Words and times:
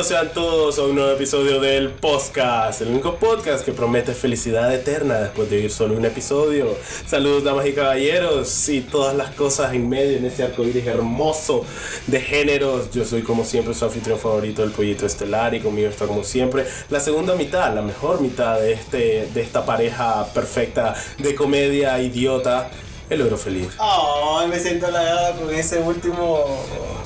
Bienvenidos 0.00 0.24
sean 0.26 0.32
todos 0.32 0.78
a 0.78 0.84
un 0.84 0.94
nuevo 0.94 1.10
episodio 1.10 1.60
del 1.60 1.90
podcast, 1.90 2.80
el 2.80 2.88
único 2.88 3.16
podcast 3.16 3.66
que 3.66 3.72
promete 3.72 4.14
felicidad 4.14 4.74
eterna 4.74 5.16
después 5.20 5.50
de 5.50 5.58
oír 5.58 5.70
solo 5.70 5.94
un 5.94 6.06
episodio. 6.06 6.74
Saludos 7.06 7.44
damas 7.44 7.66
y 7.66 7.74
caballeros 7.74 8.68
y 8.70 8.80
todas 8.80 9.14
las 9.14 9.34
cosas 9.34 9.74
en 9.74 9.90
medio 9.90 10.16
en 10.16 10.24
ese 10.24 10.44
arco 10.44 10.64
iris 10.64 10.86
hermoso 10.86 11.66
de 12.06 12.18
géneros. 12.18 12.90
Yo 12.92 13.04
soy 13.04 13.20
como 13.20 13.44
siempre 13.44 13.74
su 13.74 13.84
anfitrión 13.84 14.18
favorito 14.18 14.62
del 14.62 14.70
pollito 14.70 15.04
estelar 15.04 15.54
y 15.54 15.60
conmigo 15.60 15.90
está 15.90 16.06
como 16.06 16.24
siempre 16.24 16.64
la 16.88 17.00
segunda 17.00 17.34
mitad, 17.34 17.74
la 17.74 17.82
mejor 17.82 18.22
mitad 18.22 18.58
de, 18.58 18.72
este, 18.72 19.28
de 19.34 19.42
esta 19.42 19.66
pareja 19.66 20.32
perfecta 20.32 20.94
de 21.18 21.34
comedia 21.34 22.00
idiota. 22.00 22.70
El 23.10 23.22
oro 23.22 23.36
feliz. 23.36 23.68
Ay, 23.78 24.48
me 24.48 24.58
siento 24.58 24.86
halagada 24.86 25.34
con 25.34 25.52
ese 25.52 25.80
último 25.80 26.44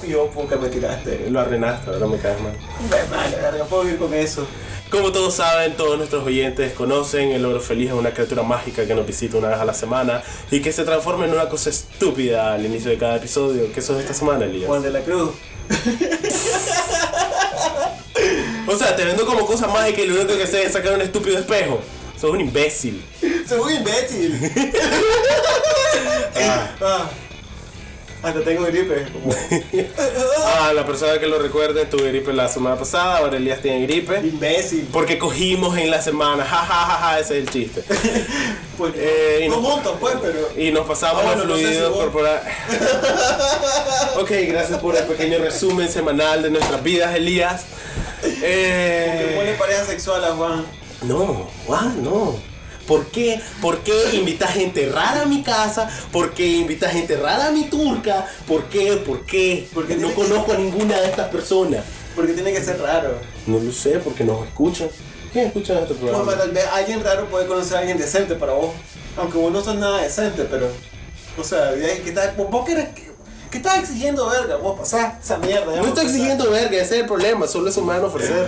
yo 0.06 0.30
que 0.48 0.56
me 0.56 0.68
tiraste. 0.68 1.30
Lo 1.30 1.40
arrenaste, 1.40 1.90
ahora 1.90 2.06
me 2.06 2.18
caes 2.18 2.40
mal. 2.42 2.52
Me 2.90 3.16
vale, 3.16 3.36
verga, 3.36 3.64
puedo 3.64 3.88
ir 3.88 3.96
con 3.96 4.12
eso. 4.12 4.46
Como 4.90 5.10
todos 5.10 5.34
saben, 5.34 5.76
todos 5.76 5.96
nuestros 5.96 6.24
oyentes 6.24 6.74
conocen, 6.74 7.32
el 7.32 7.44
oro 7.46 7.58
feliz 7.58 7.88
es 7.88 7.94
una 7.94 8.12
criatura 8.12 8.42
mágica 8.42 8.86
que 8.86 8.94
nos 8.94 9.06
visita 9.06 9.38
una 9.38 9.48
vez 9.48 9.58
a 9.58 9.64
la 9.64 9.74
semana 9.74 10.22
y 10.50 10.60
que 10.60 10.72
se 10.72 10.84
transforma 10.84 11.24
en 11.24 11.32
una 11.32 11.48
cosa 11.48 11.70
estúpida 11.70 12.52
al 12.52 12.64
inicio 12.66 12.90
de 12.90 12.98
cada 12.98 13.16
episodio. 13.16 13.72
¿Qué 13.72 13.80
sos 13.80 13.96
de 13.96 14.02
esta 14.02 14.14
semana, 14.14 14.44
Elías? 14.44 14.66
Juan 14.68 14.82
de 14.82 14.90
la 14.90 15.00
Cruz. 15.00 15.30
O 18.66 18.76
sea, 18.76 18.96
te 18.96 19.04
vendo 19.04 19.26
como 19.26 19.44
cosa 19.46 19.66
mágica 19.66 20.00
y 20.00 20.06
lo 20.06 20.14
único 20.14 20.36
que 20.36 20.44
haces 20.44 20.66
es 20.66 20.72
sacar 20.72 20.94
un 20.94 21.02
estúpido 21.02 21.38
espejo. 21.38 21.80
Sos 22.24 22.32
un 22.32 22.40
imbécil. 22.40 23.04
Soy 23.46 23.60
un 23.60 23.70
imbécil. 23.70 24.40
ah. 26.80 27.10
Hasta 28.22 28.40
tengo 28.40 28.64
gripe. 28.64 29.06
Como... 29.12 29.34
Ah, 30.46 30.72
la 30.72 30.86
persona 30.86 31.18
que 31.18 31.26
lo 31.26 31.38
recuerde 31.38 31.84
tuve 31.84 32.08
gripe 32.08 32.32
la 32.32 32.48
semana 32.48 32.76
pasada, 32.76 33.18
ahora 33.18 33.36
Elías 33.36 33.60
tiene 33.60 33.82
gripe. 33.86 34.20
imbécil. 34.20 34.88
Porque 34.90 35.18
cogimos 35.18 35.76
en 35.76 35.90
la 35.90 36.00
semana, 36.00 36.44
ja 36.46 36.56
ja 36.64 36.86
ja, 36.86 36.96
ja 36.98 37.18
ese 37.20 37.36
es 37.38 37.44
el 37.46 37.50
chiste. 37.50 37.84
Pues, 38.78 38.92
Eh, 38.96 39.46
no 39.50 39.56
juntos, 39.56 39.96
pues, 40.00 40.14
pero. 40.20 40.48
Y 40.56 40.72
nos 40.72 40.86
pasamos 40.86 41.22
Ah, 41.22 41.26
bueno, 41.26 41.42
a 41.42 41.44
no 41.44 41.54
sé 41.56 41.60
si 41.60 41.66
fluidos 41.66 41.92
corporales. 41.96 42.42
ok, 44.18 44.30
gracias 44.48 44.78
por 44.80 44.96
el 44.96 45.04
pequeño 45.04 45.38
resumen 45.38 45.88
semanal 45.90 46.42
de 46.42 46.50
nuestras 46.50 46.82
vidas, 46.82 47.14
Elías. 47.14 47.64
Eh, 48.42 49.54
pareja 49.58 49.84
sexual 49.84 50.24
a 50.24 50.28
Juan. 50.32 50.64
No, 51.08 51.48
Juan, 51.66 52.02
no. 52.02 52.34
¿Por 52.86 53.06
qué? 53.06 53.40
¿Por 53.62 53.78
qué 53.78 53.94
invitas 54.14 54.50
gente 54.52 54.90
rara 54.90 55.22
a 55.22 55.24
mi 55.26 55.42
casa? 55.42 55.88
¿Por 56.12 56.34
qué 56.34 56.46
invitas 56.46 56.92
gente 56.92 57.16
rara 57.16 57.46
a 57.46 57.50
mi 57.50 57.64
turca? 57.64 58.26
¿Por 58.46 58.64
qué? 58.64 58.92
¿Por 58.98 59.24
qué? 59.24 59.66
Porque 59.72 59.96
no 59.96 60.12
conozco 60.14 60.52
a 60.52 60.56
ninguna 60.56 61.00
de 61.00 61.06
estas 61.06 61.28
personas. 61.28 61.82
Porque 62.14 62.34
tiene 62.34 62.52
que 62.52 62.62
ser 62.62 62.78
raro. 62.80 63.18
No 63.46 63.58
lo 63.58 63.72
sé, 63.72 63.98
porque 64.00 64.22
nos 64.22 64.46
escuchan. 64.46 64.88
¿Quién 65.32 65.46
escucha 65.46 65.80
este 65.80 65.94
Pues, 65.94 66.10
programa? 66.12 66.36
tal 66.36 66.50
vez 66.50 66.64
alguien 66.72 67.02
raro 67.02 67.26
puede 67.30 67.46
conocer 67.46 67.76
a 67.76 67.80
alguien 67.80 67.96
decente 67.98 68.34
para 68.34 68.52
vos. 68.52 68.72
Aunque 69.16 69.38
vos 69.38 69.50
no 69.50 69.64
sos 69.64 69.76
nada 69.76 70.02
decente, 70.02 70.44
pero. 70.44 70.68
O 71.38 71.42
sea, 71.42 71.72
¿qué 71.74 72.02
estás, 72.10 72.36
vos, 72.36 72.64
qué, 72.66 72.86
qué 73.50 73.56
estás 73.56 73.78
exigiendo, 73.78 74.28
verga? 74.28 74.56
Vos 74.56 74.78
pasás 74.78 75.14
esa 75.24 75.38
mierda. 75.38 75.74
No 75.74 75.86
estoy 75.86 76.04
exigiendo 76.04 76.50
verga, 76.50 76.76
ese 76.76 76.96
es 76.96 77.00
el 77.00 77.06
problema, 77.06 77.46
solo 77.48 77.70
es 77.70 77.76
humano 77.78 78.06
ofrecer. 78.08 78.46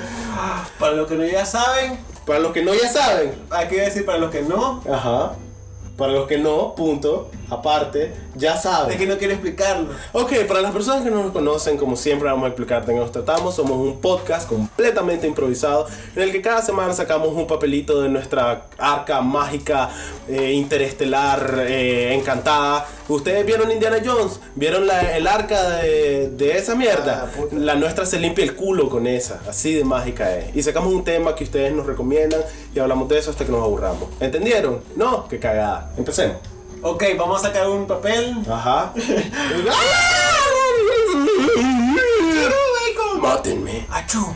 Para 0.79 0.93
los 0.93 1.09
que 1.09 1.15
no 1.17 1.25
ya 1.25 1.45
saben, 1.47 1.99
Para 2.27 2.41
los 2.41 2.53
que 2.53 2.63
no 2.63 2.75
ya 2.75 2.89
saben, 2.89 3.33
hay 3.51 3.69
que 3.69 3.81
decir 3.81 4.05
para 4.05 4.19
los 4.19 4.31
que 4.31 4.43
no, 4.43 4.83
Ajá. 4.91 5.35
Para 5.97 6.13
los 6.13 6.27
que 6.27 6.39
no, 6.39 6.75
punto. 6.75 7.31
Aparte, 7.51 8.13
ya 8.35 8.55
es 8.55 8.63
saben. 8.63 8.97
que 8.99 9.07
no 9.07 9.17
quiero 9.19 9.33
explicarlo. 9.35 9.89
Ok, 10.13 10.33
para 10.49 10.61
las 10.61 10.73
personas 10.73 11.03
que 11.03 11.11
no 11.11 11.23
nos 11.23 11.33
conocen, 11.33 11.77
como 11.77 11.97
siempre 11.97 12.29
vamos 12.29 12.45
a 12.45 12.49
explicarte 12.49 12.91
en 12.91 12.97
qué 12.99 13.03
nos 13.03 13.13
tratamos. 13.13 13.55
Somos 13.55 13.77
un 13.79 14.01
podcast 14.01 14.49
completamente 14.49 15.27
improvisado 15.27 15.87
en 16.15 16.23
el 16.23 16.33
que 16.33 16.43
cada 16.43 16.63
semana 16.63 16.93
sacamos 16.93 17.29
un 17.29 17.47
papelito 17.47 18.01
de 18.03 18.09
nuestra 18.09 18.67
arca 18.79 19.21
mágica, 19.21 19.91
eh, 20.29 20.53
interestelar, 20.53 21.65
eh, 21.69 22.15
encantada. 22.15 22.87
Ustedes 23.09 23.47
vieron 23.47 23.71
Indiana 23.71 23.99
Jones, 24.05 24.41
vieron 24.57 24.87
la- 24.87 25.17
el 25.17 25.27
arca 25.27 25.77
de, 25.79 26.29
de 26.31 26.59
esa 26.59 26.75
mierda. 26.75 27.31
Ah. 27.37 27.43
La 27.53 27.75
nuestra 27.77 28.05
se 28.07 28.19
limpia 28.19 28.45
el 28.45 28.57
culo 28.57 28.89
con 28.89 29.07
esa, 29.07 29.41
así 29.49 29.75
de 29.75 29.85
mágica 29.85 30.37
es. 30.37 30.57
Y 30.57 30.63
sacamos 30.63 30.93
un 30.93 31.05
tema 31.05 31.35
que 31.35 31.45
ustedes 31.45 31.73
nos 31.73 31.87
recomiendan 31.87 32.41
y 32.75 32.79
hablamos 32.81 33.09
de 33.09 33.19
eso 33.19 33.31
hasta 33.31 33.45
que 33.45 33.53
nos 33.53 33.63
aburramos. 33.63 34.09
¿Entendieron? 34.21 34.81
No, 34.97 35.29
qué 35.29 35.39
cagada. 35.39 35.93
Empecemos. 35.97 36.37
Ok, 36.83 37.05
vamos 37.19 37.41
a 37.41 37.49
sacar 37.49 37.69
un 37.69 37.87
papel. 37.87 38.37
Ajá. 38.51 38.93
Mátenme. 43.21 43.87
¡Achú! 43.91 44.35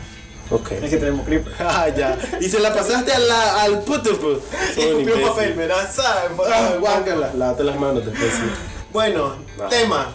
Ok. 0.49 0.71
Es 0.73 0.89
que 0.89 0.97
tenemos 0.97 1.25
gripe. 1.25 1.49
Ah, 1.59 1.87
ya. 1.89 2.17
Y 2.39 2.49
se 2.49 2.59
la 2.59 2.73
pasaste 2.73 3.11
a 3.13 3.19
la, 3.19 3.61
al 3.63 3.79
puto. 3.83 4.17
pues. 4.19 4.39
Y 4.77 4.81
un 4.91 4.97
copió 4.99 4.99
imbécil. 5.15 5.27
papel, 5.29 5.53
¿verdad? 5.53 5.89
¿Saben? 5.91 6.31
Ah, 6.51 6.71
guácala. 6.79 7.31
Lávate 7.35 7.63
las 7.63 7.79
manos 7.79 8.05
después. 8.05 8.33
sí. 8.33 8.41
Bueno, 8.91 9.35
Ah. 9.61 9.67
tema. 9.69 10.07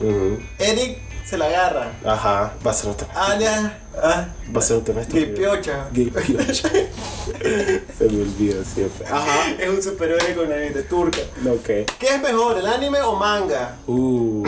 Ujú. 0.00 0.40
Eric 0.58 1.03
se 1.24 1.38
la 1.38 1.46
agarra. 1.46 1.92
Ajá. 2.04 2.52
Va 2.64 2.70
a 2.70 2.74
ser 2.74 2.90
un 2.90 2.96
tema. 2.96 3.12
Alias. 3.14 3.72
Ah, 4.02 4.26
Va 4.54 4.58
a 4.58 4.62
ser 4.62 4.76
un 4.78 4.84
tema 4.84 5.00
estúpido. 5.02 5.26
Gripiocha. 5.26 5.88
Gripiocha. 5.92 6.68
Se 7.98 8.04
me 8.10 8.22
olvida 8.22 8.64
siempre. 8.64 9.06
Ajá. 9.06 9.50
Es 9.58 9.68
un 9.68 9.82
superhéroe 9.82 10.34
con 10.34 10.48
nariz 10.48 10.74
de 10.74 10.82
turca. 10.82 11.20
Ok. 11.48 11.66
¿Qué 11.98 12.06
es 12.14 12.20
mejor, 12.20 12.58
el 12.58 12.66
anime 12.66 13.00
o 13.02 13.14
manga? 13.16 13.76
Uh. 13.86 14.44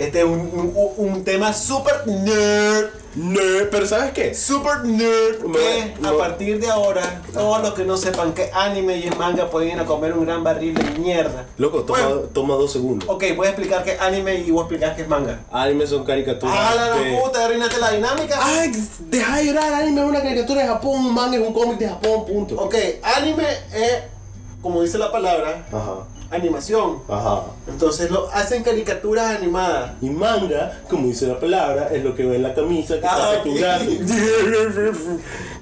Este 0.00 0.20
es 0.20 0.24
un, 0.24 0.40
un, 0.40 0.92
un 0.96 1.24
tema 1.24 1.52
super 1.52 2.06
nerd. 2.06 2.86
No, 3.16 3.40
pero 3.72 3.86
¿sabes 3.86 4.12
qué? 4.12 4.34
Super 4.34 4.84
nerd. 4.84 5.42
No, 5.44 5.52
Que 5.52 5.82
a 5.82 6.10
no. 6.12 6.16
partir 6.16 6.58
de 6.60 6.70
ahora, 6.70 7.20
todos 7.34 7.60
los 7.60 7.74
que 7.74 7.84
no 7.84 7.96
sepan 7.96 8.32
que 8.32 8.50
anime 8.54 8.96
y 8.98 9.08
es 9.08 9.16
manga 9.18 9.50
pueden 9.50 9.70
ir 9.76 9.80
a 9.80 9.84
comer 9.84 10.12
un 10.14 10.24
gran 10.24 10.42
barril 10.44 10.74
de 10.74 10.84
mierda. 10.98 11.44
Loco, 11.58 11.82
toma, 11.82 11.98
Bueno. 12.06 12.20
toma 12.32 12.54
dos 12.54 12.72
segundos. 12.72 13.08
Ok, 13.10 13.24
voy 13.36 13.48
a 13.48 13.50
explicar 13.50 13.84
qué 13.84 13.92
es 13.94 14.00
anime 14.00 14.36
y 14.36 14.50
vos 14.50 14.62
explicás 14.62 14.94
qué 14.96 15.02
es 15.02 15.08
manga. 15.08 15.40
Anime 15.52 15.86
son 15.86 16.04
caricaturas. 16.04 16.56
¡Ah, 16.58 16.74
la 16.74 16.94
de- 16.96 17.18
puta! 17.18 17.44
¿Arruinaste 17.44 17.78
la 17.78 17.90
dinámica? 17.90 18.38
Ay, 18.40 18.72
deja 19.00 19.36
de 19.36 19.46
llorar, 19.46 19.74
anime 19.74 20.00
es 20.02 20.08
una 20.08 20.22
caricatura 20.22 20.62
de 20.62 20.68
Japón, 20.68 21.06
un 21.06 21.14
manga 21.14 21.36
es 21.36 21.46
un 21.46 21.52
cómic 21.52 21.78
de 21.78 21.88
Japón, 21.88 22.24
punto. 22.26 22.54
Ok, 22.58 22.74
anime 23.02 23.44
es, 23.74 23.98
como 24.62 24.82
dice 24.82 24.96
la 24.98 25.10
palabra, 25.12 25.66
Ajá, 25.72 26.06
animación. 26.30 27.02
ajá. 27.08 27.42
Entonces 27.68 28.10
lo 28.10 28.30
hacen 28.32 28.62
caricaturas 28.62 29.36
animadas. 29.36 29.92
Y 30.00 30.10
manga, 30.10 30.80
como 30.88 31.06
dice 31.08 31.26
la 31.26 31.38
palabra, 31.40 31.88
es 31.92 32.02
lo 32.04 32.14
que 32.14 32.24
ve 32.24 32.36
en 32.36 32.42
la 32.42 32.54
camisa 32.54 33.00
que 33.00 33.06
Ah, 33.06 33.34
está 33.36 33.50
brazo. 33.60 33.90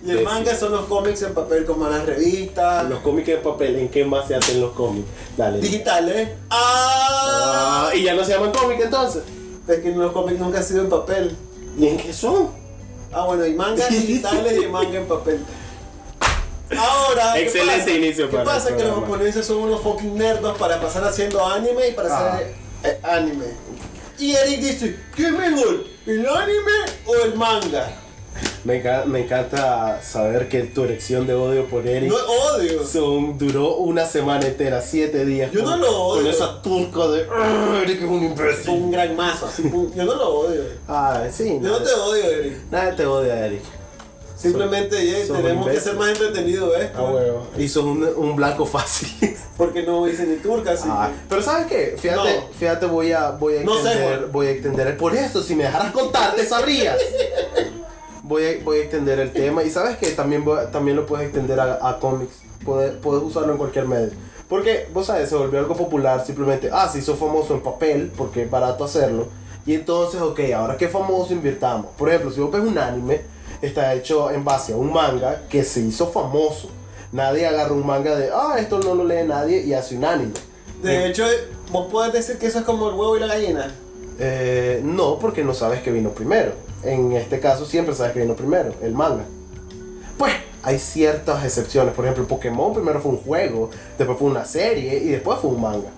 Y 0.05 0.11
el 0.11 0.23
manga 0.25 0.55
son 0.55 0.73
los 0.73 0.85
cómics 0.87 1.23
en 1.23 1.35
papel 1.35 1.65
como 1.65 1.89
las 1.89 2.05
revistas. 2.07 2.89
Los 2.89 3.01
cómics 3.01 3.27
de 3.29 3.37
papel, 3.39 3.77
¿en 3.77 3.89
qué 3.89 4.05
más 4.05 4.29
se 4.29 4.35
hacen 4.35 4.61
los 4.61 4.73
cómics? 4.73 5.07
Dale. 5.37 5.59
digitales. 5.61 6.29
¡Ah! 6.51 7.89
Ah, 7.91 7.91
y 7.95 8.03
ya 8.03 8.15
no 8.15 8.25
se 8.25 8.33
llaman 8.33 8.53
cómics 8.53 8.85
entonces. 8.85 9.23
Es 9.67 9.81
que 9.81 9.91
los 9.91 10.13
cómics 10.13 10.39
nunca 10.39 10.59
han 10.59 10.65
sido 10.65 10.83
en 10.83 10.89
papel. 10.89 11.37
¿Y 11.79 11.87
en 11.87 11.97
qué 11.97 12.13
son? 12.13 12.49
Ah, 13.13 13.25
bueno, 13.27 13.43
hay 13.45 13.55
mangas 13.55 13.91
digitales 13.91 14.63
y 14.63 14.67
manga 14.67 14.99
en 14.99 15.07
papel. 15.07 15.41
Ahora, 16.77 17.33
¿qué 17.35 17.43
Excelente 17.45 17.79
pasa? 17.79 17.91
inicio 17.91 18.27
¿Qué 18.31 18.37
para 18.37 18.43
el 18.43 18.59
pasa? 18.59 18.77
Que 18.77 18.85
los 18.85 18.95
japoneses 19.01 19.47
son 19.47 19.57
unos 19.59 19.81
fucking 19.83 20.17
nerdos 20.19 20.57
para 20.59 20.81
pasar 20.81 21.05
haciendo 21.05 21.45
anime 21.45 21.89
y 21.89 21.93
para 21.93 22.09
Ah. 22.17 22.35
hacer 22.35 22.55
eh, 22.85 22.99
anime. 23.03 23.47
Y 24.19 24.33
Eric 24.35 24.61
dice, 24.61 24.97
¿qué 25.17 25.27
es 25.27 25.33
mejor? 25.33 25.85
¿El 26.07 26.27
anime 26.27 26.73
o 27.07 27.15
el 27.25 27.35
manga? 27.35 27.91
Me, 28.65 28.83
enca- 28.83 29.05
me 29.05 29.21
encanta 29.21 30.01
saber 30.03 30.49
que 30.49 30.63
tu 30.65 30.85
erección 30.85 31.27
de 31.27 31.35
odio 31.35 31.67
por 31.67 31.87
Eric 31.87 32.11
No 32.11 32.17
odio. 32.17 32.85
son, 32.87 33.39
duró 33.39 33.77
una 33.77 34.05
semana 34.05 34.47
entera, 34.47 34.81
siete 34.83 35.25
días. 35.25 35.51
Yo 35.53 35.63
con- 35.65 35.71
no 35.71 35.77
lo 35.87 35.91
odio. 36.03 36.23
Con 36.23 36.31
esa 36.31 36.61
turca 36.63 37.07
de 37.09 37.27
"Ah, 37.33 37.81
Eric 37.83 38.03
es 38.03 38.09
un 38.09 38.25
imbécil. 38.25 38.71
un 38.71 38.91
gran 38.91 39.17
pum. 39.17 39.91
yo 39.95 40.05
no 40.05 40.15
lo 40.15 40.29
odio. 40.41 40.63
Ah, 40.87 41.23
sí. 41.33 41.59
Yo 41.63 41.69
no 41.69 41.79
te 41.83 41.93
odio, 41.95 42.25
Eric. 42.25 42.53
Nadie 42.71 42.93
te 42.93 43.07
odia, 43.07 43.47
Eric. 43.47 43.63
Simplemente 44.39 45.05
ya 45.07 45.27
son 45.27 45.37
tenemos 45.39 45.67
que 45.67 45.73
imbéciles. 45.73 45.83
ser 45.85 45.95
más 45.97 46.09
entretenido 46.11 46.75
esto. 46.77 46.99
Ah, 47.07 47.11
huevo. 47.13 47.47
Y 47.59 47.69
sos 47.69 47.85
un, 47.85 48.09
un 48.17 48.37
blanco 48.37 48.65
fácil. 48.67 49.37
Porque 49.57 49.83
no 49.83 50.07
hice 50.09 50.27
ni 50.27 50.37
turca, 50.37 50.73
así. 50.73 50.89
Ah, 50.91 51.11
pero 51.29 51.43
¿sabes 51.43 51.67
qué? 51.67 51.97
Fíjate, 51.99 52.37
No. 52.37 52.47
fíjate, 52.59 52.87
voy 52.87 53.13
a, 53.13 53.31
voy 53.33 53.57
a 53.59 53.65
No 53.65 53.75
sé, 53.83 53.89
extender, 53.93 54.27
voy 54.31 54.47
a 54.47 54.51
extender, 54.51 54.97
por 54.97 55.15
eso, 55.17 55.43
si 55.43 55.55
me 55.57 55.65
dejaras 55.65 55.93
contarte, 55.93 56.45
sabrías. 56.47 56.97
Voy 58.23 58.45
a, 58.45 58.63
voy 58.63 58.79
a 58.79 58.81
extender 58.83 59.19
el 59.21 59.33
tema 59.33 59.63
y 59.63 59.71
sabes 59.71 59.97
que 59.97 60.09
también, 60.11 60.45
voy 60.45 60.59
también 60.71 60.97
lo 60.99 61.07
puedes 61.07 61.25
extender 61.27 61.59
a, 61.61 61.79
a 61.89 61.99
cómics, 61.99 62.35
puedes, 62.63 62.93
puedes 62.97 63.23
usarlo 63.23 63.53
en 63.53 63.57
cualquier 63.59 63.87
medio. 63.87 64.11
Porque, 64.51 64.87
vos 64.93 65.07
sabes, 65.07 65.31
se 65.31 65.35
volvió 65.35 65.59
algo 65.61 65.75
popular 65.75 66.23
simplemente, 66.27 66.69
ah, 66.71 66.87
se 66.93 66.99
hizo 66.99 67.17
famoso 67.17 67.55
en 67.55 67.61
papel, 67.63 68.13
porque 68.15 68.43
es 68.43 68.51
barato 68.51 68.85
hacerlo. 68.85 69.29
Y 69.65 69.73
entonces, 69.75 70.21
ok, 70.21 70.41
ahora 70.55 70.77
qué 70.77 70.89
famoso 70.89 71.33
invirtamos. 71.33 71.87
Por 71.97 72.11
ejemplo, 72.11 72.31
si 72.31 72.41
vos 72.41 72.51
ves 72.53 72.61
un 72.61 72.77
anime, 72.77 73.23
está 73.63 73.95
hecho 73.95 74.31
en 74.31 74.45
base 74.45 74.73
a 74.73 74.77
un 74.77 74.93
manga 74.93 75.43
que 75.49 75.65
se 75.65 75.81
hizo 75.81 76.09
famoso. 76.09 76.69
Nadie 77.13 77.47
agarra 77.47 77.73
un 77.73 77.87
manga 77.87 78.17
de, 78.17 78.31
ah, 78.33 78.57
esto 78.59 78.79
no 78.81 78.95
lo 78.95 79.05
lee 79.05 79.27
nadie 79.27 79.63
y 79.63 79.73
hace 79.73 79.97
un 79.97 80.05
anime. 80.05 80.35
De 80.83 81.07
hecho, 81.07 81.25
vos 81.73 81.91
podés 81.91 82.13
decir 82.13 82.39
que 82.39 82.47
eso 82.47 82.59
es 82.59 82.65
como 82.65 82.89
el 82.89 82.95
huevo 82.95 83.17
y 83.17 83.21
la 83.21 83.27
gallina. 83.27 83.75
Eh, 84.19 84.81
no, 84.85 85.19
porque 85.19 85.43
no 85.43 85.55
sabes 85.55 85.81
que 85.81 85.91
vino 85.91 86.11
primero. 86.11 86.53
en 86.83 87.13
este 87.13 87.41
caso 87.41 87.65
siempre 87.65 87.95
se 87.95 88.03
va 88.03 88.09
escribiendo 88.09 88.37
primero, 88.37 88.75
el 88.83 88.93
manga. 88.93 89.25
Pues 90.17 90.35
hay 90.63 90.79
ciertas 90.79 91.45
excepciones, 91.45 91.95
por 91.95 92.05
ejemplo, 92.05 92.27
Pokémon 92.27 92.75
primero 92.75 93.01
fue 93.01 93.13
un 93.13 93.19
juego, 93.19 93.71
después 93.97 94.19
fue 94.19 94.29
una 94.29 94.45
serie 94.45 94.99
y 94.99 95.09
después 95.09 95.39
fue 95.41 95.51
un 95.51 95.61
manga. 95.61 95.91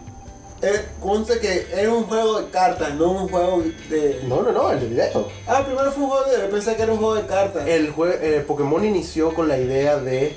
Eh, 0.63 0.85
conste 1.01 1.39
que 1.39 1.69
era 1.75 1.91
un 1.93 2.05
juego 2.05 2.43
de 2.43 2.51
cartas, 2.51 2.95
no 2.95 3.13
un 3.13 3.29
juego 3.29 3.63
de. 3.89 4.21
No, 4.27 4.43
no, 4.43 4.53
no, 4.53 4.71
el 4.71 4.81
de 4.81 4.87
video. 4.89 5.29
Ah, 5.47 5.63
primero 5.65 5.91
fue 5.91 6.05
un 6.05 6.11
juego 6.11 6.25
de. 6.31 6.39
Pensé 6.49 6.77
que 6.77 6.83
era 6.83 6.93
un 6.93 6.99
juego 6.99 7.15
de 7.15 7.27
cartas. 7.27 7.67
El 7.67 7.95
jue- 7.95 8.19
eh, 8.21 8.45
Pokémon 8.47 8.85
inició 8.85 9.33
con 9.33 9.49
la 9.49 9.57
idea 9.59 9.97
de 9.97 10.37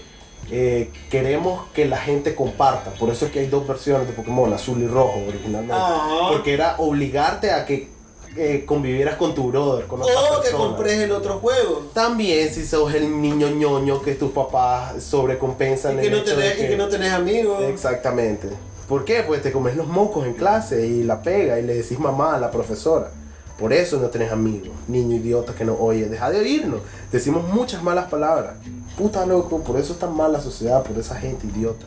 eh, 0.50 0.90
queremos 1.10 1.68
que 1.74 1.86
la 1.86 1.98
gente 1.98 2.36
comparta. 2.36 2.92
Por 2.92 3.10
eso 3.10 3.26
es 3.26 3.32
que 3.32 3.40
hay 3.40 3.48
dos 3.48 3.68
versiones 3.68 4.08
de 4.08 4.14
Pokémon, 4.14 4.54
azul 4.54 4.82
y 4.82 4.88
rojo 4.88 5.20
originalmente. 5.28 5.76
Ah. 5.78 6.30
Porque 6.32 6.54
era 6.54 6.76
obligarte 6.78 7.52
a 7.52 7.66
que 7.66 7.90
eh, 8.38 8.64
convivieras 8.66 9.16
con 9.18 9.36
tu 9.36 9.50
brother, 9.50 9.86
con 9.88 10.02
otra 10.02 10.14
O 10.38 10.42
que 10.42 10.52
compres 10.52 11.00
el 11.00 11.12
otro 11.12 11.40
juego. 11.40 11.88
También 11.94 12.50
si 12.54 12.66
sos 12.66 12.94
el 12.94 13.22
niño 13.22 13.50
ñoño 13.50 14.02
que 14.02 14.16
tus 14.16 14.32
papás 14.32 14.96
Y 14.98 15.02
sobrecompensan 15.02 15.98
que, 16.00 16.06
el 16.08 16.12
no 16.14 16.18
hecho 16.20 16.36
tenés, 16.36 16.58
de 16.58 16.66
y 16.66 16.68
que 16.70 16.78
no 16.78 16.88
tenés 16.88 17.12
amigos. 17.12 17.62
Exactamente. 17.64 18.48
¿Por 18.88 19.06
qué? 19.06 19.24
Pues 19.26 19.42
te 19.42 19.52
comes 19.52 19.76
los 19.76 19.88
mocos 19.88 20.26
en 20.26 20.34
clase 20.34 20.86
y 20.86 21.04
la 21.04 21.22
pega 21.22 21.60
y 21.60 21.64
le 21.64 21.76
decís 21.76 21.98
mamá 22.00 22.36
a 22.36 22.40
la 22.40 22.52
profesora. 22.52 23.12
Por 23.58 23.72
eso 23.72 23.98
no 23.98 24.08
tenés 24.08 24.32
amigos, 24.32 24.72
niño 24.88 25.16
idiota 25.16 25.54
que 25.54 25.64
no 25.64 25.76
oye. 25.76 26.08
Deja 26.10 26.30
de 26.32 26.40
oírnos. 26.40 26.82
Decimos 27.12 27.48
muchas 27.48 27.82
malas 27.84 28.10
palabras. 28.10 28.56
Puta 28.98 29.26
loco, 29.26 29.62
por 29.64 29.80
eso 29.80 29.94
está 29.94 30.08
mal 30.08 30.34
la 30.34 30.42
sociedad, 30.42 30.84
por 30.84 30.98
esa 30.98 31.16
gente 31.16 31.48
idiota. 31.48 31.86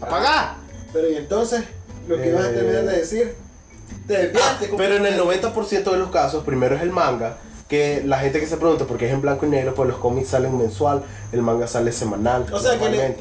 ¡Apagá! 0.00 0.56
Pero 0.92 1.10
y 1.10 1.16
entonces, 1.16 1.64
lo 2.06 2.16
que 2.16 2.28
ibas 2.28 2.44
a 2.44 2.50
Eh. 2.50 2.54
terminar 2.54 2.84
de 2.84 2.96
decir, 2.98 3.34
te 4.06 4.14
desviaste. 4.26 4.70
Pero 4.76 4.96
en 4.96 5.06
el 5.06 5.16
completamente. 5.18 5.84
90% 5.84 5.90
de 5.92 5.96
los 5.98 6.10
casos, 6.10 6.44
primero 6.44 6.76
es 6.76 6.82
el 6.82 6.90
manga, 6.90 7.38
que 7.68 8.02
la 8.04 8.18
gente 8.18 8.38
que 8.40 8.46
se 8.46 8.56
pregunta 8.56 8.84
por 8.84 8.98
qué 8.98 9.06
es 9.06 9.12
en 9.12 9.22
blanco 9.22 9.46
y 9.46 9.48
negro, 9.48 9.74
pues 9.74 9.88
los 9.88 9.98
cómics 9.98 10.28
salen 10.28 10.56
mensual, 10.58 11.02
el 11.32 11.42
manga 11.42 11.66
sale 11.66 11.92
semanal. 11.92 12.46
O 12.52 12.58
sea, 12.58 12.78
que 12.78 12.90
le-. 12.90 13.16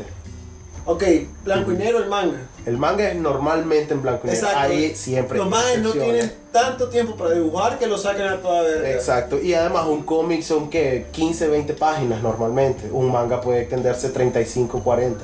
Ok, 0.85 1.03
blanco 1.45 1.71
y 1.71 1.77
negro 1.77 1.99
el 1.99 2.09
manga. 2.09 2.39
El 2.65 2.77
manga 2.77 3.09
es 3.09 3.15
normalmente 3.15 3.93
en 3.93 4.01
blanco 4.01 4.27
y 4.27 4.31
negro. 4.31 4.47
Exacto. 4.47 4.73
Ahí 4.73 4.95
siempre. 4.95 5.37
Los 5.37 5.49
mangas 5.49 5.77
no 5.79 5.91
tienen 5.91 6.33
tanto 6.51 6.89
tiempo 6.89 7.15
para 7.15 7.31
dibujar 7.31 7.79
que 7.79 7.87
lo 7.87 7.97
sacan 7.97 8.27
a 8.27 8.41
toda 8.41 8.63
verga. 8.63 8.91
Exacto. 8.91 9.39
Y 9.39 9.53
además 9.53 9.85
un 9.87 10.03
cómic 10.03 10.41
son 10.41 10.69
que 10.69 11.05
15, 11.11 11.47
20 11.47 11.73
páginas 11.75 12.21
normalmente. 12.21 12.89
Un 12.91 13.11
manga 13.11 13.39
puede 13.39 13.61
extenderse 13.61 14.09
35, 14.09 14.83
40. 14.83 15.23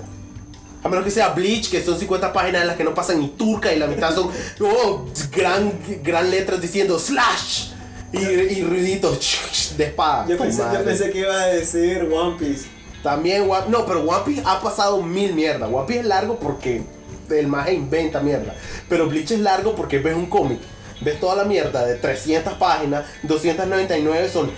A 0.81 0.87
menos 0.87 1.03
que 1.03 1.11
sea 1.11 1.29
Bleach, 1.29 1.69
que 1.69 1.83
son 1.83 1.99
50 1.99 2.31
páginas 2.31 2.61
en 2.61 2.67
las 2.67 2.77
que 2.77 2.85
no 2.85 2.93
pasan 2.93 3.19
ni 3.19 3.27
turca 3.27 3.73
y 3.73 3.79
la 3.79 3.87
mitad 3.87 4.15
son 4.15 4.29
oh, 4.61 5.05
gran, 5.35 5.73
gran 6.01 6.31
letras 6.31 6.61
diciendo 6.61 6.97
slash 6.97 7.71
y, 8.13 8.19
y 8.19 8.63
ruiditos 8.63 9.73
de 9.77 9.83
espada. 9.83 10.25
Yo 10.25 10.37
pensé, 10.37 10.63
yo 10.73 10.83
pensé 10.85 11.11
que 11.11 11.19
ibas 11.19 11.35
a 11.35 11.47
decir 11.47 12.09
One 12.09 12.37
Piece. 12.39 12.78
También, 13.03 13.49
One- 13.49 13.67
no, 13.69 13.85
pero 13.85 14.01
One 14.01 14.23
Piece 14.25 14.43
ha 14.45 14.59
pasado 14.61 15.01
mil 15.01 15.33
mierdas. 15.33 15.69
One 15.71 15.85
Piece 15.87 16.01
es 16.01 16.05
largo 16.05 16.37
porque 16.39 16.83
el 17.29 17.47
maje 17.47 17.73
inventa 17.73 18.19
mierda. 18.21 18.55
Pero 18.89 19.07
Bleach 19.07 19.31
es 19.31 19.39
largo 19.39 19.75
porque 19.75 19.99
ves 19.99 20.15
un 20.15 20.25
cómic. 20.27 20.59
Ves 21.01 21.19
toda 21.19 21.35
la 21.35 21.45
mierda 21.45 21.85
de 21.85 21.95
300 21.95 22.55
páginas, 22.55 23.05
299 23.23 24.29
son 24.29 24.51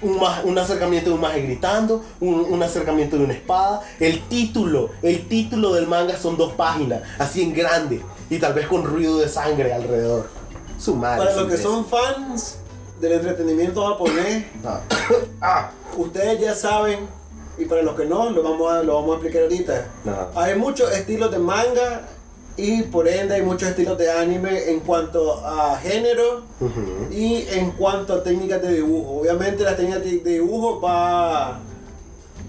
un, 0.00 0.20
un 0.44 0.58
acercamiento 0.58 1.10
de 1.10 1.14
un 1.16 1.20
maje 1.22 1.42
gritando, 1.42 2.04
un, 2.20 2.34
un 2.48 2.62
acercamiento 2.62 3.16
de 3.18 3.24
una 3.24 3.32
espada. 3.34 3.80
El 3.98 4.22
título, 4.28 4.90
el 5.02 5.26
título 5.26 5.72
del 5.74 5.88
manga 5.88 6.16
son 6.16 6.36
dos 6.36 6.52
páginas, 6.52 7.02
así 7.18 7.42
en 7.42 7.52
grande. 7.52 8.00
Y 8.30 8.38
tal 8.38 8.52
vez 8.54 8.66
con 8.68 8.84
ruido 8.84 9.18
de 9.18 9.28
sangre 9.28 9.72
alrededor. 9.72 10.28
Su 10.78 10.94
madre. 10.94 11.24
Para 11.24 11.34
los 11.36 11.50
que 11.50 11.56
son 11.56 11.84
fans 11.86 12.58
del 13.00 13.12
entretenimiento 13.12 13.84
japonés, 13.88 14.44
Ah. 14.64 14.80
Ah. 15.40 15.70
ustedes 15.96 16.40
ya 16.40 16.54
saben, 16.54 17.00
y 17.58 17.64
para 17.64 17.82
los 17.82 17.94
que 17.94 18.04
no, 18.04 18.30
lo 18.30 18.42
vamos 18.42 18.72
a, 18.72 18.82
lo 18.82 18.94
vamos 18.94 19.10
a 19.10 19.14
explicar 19.14 19.42
ahorita. 19.42 19.86
Ajá. 20.06 20.28
Hay 20.34 20.56
muchos 20.56 20.90
estilos 20.92 21.30
de 21.30 21.38
manga 21.38 22.08
y 22.56 22.82
por 22.82 23.06
ende 23.06 23.36
hay 23.36 23.42
muchos 23.42 23.68
estilos 23.68 23.96
de 23.96 24.10
anime 24.10 24.70
en 24.70 24.80
cuanto 24.80 25.34
a 25.46 25.76
género 25.78 26.42
y 27.10 27.46
en 27.50 27.70
cuanto 27.70 28.14
a 28.14 28.22
técnicas 28.22 28.60
de 28.62 28.74
dibujo. 28.74 29.20
Obviamente 29.20 29.62
las 29.62 29.76
técnicas 29.76 30.02
de 30.02 30.18
de 30.18 30.30
dibujo 30.32 30.80
va... 30.80 31.60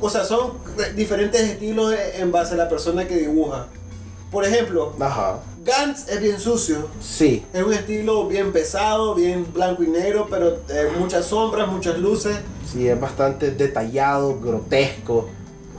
O 0.01 0.09
sea, 0.09 0.23
son 0.23 0.53
diferentes 0.95 1.41
estilos 1.41 1.93
en 2.15 2.31
base 2.31 2.55
a 2.55 2.57
la 2.57 2.69
persona 2.69 3.07
que 3.07 3.17
dibuja. 3.17 3.67
Por 4.31 4.45
ejemplo, 4.45 4.93
Ajá. 4.99 5.39
Gantz 5.69 6.07
es 6.09 6.19
bien 6.21 6.39
sucio. 6.39 6.87
Sí. 7.01 7.45
Es 7.53 7.63
un 7.63 7.73
estilo 7.73 8.27
bien 8.27 8.51
pesado, 8.51 9.13
bien 9.15 9.45
blanco 9.53 9.83
y 9.83 9.87
negro, 9.87 10.27
pero 10.29 10.57
eh, 10.69 10.89
muchas 10.99 11.25
sombras, 11.25 11.67
muchas 11.67 11.99
luces. 11.99 12.37
Sí, 12.71 12.87
es 12.87 12.99
bastante 12.99 13.51
detallado, 13.51 14.39
grotesco. 14.39 15.29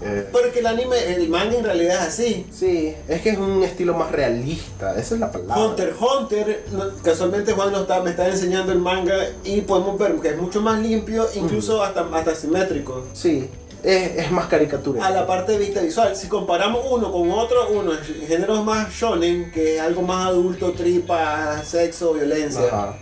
Eh, 0.02 0.28
Porque 0.32 0.60
el 0.60 0.66
anime, 0.66 0.96
el 1.14 1.28
manga 1.28 1.54
en 1.58 1.64
realidad 1.64 1.96
es 2.02 2.08
así. 2.08 2.46
sí, 2.50 2.94
es 3.06 3.20
que 3.20 3.30
es 3.30 3.38
un 3.38 3.62
estilo 3.62 3.92
más 3.92 4.10
realista, 4.10 4.98
esa 4.98 5.14
es 5.14 5.20
la 5.20 5.30
palabra. 5.30 5.62
Hunter 5.62 5.94
Hunter, 6.00 6.64
casualmente 7.04 7.52
Juan 7.52 7.70
nos 7.70 7.82
está, 7.82 8.00
me 8.00 8.08
está 8.10 8.26
enseñando 8.26 8.72
el 8.72 8.78
manga 8.78 9.14
y 9.44 9.60
podemos 9.60 9.98
ver 9.98 10.14
que 10.14 10.28
es 10.28 10.38
mucho 10.38 10.62
más 10.62 10.80
limpio, 10.80 11.28
incluso 11.34 11.82
hasta, 11.82 12.00
hasta 12.14 12.34
simétrico. 12.34 13.04
Sí, 13.12 13.50
es, 13.82 14.18
es 14.26 14.30
más 14.30 14.46
caricatura. 14.46 15.04
A 15.06 15.10
la 15.10 15.26
parte 15.26 15.52
de 15.52 15.58
vista 15.58 15.80
visual, 15.80 16.14
si 16.16 16.28
comparamos 16.28 16.84
uno 16.90 17.10
con 17.12 17.30
otro, 17.30 17.68
uno 17.70 17.92
es 17.92 18.00
géneros 18.28 18.64
más 18.64 18.92
shonen, 18.92 19.50
que 19.50 19.76
es 19.76 19.80
algo 19.80 20.02
más 20.02 20.26
adulto, 20.28 20.72
tripa, 20.72 21.62
sexo, 21.64 22.12
violencia. 22.14 22.66
Ajá. 22.66 22.96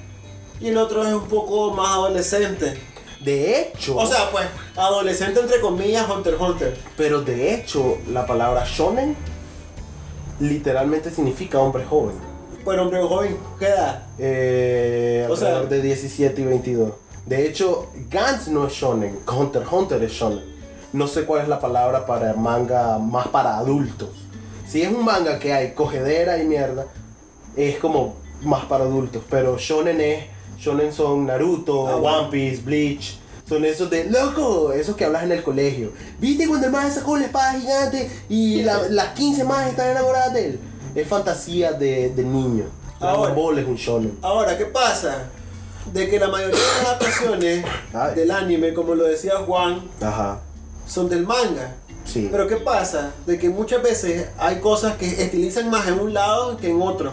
Y 0.60 0.68
el 0.68 0.76
otro 0.76 1.06
es 1.06 1.12
un 1.14 1.28
poco 1.28 1.72
más 1.72 1.88
adolescente. 1.88 2.74
De 3.24 3.60
hecho, 3.62 3.96
O 3.96 4.06
sea, 4.06 4.30
pues, 4.30 4.46
adolescente 4.76 5.40
entre 5.40 5.60
comillas, 5.60 6.08
Hunter 6.08 6.36
Hunter. 6.38 6.76
pero 6.96 7.20
de 7.22 7.54
hecho, 7.54 7.98
la 8.12 8.24
palabra 8.26 8.64
shonen 8.64 9.16
literalmente 10.40 11.10
significa 11.10 11.58
hombre 11.58 11.84
joven. 11.84 12.14
Pero 12.64 12.82
hombre 12.82 13.00
joven, 13.02 13.36
¿qué 13.58 13.66
edad? 13.66 14.02
Eh, 14.18 15.26
O 15.30 15.36
sea- 15.36 15.62
de 15.62 15.80
17 15.82 16.40
y 16.42 16.44
22. 16.44 16.92
De 17.26 17.46
hecho, 17.46 17.90
Gantz 18.10 18.48
no 18.48 18.66
es 18.66 18.72
shonen, 18.72 19.18
Hunter 19.30 19.62
Hunter 19.70 20.02
es 20.02 20.12
shonen. 20.12 20.57
No 20.92 21.06
sé 21.06 21.24
cuál 21.24 21.42
es 21.42 21.48
la 21.48 21.60
palabra 21.60 22.06
para 22.06 22.32
manga 22.34 22.98
más 22.98 23.28
para 23.28 23.58
adultos. 23.58 24.10
Si 24.66 24.82
es 24.82 24.90
un 24.90 25.04
manga 25.04 25.38
que 25.38 25.52
hay 25.52 25.72
cogedera 25.72 26.38
y 26.38 26.46
mierda, 26.46 26.86
es 27.56 27.78
como 27.78 28.16
más 28.42 28.64
para 28.66 28.84
adultos. 28.84 29.22
Pero 29.28 29.56
shonen 29.58 30.00
es, 30.00 30.24
shonen 30.58 30.92
son 30.92 31.26
Naruto, 31.26 31.88
Ah, 31.88 31.96
bueno. 31.96 32.18
One 32.20 32.28
Piece, 32.30 32.62
Bleach. 32.62 33.18
Son 33.48 33.64
esos 33.64 33.88
de, 33.88 34.04
loco, 34.04 34.72
esos 34.72 34.94
que 34.94 35.06
hablas 35.06 35.22
en 35.22 35.32
el 35.32 35.42
colegio. 35.42 35.92
¿Viste 36.18 36.46
cuando 36.46 36.66
el 36.66 36.72
más 36.72 36.94
sacó 36.94 37.16
la 37.16 37.24
espada 37.26 37.58
gigante 37.58 38.10
y 38.28 38.62
la- 38.62 38.88
las 38.90 39.08
15 39.14 39.44
más 39.44 39.68
están 39.68 39.88
enamoradas 39.90 40.34
de 40.34 40.46
él? 40.48 40.60
Es 40.94 41.08
fantasía 41.08 41.72
de, 41.72 42.10
de 42.10 42.24
niño. 42.24 42.64
Ahora- 43.00 43.32
Ball 43.32 43.58
es 43.58 43.66
un 43.66 43.76
shonen. 43.76 44.18
Ahora, 44.20 44.56
¿qué 44.58 44.66
pasa? 44.66 45.30
De 45.94 46.10
que 46.10 46.18
la 46.18 46.28
mayoría 46.28 46.56
de 46.58 46.62
las 46.62 46.84
adaptaciones 46.86 47.64
del 48.14 48.30
anime, 48.30 48.74
como 48.74 48.94
lo 48.94 49.04
decía 49.04 49.32
Juan, 49.46 49.82
Ajá, 50.02 50.40
son 50.88 51.08
del 51.08 51.24
manga. 51.26 51.74
sí. 52.04 52.28
Pero 52.32 52.46
¿qué 52.48 52.56
pasa? 52.56 53.12
De 53.26 53.38
que 53.38 53.48
muchas 53.50 53.82
veces 53.82 54.28
hay 54.38 54.56
cosas 54.60 54.96
que 54.96 55.06
estilizan 55.22 55.70
más 55.70 55.86
en 55.88 56.00
un 56.00 56.12
lado 56.14 56.56
que 56.56 56.68
en 56.70 56.80
otro. 56.82 57.12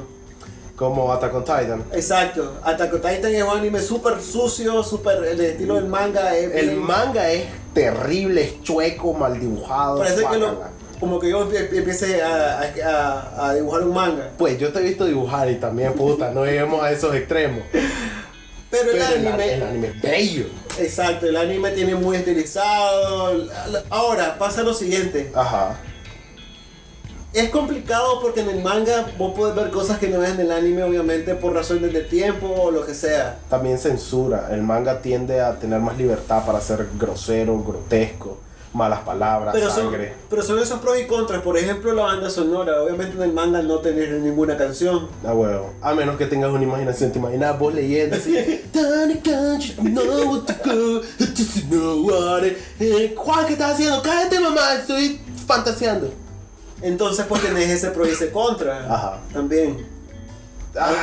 Como 0.76 1.12
Attack 1.14 1.34
on 1.36 1.44
Titan. 1.44 1.84
Exacto. 1.94 2.54
Attack 2.64 2.94
on 2.96 3.02
Titan 3.02 3.34
es 3.34 3.44
un 3.44 3.50
anime 3.58 3.80
súper 3.82 4.22
sucio, 4.22 4.84
súper... 4.84 5.24
El 5.24 5.40
estilo 5.40 5.76
del 5.76 5.86
manga 5.86 6.36
es... 6.36 6.54
El 6.54 6.70
bien- 6.72 6.82
manga 6.82 7.30
es 7.32 7.46
terrible, 7.74 8.44
es 8.44 8.62
chueco, 8.62 9.14
mal 9.14 9.40
dibujado. 9.40 10.00
Parece 10.00 10.26
que 10.26 10.38
lo... 10.38 10.64
Como 11.00 11.20
que 11.20 11.30
yo 11.30 11.50
empie- 11.50 11.70
empiece 11.78 12.22
a, 12.22 12.62
a- 12.86 13.48
a- 13.50 13.54
dibujar 13.54 13.84
un 13.84 13.94
manga. 13.94 14.32
Pues 14.38 14.58
yo 14.58 14.72
te 14.74 14.80
he 14.80 14.84
visto 14.84 15.06
dibujar 15.06 15.50
y 15.50 15.56
también, 15.56 15.94
puta, 15.94 16.32
no 16.32 16.46
lleguemos 16.46 16.82
a 16.84 16.92
esos 16.92 17.14
extremos. 17.16 17.64
Pero, 18.72 18.92
el 18.92 18.98
Pero 18.98 19.06
el, 19.16 19.28
anime... 19.28 19.54
el 19.54 19.64
anime 19.64 19.88
es 19.88 20.02
bello. 20.02 20.46
Exacto, 20.80 21.28
el 21.28 21.38
anime 21.38 21.72
tiene 21.72 21.96
muy 21.96 22.18
estilizado. 22.18 23.48
Ahora, 23.90 24.38
pasa 24.38 24.64
lo 24.64 24.74
siguiente. 24.74 25.32
Ajá. 25.34 25.78
Es 27.34 27.50
complicado 27.50 28.22
porque 28.22 28.40
en 28.40 28.50
el 28.50 28.64
manga 28.64 29.08
vos 29.18 29.34
podés 29.34 29.56
ver 29.56 29.70
cosas 29.70 30.00
que 30.00 30.08
no 30.08 30.20
ves 30.20 30.32
en 30.32 30.40
el 30.40 30.52
anime, 30.52 30.84
obviamente, 30.84 31.36
por 31.36 31.54
razones 31.54 31.92
de 31.92 32.02
tiempo 32.02 32.48
o 32.48 32.72
lo 32.72 32.86
que 32.86 32.94
sea. 32.94 33.40
También 33.50 33.78
censura. 33.78 34.48
El 34.52 34.62
manga 34.62 35.02
tiende 35.02 35.42
a 35.42 35.60
tener 35.60 35.82
más 35.82 35.98
libertad 35.98 36.46
para 36.46 36.62
ser 36.62 36.88
grosero, 36.98 37.62
grotesco, 37.62 38.38
malas 38.76 39.00
palabras, 39.00 39.54
Pero 39.54 39.70
son, 39.72 39.84
sangre. 39.86 40.14
pero 40.30 40.42
son 40.44 40.60
esos 40.60 40.80
pros 40.80 41.00
y 41.00 41.06
contras. 41.08 41.42
Por 41.42 41.58
ejemplo, 41.58 41.94
la 41.94 42.04
banda 42.04 42.30
sonora. 42.30 42.82
Obviamente 42.84 43.16
en 43.16 43.24
el 43.24 43.34
manga 43.34 43.62
no 43.62 43.80
tenés 43.80 44.10
ninguna 44.22 44.58
canción. 44.58 45.08
Ah, 45.26 45.34
huevo. 45.34 45.74
A 45.82 45.94
menos 45.96 46.18
que 46.18 46.26
tengas 46.26 46.52
una 46.52 46.64
imaginación. 46.64 47.12
Te 47.12 47.20
imaginas 47.20 47.58
vos 47.58 47.74
leyendo 47.74 48.18
así. 48.18 48.34
"Tiny 48.72 49.20
country, 49.20 49.74
know 49.82 50.32
what 50.34 50.42
to 50.44 50.54
go, 50.66 51.02
just 51.20 51.64
know 51.70 52.06
what 52.06 52.44
it-" 52.44 52.58
Eh, 52.80 53.14
Juan, 53.18 53.46
¿qué 53.48 53.54
estás 53.54 53.74
haciendo? 53.74 54.02
Cállate, 54.02 54.40
mamá. 54.40 54.76
Estoy 54.76 55.20
fantaseando. 55.48 56.14
Entonces 56.82 57.26
pues 57.28 57.42
tenés 57.42 57.70
ese 57.70 57.90
pro 57.92 58.06
y 58.06 58.10
ese 58.10 58.30
contra. 58.32 58.94
Ajá. 58.94 59.20
También. 59.34 59.96
Ah, 60.78 60.94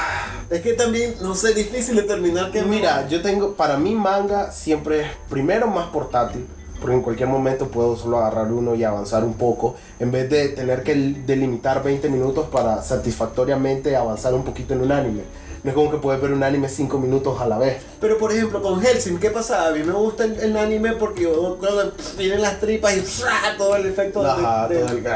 Es 0.51 0.61
que 0.61 0.75
también, 0.75 1.15
no 1.23 1.35
sé, 1.35 1.55
difícil 1.55 1.97
determinar 1.97 2.51
qué 2.51 2.61
mira, 2.63 3.09
yo 3.09 3.23
tengo, 3.23 3.55
para 3.55 3.79
mí 3.79 3.95
manga 3.95 4.53
siempre 4.53 5.01
es 5.01 5.07
primero 5.31 5.67
más 5.67 5.87
portátil, 5.87 6.47
porque 6.83 6.97
en 6.97 7.03
cualquier 7.03 7.29
momento 7.31 7.69
puedo 7.69 7.97
solo 7.97 8.19
agarrar 8.19 8.53
uno 8.53 8.75
y 8.75 8.85
avanzar 8.85 9.25
un 9.25 9.35
poco, 9.35 9.77
en 10.01 10.11
vez 10.11 10.29
de 10.29 10.49
tener 10.51 10.83
que 10.83 10.95
delimitar 10.95 11.83
20 11.83 12.11
minutos 12.11 12.49
para 12.53 12.83
satisfactoriamente 12.83 13.97
avanzar 13.97 14.35
un 14.35 14.43
poquito 14.45 14.75
en 14.75 14.83
un 14.83 14.93
anime. 14.93 15.23
No 15.65 15.71
es 15.71 15.77
como 15.77 15.93
que 15.93 15.99
puedes 15.99 16.21
ver 16.21 16.33
un 16.33 16.43
anime 16.43 16.69
5 16.69 16.99
minutos 16.99 17.41
a 17.41 17.47
la 17.47 17.57
vez. 17.57 17.77
Pero 18.01 18.19
por 18.19 18.33
ejemplo, 18.33 18.61
con 18.61 18.81
Helsing, 18.83 19.19
¿qué 19.21 19.31
pasa? 19.31 19.69
A 19.69 19.71
mí 19.71 19.79
me 19.85 19.93
gusta 19.93 20.25
el, 20.25 20.39
el 20.41 20.57
anime 20.57 20.95
porque 20.95 21.23
yo 21.23 21.57
cuando 21.61 21.93
vienen 22.19 22.43
las 22.43 22.59
tripas 22.59 22.97
y 22.97 23.01
¡fra! 23.01 23.31
todo 23.57 23.77
el 23.77 23.87
efecto 23.87 24.23
de- 24.25 24.29
Ajá, 24.31 24.67
de- 24.69 24.79
todo 24.81 24.89
el- 24.97 25.07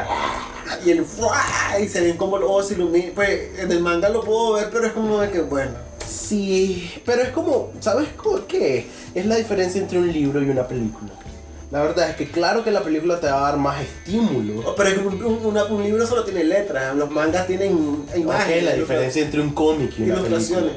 y 0.85 0.91
el 0.91 1.05
y 1.81 1.87
se 1.89 2.01
ven 2.01 2.15
como 2.17 2.37
los 2.37 2.49
ojos 2.49 2.71
iluminan. 2.71 3.11
Pues 3.13 3.59
en 3.59 3.69
el 3.71 3.81
manga 3.81 4.07
lo 4.07 4.21
puedo 4.23 4.53
ver, 4.53 4.69
pero 4.71 4.85
es 4.87 4.93
como 4.93 5.19
de 5.19 5.29
que 5.31 5.41
bueno. 5.41 5.71
Sí, 6.07 6.89
pero 7.05 7.21
es 7.23 7.29
como, 7.29 7.71
¿sabes 7.81 8.07
qué? 8.47 8.87
Es 9.13 9.25
la 9.25 9.35
diferencia 9.35 9.81
entre 9.81 9.97
un 9.99 10.09
libro 10.11 10.41
y 10.41 10.49
una 10.49 10.65
película. 10.65 11.11
La 11.71 11.81
verdad 11.81 12.09
es 12.09 12.15
que 12.15 12.27
claro 12.29 12.63
que 12.63 12.71
la 12.71 12.81
película 12.81 13.19
te 13.19 13.27
va 13.27 13.39
a 13.39 13.51
dar 13.51 13.57
más 13.57 13.81
estímulo. 13.81 14.61
Oh, 14.65 14.73
Pero 14.75 14.89
es 14.89 14.95
que 14.95 15.01
un, 15.05 15.21
un- 15.23 15.45
una- 15.47 15.65
un 15.65 15.83
libro 15.83 16.07
solo 16.07 16.23
tiene 16.23 16.43
letras, 16.45 16.95
los 16.95 17.11
mangas 17.11 17.45
tienen 17.45 18.05
imágenes. 18.15 18.63
la 18.63 18.73
diferencia 18.73 19.21
entre 19.21 19.41
un 19.41 19.49
cómic 19.49 19.91
y 19.99 20.03
una 20.03 20.15
película. 20.15 20.37
Ilustraciones. 20.37 20.73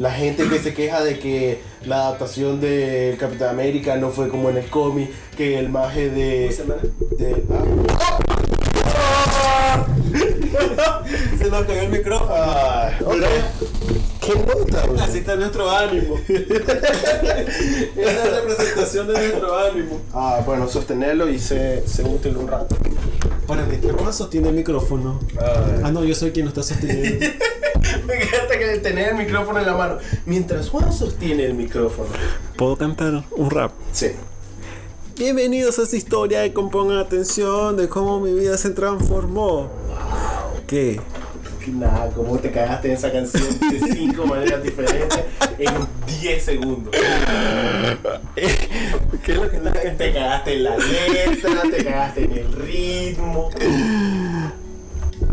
La 0.00 0.12
gente 0.12 0.48
que 0.48 0.58
se 0.60 0.74
queja 0.74 1.02
de 1.02 1.18
que 1.18 1.60
la 1.84 2.06
adaptación 2.06 2.60
del 2.60 3.16
Capitán 3.16 3.50
América 3.50 3.96
no 3.96 4.10
fue 4.10 4.28
como 4.28 4.48
en 4.50 4.56
el 4.58 4.66
cómic, 4.66 5.10
que 5.36 5.58
el 5.58 5.68
maje 5.70 6.08
de... 6.10 6.48
De- 7.18 7.44
ah. 8.96 9.86
Se 11.38 11.50
nos 11.50 11.64
cayó 11.64 11.80
el 11.82 11.88
micrófono. 11.90 12.30
Ah, 12.32 12.90
ok. 13.04 13.22
¿Qué 14.28 14.34
nota, 14.34 14.86
güey? 14.86 15.00
Así 15.00 15.18
está 15.18 15.36
nuestro 15.36 15.70
ánimo. 15.70 16.20
es 16.28 16.48
la 17.96 18.40
representación 18.40 19.08
de 19.08 19.14
nuestro 19.14 19.56
ánimo. 19.56 20.02
Ah, 20.12 20.42
bueno, 20.44 20.68
sostenerlo 20.68 21.30
y 21.30 21.38
sé, 21.38 21.82
sé 21.86 22.02
útil 22.02 22.36
un 22.36 22.46
rato. 22.46 22.76
Para 23.46 23.64
mí, 23.64 23.78
¿cómo 23.78 24.12
sostiene 24.12 24.50
el 24.50 24.54
micrófono? 24.54 25.18
Ah, 25.82 25.90
no, 25.90 26.04
yo 26.04 26.14
soy 26.14 26.32
quien 26.32 26.44
lo 26.44 26.50
está 26.50 26.62
sosteniendo. 26.62 27.24
Me 28.06 28.16
encanta 28.16 28.58
que 28.58 28.78
tener 28.82 29.08
el 29.08 29.14
micrófono 29.14 29.60
en 29.60 29.66
la 29.66 29.74
mano. 29.74 29.96
Mientras 30.26 30.68
Juan 30.68 30.92
sostiene 30.92 31.46
el 31.46 31.54
micrófono. 31.54 32.10
¿Puedo 32.58 32.76
cantar 32.76 33.24
un 33.30 33.50
rap? 33.50 33.72
Sí. 33.92 34.08
Bienvenidos 35.16 35.78
a 35.78 35.84
esta 35.84 35.96
historia 35.96 36.44
y 36.44 36.50
compongan 36.50 36.98
atención 36.98 37.78
de 37.78 37.88
cómo 37.88 38.20
mi 38.20 38.34
vida 38.34 38.58
se 38.58 38.70
transformó. 38.70 39.70
¿Qué? 40.66 41.00
Nada, 41.66 42.10
como 42.10 42.38
te 42.38 42.50
cagaste 42.50 42.88
en 42.88 42.94
esa 42.94 43.12
canción 43.12 43.46
de 43.70 43.78
cinco 43.92 44.26
maneras 44.26 44.62
diferentes 44.62 45.20
en 45.58 45.74
10 46.20 46.42
segundos. 46.42 46.94
¿Qué 48.34 49.32
es 49.32 49.38
lo 49.38 49.50
que 49.50 49.58
Te 49.58 50.12
cagaste 50.12 50.54
en 50.54 50.64
la 50.64 50.76
letra, 50.76 51.62
te 51.70 51.84
cagaste 51.84 52.24
en 52.24 52.32
el 52.32 52.52
ritmo. 52.52 53.50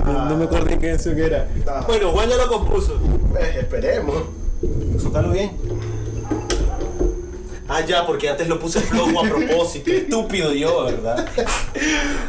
No, 0.04 0.30
no 0.30 0.38
me 0.38 0.46
acuerdo 0.46 0.70
en 0.70 0.80
qué 0.80 0.90
canción 0.90 1.18
era. 1.20 1.48
Ah. 1.68 1.84
Bueno, 1.88 2.12
Juan 2.12 2.30
ya 2.30 2.38
lo 2.38 2.48
compuso. 2.48 3.00
Pues, 3.32 3.56
esperemos. 3.56 4.24
Sócalo 5.02 5.32
bien. 5.32 5.52
Ah, 7.76 7.82
ya, 7.86 8.06
porque 8.06 8.30
antes 8.30 8.48
lo 8.48 8.58
puse 8.58 8.80
flojo 8.80 9.20
a 9.20 9.24
propósito. 9.28 9.92
Estúpido 9.92 10.54
yo, 10.54 10.86
¿verdad? 10.86 11.28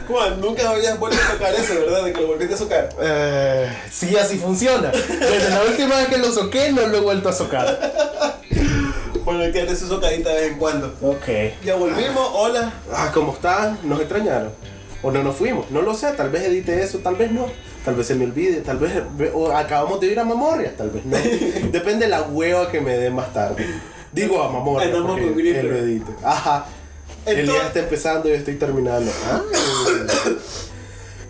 Juan, 0.09 0.41
nunca 0.41 0.69
habías 0.69 0.99
vuelto 0.99 1.17
a 1.23 1.33
tocar 1.35 1.55
eso, 1.55 1.75
¿verdad? 1.75 2.05
De 2.05 2.13
que 2.13 2.21
lo 2.21 2.27
volviste 2.27 2.55
a 2.55 2.57
socar. 2.57 2.89
Eh, 3.01 3.73
sí, 3.89 4.17
así 4.17 4.39
funciona. 4.39 4.91
Desde 4.91 5.51
la 5.51 5.63
última 5.63 5.99
vez 5.99 6.09
que 6.09 6.19
lo 6.19 6.33
soqué, 6.33 6.73
no 6.73 6.85
lo 6.89 6.97
he 6.99 7.01
vuelto 7.01 7.29
a 7.29 7.33
socar. 7.33 8.35
Bueno, 9.25 9.45
hay 9.45 9.53
que 9.53 9.61
darle 9.61 9.77
su 9.77 9.87
socadita 9.87 10.31
de 10.31 10.41
vez 10.41 10.53
en 10.53 10.59
cuando. 10.59 10.93
Ok. 11.01 11.29
Ya 11.65 11.77
volvimos, 11.77 12.29
hola. 12.33 12.73
Ah, 12.93 13.13
¿cómo 13.15 13.33
están? 13.33 13.79
Nos 13.85 14.01
extrañaron. 14.01 14.51
O 15.01 15.13
no 15.13 15.23
nos 15.23 15.37
fuimos. 15.37 15.71
No 15.71 15.81
lo 15.81 15.95
sé, 15.95 16.11
tal 16.15 16.31
vez 16.31 16.43
edite 16.43 16.83
eso, 16.83 16.99
tal 16.99 17.15
vez 17.15 17.31
no. 17.31 17.47
Tal 17.85 17.95
vez 17.95 18.09
se 18.09 18.17
me 18.17 18.25
olvide, 18.25 18.63
tal 18.63 18.79
vez 18.79 18.93
o 19.33 19.53
acabamos 19.53 20.01
de 20.01 20.09
ir 20.09 20.19
a 20.19 20.25
Mamorria, 20.25 20.77
tal 20.77 20.91
vez 20.91 21.05
no. 21.05 21.17
Depende 21.71 22.07
de 22.07 22.09
la 22.09 22.23
hueva 22.23 22.69
que 22.69 22.81
me 22.81 22.97
den 22.97 23.15
más 23.15 23.33
tarde. 23.33 23.65
Digo 24.17 24.43
a 24.43 24.47
Andamos 24.47 25.21
porque 25.21 25.61
él 25.61 25.69
lo 25.69 25.77
edite. 25.77 26.11
Ajá. 26.25 26.67
el 27.27 27.47
día 27.47 27.67
está 27.67 27.81
empezando 27.81 28.29
y 28.29 28.33
yo 28.33 28.39
estoy 28.39 28.55
terminando. 28.55 29.13
Ah. 29.27 29.43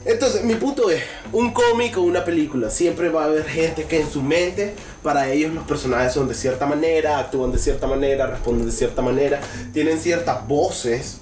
Entonces, 0.04 0.44
mi 0.44 0.54
punto 0.54 0.88
es, 0.88 1.02
un 1.32 1.52
cómic 1.52 1.98
o 1.98 2.02
una 2.02 2.24
película, 2.24 2.70
siempre 2.70 3.08
va 3.08 3.22
a 3.22 3.24
haber 3.24 3.44
gente 3.44 3.86
que 3.86 4.00
en 4.00 4.08
su 4.08 4.22
mente, 4.22 4.76
para 5.02 5.28
ellos 5.32 5.52
los 5.52 5.64
personajes 5.64 6.12
son 6.12 6.28
de 6.28 6.34
cierta 6.34 6.64
manera, 6.64 7.18
actúan 7.18 7.50
de 7.50 7.58
cierta 7.58 7.88
manera, 7.88 8.28
responden 8.28 8.66
de 8.66 8.72
cierta 8.72 9.02
manera, 9.02 9.40
tienen 9.72 9.98
ciertas 9.98 10.46
voces. 10.46 11.18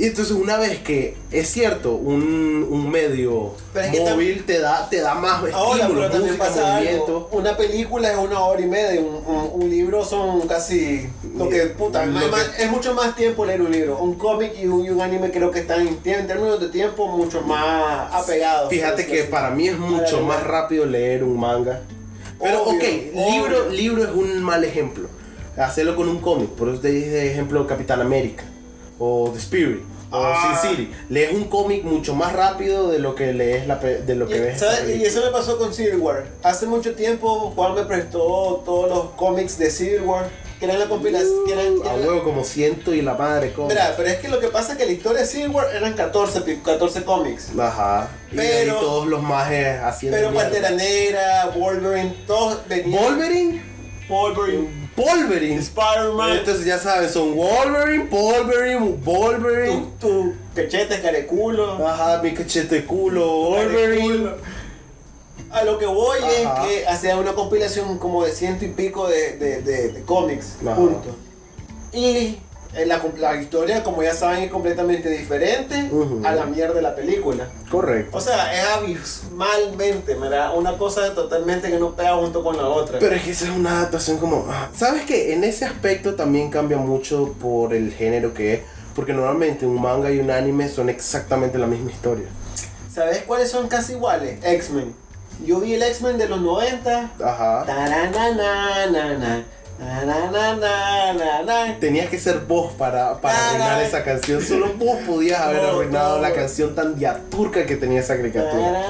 Y 0.00 0.06
entonces 0.06 0.32
una 0.34 0.56
vez 0.56 0.78
que 0.78 1.14
es 1.30 1.50
cierto, 1.50 1.92
un, 1.92 2.66
un 2.70 2.90
medio 2.90 3.52
Pero 3.74 3.84
es 3.86 3.92
que 3.92 4.00
móvil 4.00 4.44
te 4.46 4.58
da, 4.58 4.88
te 4.88 5.00
da 5.02 5.14
más 5.14 5.42
Ahora, 5.52 5.82
estímulo, 5.82 6.00
pero 6.00 6.10
también 6.12 6.36
música, 6.38 6.44
pasa 6.48 6.74
movimiento. 6.76 7.04
algo. 7.04 7.28
Una 7.32 7.56
película 7.56 8.10
es 8.12 8.16
una 8.18 8.40
hora 8.40 8.60
y 8.62 8.66
media, 8.66 8.98
un, 9.00 9.16
un- 9.26 9.50
un 9.62 9.68
libro 9.70 10.02
son 10.02 10.48
casi 10.48 11.06
lo 11.36 11.50
que 11.50 11.66
puta, 11.66 12.06
Lo 12.06 12.18
es, 12.18 12.24
que- 12.24 12.30
más- 12.30 12.50
es 12.58 12.70
mucho 12.70 12.94
más 12.94 13.14
tiempo 13.14 13.44
leer 13.44 13.60
un 13.60 13.72
libro. 13.72 13.98
Un 13.98 14.14
cómic 14.14 14.52
y 14.58 14.66
un, 14.68 15.00
anime 15.02 15.30
creo 15.30 15.50
que 15.50 15.58
están 15.60 15.86
tienen 15.96 16.26
términos 16.26 16.58
de 16.60 16.68
tiempo 16.68 17.06
mucho 17.06 17.42
más 17.42 18.10
apegados. 18.14 18.70
Fíjate 18.70 19.06
que 19.06 19.24
para 19.24 19.50
mí 19.50 19.68
es 19.68 19.78
mucho 19.78 20.22
más 20.22 20.42
rápido 20.44 20.86
leer 20.86 21.22
un 21.24 21.38
manga. 21.38 21.82
Pero 22.40 22.62
Obvio, 22.62 22.78
ok, 22.78 22.84
obvio. 23.12 23.30
libro, 23.32 23.68
libro 23.68 24.04
es 24.04 24.10
un 24.12 24.42
mal 24.42 24.64
ejemplo. 24.64 25.08
Hacerlo 25.58 25.94
con 25.94 26.08
un 26.08 26.20
cómic, 26.22 26.48
por 26.50 26.70
eso 26.70 26.80
te 26.80 26.88
dije 26.88 27.30
ejemplo 27.30 27.66
Capitán 27.66 28.00
América 28.00 28.44
o 28.98 29.30
The 29.32 29.38
Spirit 29.38 29.80
o 30.10 30.16
Ah. 30.22 30.58
Sin 30.62 30.70
City. 30.76 30.92
Lees 31.08 31.32
un 31.32 31.44
cómic 31.44 31.84
mucho 31.84 32.14
más 32.14 32.32
rápido 32.32 32.88
de 32.88 32.98
lo 32.98 33.14
que 33.14 33.32
lees 33.32 33.66
la 33.66 33.76
de 33.76 34.14
lo 34.14 34.26
que 34.28 34.36
Y, 34.36 34.40
ves. 34.40 34.60
¿sabes? 34.60 34.96
Y 34.96 35.04
eso 35.04 35.20
me 35.24 35.30
pasó 35.30 35.58
con 35.58 35.72
Civil 35.72 35.96
War. 35.96 36.26
Hace 36.42 36.66
mucho 36.66 36.94
tiempo 36.94 37.52
Juan 37.54 37.74
me 37.74 37.84
prestó 37.84 38.62
todos 38.64 38.88
los 38.88 39.10
cómics 39.16 39.58
de 39.58 39.70
Civil 39.70 40.02
War, 40.02 40.28
que 40.58 40.64
eran 40.66 40.78
la 40.78 40.88
compilación. 40.88 41.30
que 41.46 41.52
eran- 41.52 41.80
que 41.80 41.88
A 41.88 41.94
huevo 41.94 42.22
como 42.24 42.44
ciento 42.44 42.92
y 42.92 43.02
la 43.02 43.14
madre 43.14 43.52
cómic. 43.52 43.70
Mira, 43.70 43.94
pero 43.96 44.08
es 44.08 44.16
que 44.16 44.28
lo 44.28 44.40
que 44.40 44.48
pasa 44.48 44.72
es 44.72 44.78
que 44.78 44.86
la 44.86 44.92
historia 44.92 45.20
de 45.20 45.26
Civil 45.26 45.48
War 45.50 45.66
eran 45.74 45.94
14, 45.94 46.40
pi- 46.42 46.56
14 46.56 47.04
cómics. 47.04 47.48
Ajá. 47.58 48.08
Y 48.32 48.36
Pero- 48.36 48.76
todos 48.76 49.06
los 49.06 49.22
majes 49.22 49.78
haciendo. 49.82 50.18
Pero. 50.18 50.34
Pantera 50.34 50.70
Negra, 50.70 51.50
Wolverine, 51.56 52.14
todos 52.26 52.58
venían. 52.68 53.02
Wolverine. 53.02 53.62
Wolverine, 54.08 54.79
Wolverine. 55.00 55.58
Spider-Man, 55.60 56.30
Entonces 56.38 56.64
ya 56.66 56.78
saben, 56.78 57.08
son 57.08 57.34
Wolverine, 57.36 58.04
Wolverine, 58.10 58.96
Wolverine. 59.04 59.86
tu, 60.00 60.08
tu 60.08 60.32
cachete, 60.54 61.00
careculo. 61.00 61.86
Ajá, 61.86 62.20
mi 62.22 62.32
cachete 62.34 62.84
culo, 62.84 63.26
Wolverine. 63.50 64.30
A 65.50 65.64
lo 65.64 65.78
que 65.78 65.86
voy 65.86 66.18
Ajá. 66.44 66.66
es 66.66 66.68
que 66.82 66.86
hacía 66.86 67.16
una 67.16 67.32
compilación 67.32 67.98
como 67.98 68.24
de 68.24 68.30
ciento 68.32 68.64
y 68.64 68.68
pico 68.68 69.08
de, 69.08 69.36
de, 69.36 69.62
de- 69.62 69.88
de 69.92 70.02
cómics. 70.02 70.56
Y 71.92 72.38
la, 72.86 73.02
la 73.18 73.36
historia, 73.40 73.82
como 73.82 74.02
ya 74.02 74.14
saben, 74.14 74.44
es 74.44 74.50
completamente 74.50 75.08
diferente 75.10 75.88
Ujú. 75.90 76.22
a 76.24 76.32
la 76.32 76.46
mierda 76.46 76.74
de 76.74 76.82
la 76.82 76.94
película. 76.94 77.48
Correcto. 77.70 78.16
O 78.16 78.20
sea, 78.20 78.52
es 78.54 78.64
abismalmente, 78.68 80.14
¿verdad? 80.14 80.56
Una 80.56 80.76
cosa 80.78 81.14
totalmente 81.14 81.68
que 81.70 81.78
no 81.78 81.94
pega 81.94 82.14
junto 82.14 82.42
con 82.42 82.56
la 82.56 82.68
otra. 82.68 82.98
Pero 82.98 83.14
es 83.16 83.22
que 83.22 83.30
esa 83.30 83.44
es 83.46 83.50
una 83.50 83.78
adaptación 83.78 84.18
como... 84.18 84.46
ah, 84.48 84.68
¿Sabes 84.74 85.04
qué? 85.04 85.32
En 85.34 85.44
ese 85.44 85.64
aspecto 85.64 86.14
también 86.14 86.50
cambia 86.50 86.76
mucho 86.78 87.34
por 87.40 87.74
el 87.74 87.92
género 87.92 88.34
que 88.34 88.54
es. 88.54 88.60
Porque 88.94 89.12
normalmente 89.12 89.66
un 89.66 89.80
manga 89.80 90.10
y 90.10 90.18
un 90.18 90.30
anime 90.30 90.68
son 90.68 90.88
exactamente 90.88 91.58
la 91.58 91.66
misma 91.66 91.90
historia. 91.90 92.26
¿Sabes 92.92 93.22
cuáles 93.26 93.50
son 93.50 93.68
casi 93.68 93.92
iguales? 93.92 94.38
X-Men. 94.42 94.94
Yo 95.46 95.60
vi 95.60 95.74
el 95.74 95.82
X-Men 95.82 96.18
de 96.18 96.28
los 96.28 96.40
90. 96.40 97.10
Ajá. 97.24 97.64
Tenías 101.80 102.08
que 102.10 102.18
ser 102.18 102.40
vos 102.40 102.72
para, 102.74 103.20
para 103.20 103.48
arruinar 103.48 103.82
esa 103.82 104.04
canción. 104.04 104.42
Solo 104.42 104.74
vos 104.74 104.98
podías 105.06 105.40
haber 105.40 105.60
arruinado 105.64 106.16
no. 106.16 106.22
la 106.22 106.32
canción 106.32 106.74
tan 106.74 106.96
diaturca 106.96 107.64
que 107.66 107.76
tenía 107.76 108.00
esa 108.00 108.16
caricatura. 108.16 108.82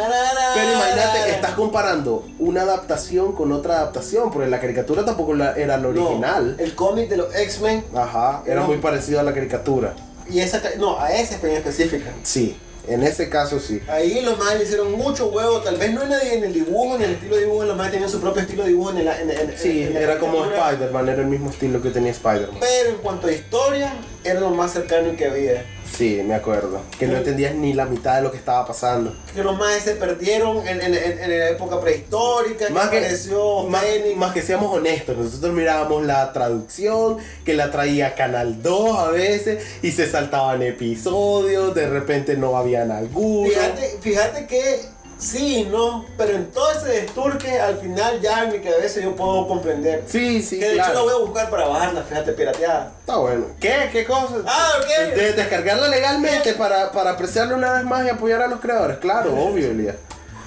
Pero 0.54 0.72
imagínate, 0.72 1.30
estás 1.30 1.52
comparando 1.52 2.26
una 2.38 2.62
adaptación 2.62 3.32
con 3.32 3.52
otra 3.52 3.76
adaptación, 3.76 4.30
porque 4.30 4.48
la 4.48 4.60
caricatura 4.60 5.04
tampoco 5.04 5.34
era 5.34 5.54
la 5.66 5.76
No, 5.78 5.88
original. 5.90 6.56
el 6.58 6.74
cómic 6.74 7.08
de 7.08 7.16
los 7.18 7.34
X-Men 7.34 7.84
Ajá, 7.94 8.42
era 8.46 8.62
muy 8.62 8.78
parecido 8.78 9.20
a 9.20 9.22
la 9.22 9.32
caricatura. 9.32 9.94
y 10.28 10.40
esa. 10.40 10.60
No, 10.78 10.98
a 11.00 11.12
esa 11.12 11.36
en 11.46 11.54
específica. 11.56 12.10
Sí, 12.22 12.56
en 12.88 13.02
ese 13.02 13.28
caso 13.28 13.60
sí. 13.60 13.80
Ahí 13.88 14.20
los 14.22 14.38
le 14.56 14.62
hicieron 14.64 14.92
mucho 14.92 15.26
huevo, 15.28 15.60
tal 15.60 15.76
vez 15.76 15.92
no 15.92 16.02
en 16.02 16.12
el, 16.12 16.20
en 16.22 16.44
el 16.44 16.52
dibujo, 16.52 16.96
en 16.96 17.02
el 17.02 17.10
estilo 17.12 17.36
de 17.36 17.42
dibujo, 17.44 17.64
los 17.64 17.76
más 17.76 17.90
tenían 17.90 18.08
su 18.10 18.20
propio 18.20 18.42
estilo 18.42 18.62
de 18.62 18.68
dibujo 18.70 18.90
en 18.90 18.98
el. 18.98 19.08
En, 19.08 19.30
en- 19.30 19.58
Sí, 19.58 19.82
en 19.82 19.96
era 19.96 20.18
como. 20.18 20.44
Spider-Man, 20.46 21.08
era 21.08 21.20
el 21.22 21.28
mismo 21.28 21.50
estilo 21.50 21.80
que 21.82 21.90
tenía 21.90 22.10
Spider-Man. 22.12 22.56
Pero 22.60 22.90
en 22.90 22.96
cuanto 22.96 23.26
a 23.26 23.32
historia, 23.32 23.92
era 24.24 24.40
lo 24.40 24.50
más 24.50 24.72
cercano 24.72 25.14
que 25.16 25.26
había. 25.26 25.64
Sí, 25.96 26.22
me 26.24 26.34
acuerdo. 26.34 26.82
Que 26.98 27.06
no 27.06 27.16
entendías 27.16 27.54
ni 27.54 27.72
la 27.72 27.86
mitad 27.86 28.16
de 28.16 28.22
lo 28.22 28.30
que 28.30 28.38
estaba 28.38 28.66
pasando. 28.66 29.14
Que 29.34 29.42
los 29.42 29.58
más 29.58 29.80
se 29.82 29.96
perdieron 29.96 30.66
en, 30.66 30.80
en, 30.80 30.94
en, 30.94 31.18
en 31.18 31.38
la 31.38 31.50
época 31.50 31.80
prehistórica, 31.80 32.70
Más 32.70 32.88
que 32.88 32.98
apareció 32.98 33.64
más, 33.64 34.32
que 34.32 34.42
seamos 34.42 34.74
honestos, 34.74 35.16
nosotros 35.16 35.52
mirábamos 35.52 36.04
la 36.04 36.32
traducción, 36.32 37.18
que 37.44 37.54
la 37.54 37.70
traía 37.70 38.14
Canal 38.14 38.62
2 38.62 38.98
a 38.98 39.10
veces, 39.10 39.62
y 39.82 39.90
se 39.92 40.08
saltaban 40.08 40.62
episodios, 40.62 41.74
de 41.74 41.88
repente 41.88 42.36
no 42.36 42.56
habían 42.56 42.90
algunos. 42.90 43.52
Fíjate, 43.52 43.98
fíjate 44.00 44.46
que 44.46 44.80
sí, 45.20 45.68
¿no? 45.70 46.04
Pero 46.16 46.32
en 46.32 46.50
todo 46.50 46.70
ese 46.72 46.88
desturque, 47.02 47.60
al 47.60 47.76
final 47.78 48.20
ya 48.20 48.44
en 48.44 48.52
mi 48.52 48.58
cabeza 48.60 49.00
yo 49.00 49.14
puedo 49.14 49.46
comprender. 49.46 50.04
Sí, 50.06 50.42
sí, 50.42 50.58
que 50.58 50.68
de 50.68 50.74
claro. 50.74 50.92
hecho 50.92 50.98
la 51.06 51.12
voy 51.12 51.22
a 51.22 51.24
buscar 51.26 51.50
para 51.50 51.66
bajarla, 51.68 52.02
fíjate, 52.02 52.32
pirateada. 52.32 52.92
Está 53.00 53.16
bueno. 53.16 53.46
¿Qué? 53.60 53.88
¿Qué 53.92 54.04
cosa? 54.04 54.36
Ah, 54.46 54.70
ok. 54.80 55.14
De, 55.14 55.32
descargarla 55.32 55.88
legalmente 55.88 56.54
para, 56.54 56.90
para 56.92 57.10
apreciarla 57.10 57.54
una 57.54 57.72
vez 57.74 57.84
más 57.84 58.04
y 58.06 58.08
apoyar 58.08 58.42
a 58.42 58.48
los 58.48 58.60
creadores. 58.60 58.98
Claro, 58.98 59.32
obvio, 59.38 59.68
Elías. 59.70 59.96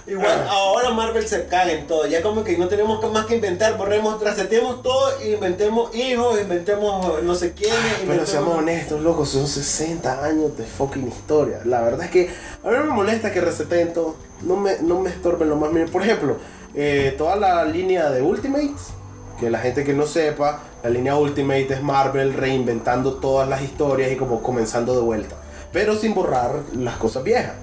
Igual, 0.05 0.45
ahora 0.49 0.89
Marvel 0.89 1.25
se 1.25 1.45
caga 1.45 1.71
en 1.71 1.87
todo. 1.87 2.05
Ya 2.05 2.21
como 2.21 2.43
que 2.43 2.57
no 2.57 2.67
tenemos 2.67 3.09
más 3.13 3.25
que 3.25 3.35
inventar. 3.35 3.77
Borremos, 3.77 4.19
trasetemos 4.19 4.83
todo 4.83 5.23
inventemos 5.23 5.95
hijos, 5.95 6.41
inventemos 6.41 7.23
no 7.23 7.35
sé 7.35 7.53
quiénes. 7.53 7.77
Pero 8.01 8.13
inventemos- 8.13 8.29
seamos 8.29 8.57
honestos, 8.57 9.01
loco, 9.01 9.25
son 9.25 9.47
60 9.47 10.25
años 10.25 10.57
de 10.57 10.65
fucking 10.65 11.07
historia. 11.07 11.61
La 11.63 11.81
verdad 11.81 12.03
es 12.05 12.11
que 12.11 12.29
a 12.63 12.67
mí 12.69 12.75
no 12.79 12.83
me 12.83 12.91
molesta 12.91 13.31
que 13.31 13.39
reseteen 13.39 13.93
todo. 13.93 14.15
No 14.45 14.55
me, 14.55 14.77
no 14.81 14.99
me 14.99 15.09
estorben 15.09 15.49
lo 15.49 15.55
más 15.55 15.71
mínimo. 15.71 15.91
Por 15.91 16.03
ejemplo, 16.03 16.37
eh, 16.75 17.15
toda 17.17 17.35
la 17.35 17.65
línea 17.65 18.09
de 18.09 18.21
Ultimates, 18.21 18.93
que 19.39 19.49
la 19.49 19.59
gente 19.59 19.83
que 19.83 19.93
no 19.93 20.05
sepa, 20.05 20.61
la 20.83 20.89
línea 20.89 21.15
Ultimate 21.15 21.73
es 21.73 21.81
Marvel 21.81 22.33
reinventando 22.33 23.15
todas 23.15 23.47
las 23.47 23.61
historias 23.61 24.11
y 24.11 24.15
como 24.15 24.41
comenzando 24.41 24.95
de 24.95 25.01
vuelta. 25.01 25.35
Pero 25.71 25.95
sin 25.95 26.13
borrar 26.13 26.61
las 26.75 26.97
cosas 26.97 27.23
viejas. 27.23 27.53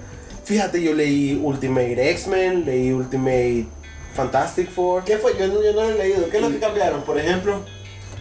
Fíjate, 0.43 0.81
yo 0.81 0.93
leí 0.93 1.39
Ultimate 1.41 2.11
X-Men, 2.11 2.65
leí 2.65 2.91
Ultimate 2.91 3.67
Fantastic 4.15 4.69
Four. 4.71 5.03
¿Qué 5.03 5.17
fue? 5.17 5.37
Yo 5.37 5.47
no, 5.47 5.63
yo 5.63 5.71
no 5.73 5.83
lo 5.83 5.89
he 5.91 5.97
leído. 5.97 6.29
¿Qué 6.29 6.37
es 6.37 6.43
lo 6.43 6.49
que 6.49 6.59
cambiaron? 6.59 7.03
Por 7.03 7.17
ejemplo, 7.17 7.61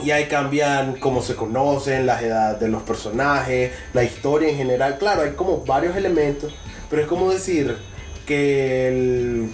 Y 0.02 0.12
ahí 0.12 0.26
cambian 0.26 0.95
cómo 0.99 1.21
se 1.21 1.35
conocen, 1.35 2.07
las 2.07 2.23
edades 2.23 2.61
de 2.61 2.69
los 2.69 2.83
personajes, 2.83 3.73
la 3.93 4.02
historia 4.02 4.49
en 4.49 4.57
general. 4.57 4.97
Claro, 4.99 5.23
hay 5.23 5.33
como 5.33 5.64
varios 5.64 5.95
elementos, 5.97 6.55
pero 6.88 7.02
es 7.02 7.09
como 7.09 7.31
decir 7.31 7.76
que 8.31 8.87
el. 8.89 9.51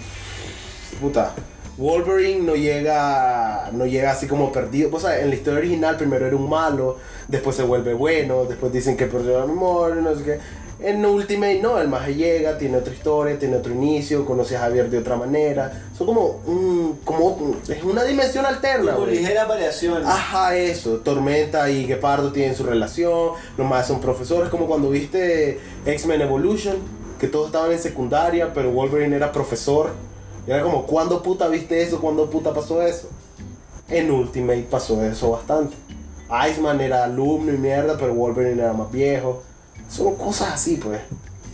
Puta. 1.01 1.33
Wolverine 1.77 2.43
no 2.43 2.55
llega 2.55 3.69
no 3.71 3.85
llega 3.85 4.11
así 4.11 4.27
como 4.27 4.51
perdido. 4.51 4.89
O 4.93 4.99
sea, 4.99 5.19
en 5.19 5.29
la 5.29 5.35
historia 5.35 5.59
original 5.59 5.97
primero 5.97 6.27
era 6.27 6.35
un 6.35 6.47
malo, 6.47 6.97
después 7.27 7.55
se 7.55 7.63
vuelve 7.63 7.93
bueno, 7.95 8.45
después 8.45 8.71
dicen 8.71 8.95
que 8.95 9.07
perdió 9.07 9.39
la 9.39 9.45
memoria, 9.47 10.01
no 10.01 10.15
sé 10.15 10.23
qué. 10.23 10.39
En 10.79 11.03
Ultimate 11.03 11.59
no, 11.59 11.79
el 11.79 11.87
maje 11.87 12.13
llega, 12.13 12.55
tiene 12.59 12.77
otra 12.77 12.93
historia, 12.93 13.39
tiene 13.39 13.55
otro 13.55 13.73
inicio, 13.73 14.23
conoce 14.27 14.57
a 14.57 14.59
Javier 14.59 14.91
de 14.91 14.99
otra 14.99 15.15
manera. 15.15 15.71
Son 15.97 16.05
como 16.05 16.39
un, 16.45 16.99
como 17.03 17.57
es 17.67 17.83
una 17.83 18.03
dimensión 18.03 18.45
alterna. 18.45 18.93
como 18.93 19.07
ligeras 19.07 19.47
variaciones. 19.47 20.07
Ajá, 20.07 20.55
eso. 20.55 20.97
Tormenta 20.97 21.67
y 21.71 21.87
Gepardo 21.87 22.31
tienen 22.31 22.55
su 22.55 22.63
relación. 22.63 23.31
Los 23.57 23.67
más 23.67 23.87
son 23.87 23.99
profesores, 23.99 24.49
como 24.49 24.67
cuando 24.67 24.91
viste 24.91 25.59
X-Men 25.83 26.21
Evolution, 26.21 26.75
que 27.17 27.27
todos 27.27 27.47
estaban 27.47 27.71
en 27.71 27.79
secundaria, 27.79 28.53
pero 28.53 28.71
Wolverine 28.71 29.15
era 29.15 29.31
profesor. 29.31 29.91
Y 30.45 30.51
era 30.51 30.63
como, 30.63 30.85
¿cuándo 30.85 31.21
puta 31.21 31.47
viste 31.47 31.81
eso? 31.81 31.99
¿Cuándo 31.99 32.29
puta 32.29 32.53
pasó 32.53 32.81
eso? 32.81 33.09
En 33.89 34.11
Ultimate 34.11 34.67
pasó 34.69 35.03
eso 35.03 35.31
bastante. 35.31 35.75
Iceman 36.49 36.81
era 36.81 37.05
alumno 37.05 37.53
y 37.53 37.57
mierda, 37.57 37.97
pero 37.97 38.13
Wolverine 38.13 38.61
era 38.61 38.73
más 38.73 38.91
viejo. 38.91 39.43
Son 39.89 40.15
cosas 40.15 40.53
así, 40.53 40.75
pues. 40.77 40.99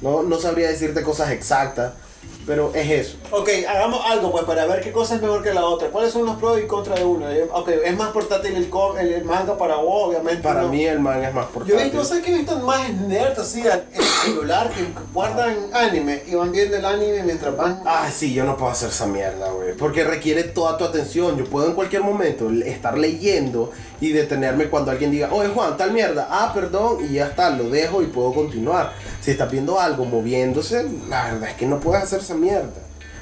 No, 0.02 0.24
no 0.24 0.38
sabría 0.38 0.68
decirte 0.68 1.02
cosas 1.02 1.32
exactas, 1.32 1.94
pero 2.46 2.72
es 2.76 2.90
eso. 2.90 3.18
Ok, 3.32 3.50
hagamos 3.68 4.02
algo 4.06 4.32
pues 4.32 4.44
para 4.44 4.66
ver 4.66 4.82
qué 4.82 4.92
cosa 4.92 5.16
es 5.16 5.22
mejor 5.22 5.42
que 5.44 5.54
la 5.54 5.66
otra. 5.66 5.90
¿Cuáles 5.90 6.12
son 6.12 6.26
los 6.26 6.38
pros 6.38 6.60
y 6.60 6.68
contras 6.68 7.00
de 7.00 7.06
una? 7.06 7.32
Eh, 7.36 7.48
Ok, 7.52 7.70
es 7.70 7.96
más 7.98 8.10
portátil 8.10 8.56
el, 8.56 8.70
co- 8.70 8.98
el, 8.98 9.24
manga 9.24 9.58
para 9.58 9.76
vos, 9.78 10.10
obviamente. 10.10 10.42
Para 10.44 10.64
¿no? 10.64 10.70
mí 10.70 10.86
el 10.86 11.00
manga 11.00 11.28
es 11.30 11.34
más 11.34 11.46
Yo 11.48 11.52
portátil. 11.54 11.80
he 11.80 11.84
visto, 11.86 12.04
¿sabes 12.04 12.24
que 12.24 12.32
he 12.34 12.38
visto 12.38 12.56
más 12.60 12.90
nerds 12.94 13.40
así 13.40 13.62
en 13.62 13.68
el 13.94 14.04
celular 14.04 14.70
que 14.72 14.86
guardan 15.14 15.58
anime 15.74 16.24
y 16.28 16.36
van 16.36 16.52
viendo 16.52 16.78
el 16.78 16.86
anime 16.86 17.24
mientras 17.24 17.56
van. 17.56 17.82
Ah, 17.86 18.10
sí, 18.14 18.34
yo 18.34 18.44
no 18.44 18.58
puedo 18.58 18.72
hacer 18.72 18.90
esa 18.90 19.06
mierda, 19.08 19.50
güey. 19.52 19.74
Porque 19.78 20.04
requiere 20.04 20.44
toda 20.44 20.78
tu 20.78 20.84
atención. 20.86 21.38
Yo 21.38 21.46
puedo 21.46 21.68
en 21.68 21.74
cualquier 21.74 22.02
momento 22.04 22.50
estar 22.66 22.98
leyendo 22.98 23.72
y 24.02 24.10
detenerme 24.10 24.66
cuando 24.70 24.92
alguien 24.92 25.12
diga, 25.12 25.30
oye 25.32 25.50
Juan, 25.50 25.78
tal 25.78 25.92
mierda. 25.92 26.28
Ah, 26.30 26.52
perdón, 26.54 26.98
y 27.10 27.14
ya 27.14 27.28
está, 27.28 27.50
lo 27.52 27.70
dejo 27.70 28.02
y 28.02 28.08
puedo 28.08 28.34
continuar. 28.34 28.92
Si 29.24 29.32
estás 29.32 29.50
viendo 29.50 29.80
algo 29.80 30.04
moviéndose, 30.04 30.86
la 31.08 31.32
verdad 31.32 31.52
es 31.52 31.56
que 31.56 31.66
no 31.66 31.80
puedes 31.80 32.04
hacer 32.04 32.20
esa 32.20 32.36
mierda. 32.36 32.74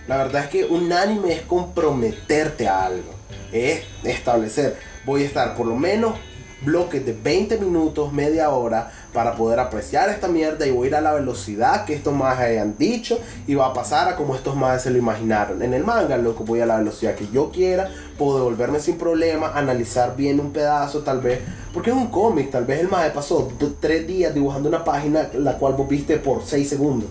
La 0.08 0.18
verdad 0.18 0.46
es 0.46 0.50
que 0.50 0.66
un 0.66 0.92
anime 0.92 1.32
es 1.32 1.44
comprometerte 1.44 2.68
a 2.68 2.86
algo. 2.86 3.14
Es 3.52 3.84
establecer, 4.04 4.78
voy 5.06 5.22
a 5.22 5.26
estar 5.28 5.56
por 5.56 5.68
lo 5.68 5.76
menos 5.76 6.16
bloques 6.62 7.06
de 7.06 7.14
20 7.14 7.58
minutos, 7.58 8.14
media 8.14 8.50
hora 8.52 8.92
para 9.14 9.36
poder 9.36 9.60
apreciar 9.60 10.10
esta 10.10 10.28
mierda 10.28 10.66
y 10.68 10.72
voy 10.72 10.86
a 10.86 10.90
ir 10.90 10.96
a 10.96 11.02
la 11.02 11.14
velocidad 11.14 11.86
que 11.86 11.94
estos 11.94 12.14
más 12.14 12.40
hayan 12.40 12.78
dicho 12.78 13.20
y 13.48 13.56
va 13.56 13.68
a 13.68 13.74
pasar 13.74 14.08
a 14.08 14.16
como 14.16 14.36
estos 14.36 14.56
más 14.56 14.84
se 14.84 14.92
lo 14.92 14.98
imaginaron. 14.98 15.62
En 15.62 15.74
el 15.74 15.84
manga, 15.84 16.18
loco, 16.18 16.44
voy 16.44 16.62
a 16.62 16.66
la 16.66 16.78
velocidad 16.78 17.16
que 17.16 17.28
yo 17.32 17.50
quiera, 17.52 17.90
puedo 18.18 18.38
devolverme 18.38 18.80
sin 18.80 18.98
problema, 18.98 19.52
analizar 19.54 20.16
bien 20.16 20.40
un 20.40 20.52
pedazo 20.52 21.00
tal 21.00 21.20
vez, 21.20 21.40
porque 21.74 21.90
es 21.90 21.96
un 21.96 22.08
cómic, 22.08 22.52
tal 22.52 22.66
vez 22.66 22.80
el 22.80 22.90
más 22.90 23.10
pasó 23.12 23.52
tres 23.80 24.08
días 24.08 24.34
dibujando 24.34 24.70
una 24.70 24.84
página 24.84 25.30
la 25.34 25.58
cual 25.58 25.74
vos 25.74 25.88
viste 25.90 26.18
por 26.18 26.44
6 26.46 26.70
segundos 26.70 27.10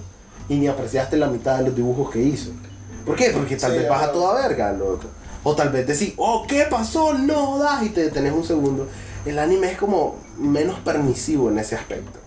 y 0.48 0.56
ni 0.56 0.68
apreciaste 0.68 1.16
la 1.16 1.26
mitad 1.28 1.58
de 1.58 1.64
los 1.64 1.76
dibujos 1.76 2.10
que 2.10 2.20
hizo. 2.20 2.50
¿Por 3.04 3.16
qué? 3.16 3.30
Porque 3.30 3.56
tal 3.56 3.72
Sí, 3.72 3.78
vez 3.78 3.88
vas 3.88 4.02
a 4.04 4.12
toda 4.12 4.46
verga, 4.46 4.72
loco. 4.72 5.06
O 5.42 5.54
tal 5.56 5.70
vez 5.70 5.86
decís, 5.86 6.12
oh, 6.18 6.44
¿qué 6.46 6.66
pasó? 6.68 7.14
No 7.14 7.58
das 7.58 7.82
y 7.82 7.88
te 7.88 8.02
detenés 8.02 8.32
un 8.32 8.44
segundo. 8.44 8.86
El 9.24 9.38
anime 9.38 9.72
es 9.72 9.78
como 9.78 10.16
menos 10.38 10.78
permisivo 10.80 11.50
en 11.50 11.59
ese 11.59 11.76
aspecto. 11.76 12.18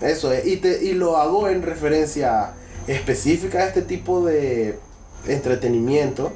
Eso 0.00 0.32
es. 0.32 0.46
Y, 0.46 0.56
te, 0.58 0.84
y 0.84 0.92
lo 0.92 1.16
hago 1.16 1.48
en 1.48 1.62
referencia 1.62 2.52
específica 2.86 3.58
a 3.58 3.66
este 3.66 3.82
tipo 3.82 4.24
de 4.24 4.78
entretenimiento. 5.26 6.32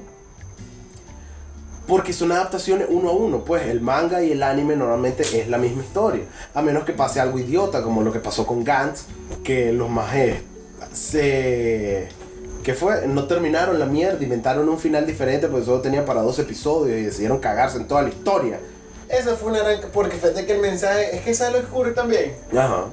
Porque 1.86 2.12
son 2.12 2.32
adaptaciones 2.32 2.88
uno 2.90 3.10
a 3.10 3.12
uno. 3.12 3.44
Pues 3.44 3.66
el 3.66 3.80
manga 3.80 4.22
y 4.22 4.32
el 4.32 4.42
anime 4.42 4.76
normalmente 4.76 5.22
es 5.22 5.48
la 5.48 5.58
misma 5.58 5.82
historia. 5.82 6.24
A 6.54 6.60
menos 6.60 6.84
que 6.84 6.92
pase 6.92 7.20
algo 7.20 7.38
idiota, 7.38 7.82
como 7.82 8.02
lo 8.02 8.12
que 8.12 8.20
pasó 8.20 8.46
con 8.46 8.64
Gantz, 8.64 9.04
que 9.42 9.72
los 9.72 9.88
majes 9.88 10.42
se. 10.92 12.08
¿Qué 12.62 12.74
fue? 12.74 13.06
No 13.06 13.24
terminaron 13.24 13.78
la 13.78 13.86
mierda, 13.86 14.22
inventaron 14.22 14.68
un 14.68 14.78
final 14.78 15.06
diferente 15.06 15.48
porque 15.48 15.64
solo 15.64 15.80
tenía 15.80 16.04
para 16.04 16.20
dos 16.20 16.38
episodios 16.38 16.98
y 16.98 17.04
decidieron 17.04 17.38
cagarse 17.38 17.78
en 17.78 17.86
toda 17.86 18.02
la 18.02 18.10
historia. 18.10 18.60
Esa 19.08 19.36
fue 19.36 19.50
una 19.50 19.60
gran. 19.60 19.80
Porque 19.92 20.16
fíjate 20.16 20.46
que 20.46 20.52
el 20.52 20.60
mensaje. 20.60 21.16
Es 21.16 21.22
que 21.22 21.34
¿sabes 21.34 21.54
lo 21.54 21.60
que 21.60 21.66
ocurre 21.72 21.92
también? 21.92 22.34
Ajá. 22.52 22.86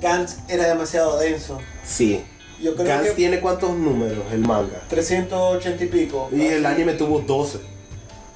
Gantz 0.00 0.36
era 0.48 0.66
demasiado 0.66 1.18
denso. 1.18 1.58
Sí. 1.84 2.24
Yo 2.60 2.74
creo 2.74 2.86
Gantz 2.86 3.08
que. 3.10 3.14
tiene 3.14 3.40
cuántos 3.40 3.74
números 3.74 4.24
el 4.32 4.40
manga. 4.40 4.80
380 4.88 5.84
y 5.84 5.86
pico. 5.86 6.28
Y 6.32 6.46
el 6.46 6.66
anime 6.66 6.92
tuvo 6.94 7.20
12. 7.20 7.58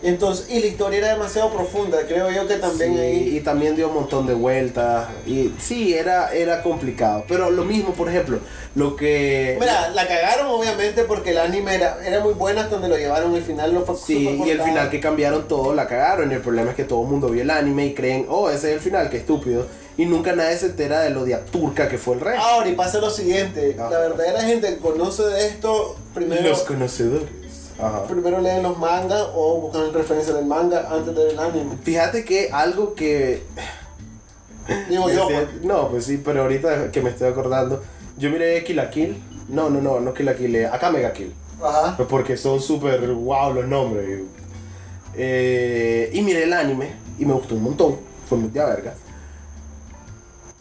Entonces, 0.05 0.51
y 0.51 0.61
la 0.61 0.67
historia 0.67 0.99
era 0.99 1.09
demasiado 1.15 1.51
profunda. 1.51 1.99
Creo 2.07 2.31
yo 2.31 2.47
que 2.47 2.57
también 2.57 2.93
Sí, 2.93 3.01
ahí. 3.01 3.37
Y 3.37 3.41
también 3.41 3.75
dio 3.75 3.89
un 3.89 3.95
montón 3.95 4.27
de 4.27 4.35
vueltas. 4.35 5.09
Y 5.27 5.53
sí, 5.59 5.95
era, 5.95 6.33
era 6.35 6.63
complicado. 6.63 7.25
Pero 7.27 7.51
lo 7.51 7.65
mismo, 7.65 7.95
por 7.95 8.11
ejemplo, 8.11 8.39
lo 8.75 8.97
que. 8.97 9.57
Mira, 9.59 9.89
la 9.91 10.07
cagaron 10.07 10.49
obviamente 10.49 11.05
porque 11.05 11.31
el 11.31 11.39
anime 11.39 11.75
era, 11.77 11.99
era 12.07 12.21
muy 12.21 12.35
buena 12.35 12.61
hasta 12.63 12.75
donde 12.75 12.91
lo 12.91 12.99
llevaron. 12.99 13.35
El 13.35 13.43
final 13.43 13.73
no 13.73 13.81
fue 13.81 13.97
Sí, 13.97 14.41
y 14.45 14.51
el 14.51 14.61
final 14.61 14.91
que 14.91 15.01
cambiaron 15.01 15.49
todo 15.49 15.75
la 15.75 15.87
cagaron. 15.87 16.31
El 16.31 16.41
problema 16.43 16.71
es 16.71 16.77
que 16.77 16.85
todo 16.85 17.03
el 17.03 17.09
mundo 17.09 17.31
vio 17.31 17.41
el 17.41 17.51
anime 17.51 17.87
y 17.87 17.95
creen, 17.95 18.27
oh, 18.29 18.51
ese 18.51 18.69
es 18.69 18.75
el 18.75 18.81
final, 18.81 19.09
qué 19.09 19.17
estúpido. 19.17 19.67
Y 19.97 20.07
nunca 20.07 20.35
nadie 20.35 20.57
se 20.59 20.67
entera 20.67 21.01
de 21.01 21.11
lo 21.11 21.25
de 21.25 21.37
turca 21.51 21.89
que 21.89 21.99
fue 21.99 22.17
el 22.17 22.21
resto. 22.21 22.43
Ahora, 22.43 22.69
y 22.69 22.75
pasa 22.75 22.99
lo 22.99 23.11
siguiente: 23.11 23.77
Ajá. 23.79 23.91
la 23.91 24.01
verdadera 24.01 24.43
gente 24.43 24.69
que 24.69 24.79
conoce 24.79 25.23
de 25.23 25.47
esto, 25.47 25.97
primero, 26.13 26.43
Los 26.43 26.63
conocedores. 26.63 27.44
Ajá. 27.79 28.05
primero 28.05 28.41
leen 28.41 28.63
los 28.63 28.79
mangas 28.79 29.27
o 29.35 29.61
buscan 29.61 29.93
referencia 29.93 30.33
del 30.33 30.47
manga 30.47 30.89
antes 30.91 31.07
de 31.07 31.25
ver 31.25 31.33
el 31.33 31.39
anime. 31.39 31.77
Fíjate 31.83 32.25
que 32.25 32.51
algo 32.53 32.95
que. 32.95 33.43
Digo 34.89 35.11
yo, 35.11 35.27
pues. 35.27 35.63
No, 35.63 35.89
pues 35.89 36.07
sí, 36.07 36.21
pero 36.25 36.43
ahorita 36.43 36.91
que 36.91 37.03
me 37.03 37.11
estoy 37.11 37.29
acordando, 37.29 37.83
yo 38.17 38.31
miré 38.31 38.63
Kill 38.65 38.77
la 38.77 38.91
Kill. 38.91 39.23
No, 39.49 39.69
no, 39.69 39.81
no, 39.81 40.01
no 40.01 40.15
Kill 40.15 40.27
la 40.27 40.37
Kill, 40.37 40.55
eh, 40.57 40.67
acá 40.67 40.91
Mega 40.91 41.13
Kill. 41.13 41.35
Ajá. 41.63 41.97
Porque 42.09 42.37
son 42.37 42.61
súper 42.61 43.07
wow 43.13 43.53
los 43.53 43.67
nombres. 43.67 44.21
Eh, 45.17 46.11
y 46.13 46.23
miré 46.23 46.45
el 46.45 46.53
anime 46.53 46.93
y 47.19 47.25
me 47.25 47.35
gustó 47.35 47.55
un 47.57 47.65
montón. 47.65 47.97
Fue 48.29 48.39
muy 48.39 48.51
de 48.51 48.65
verga. 48.65 48.95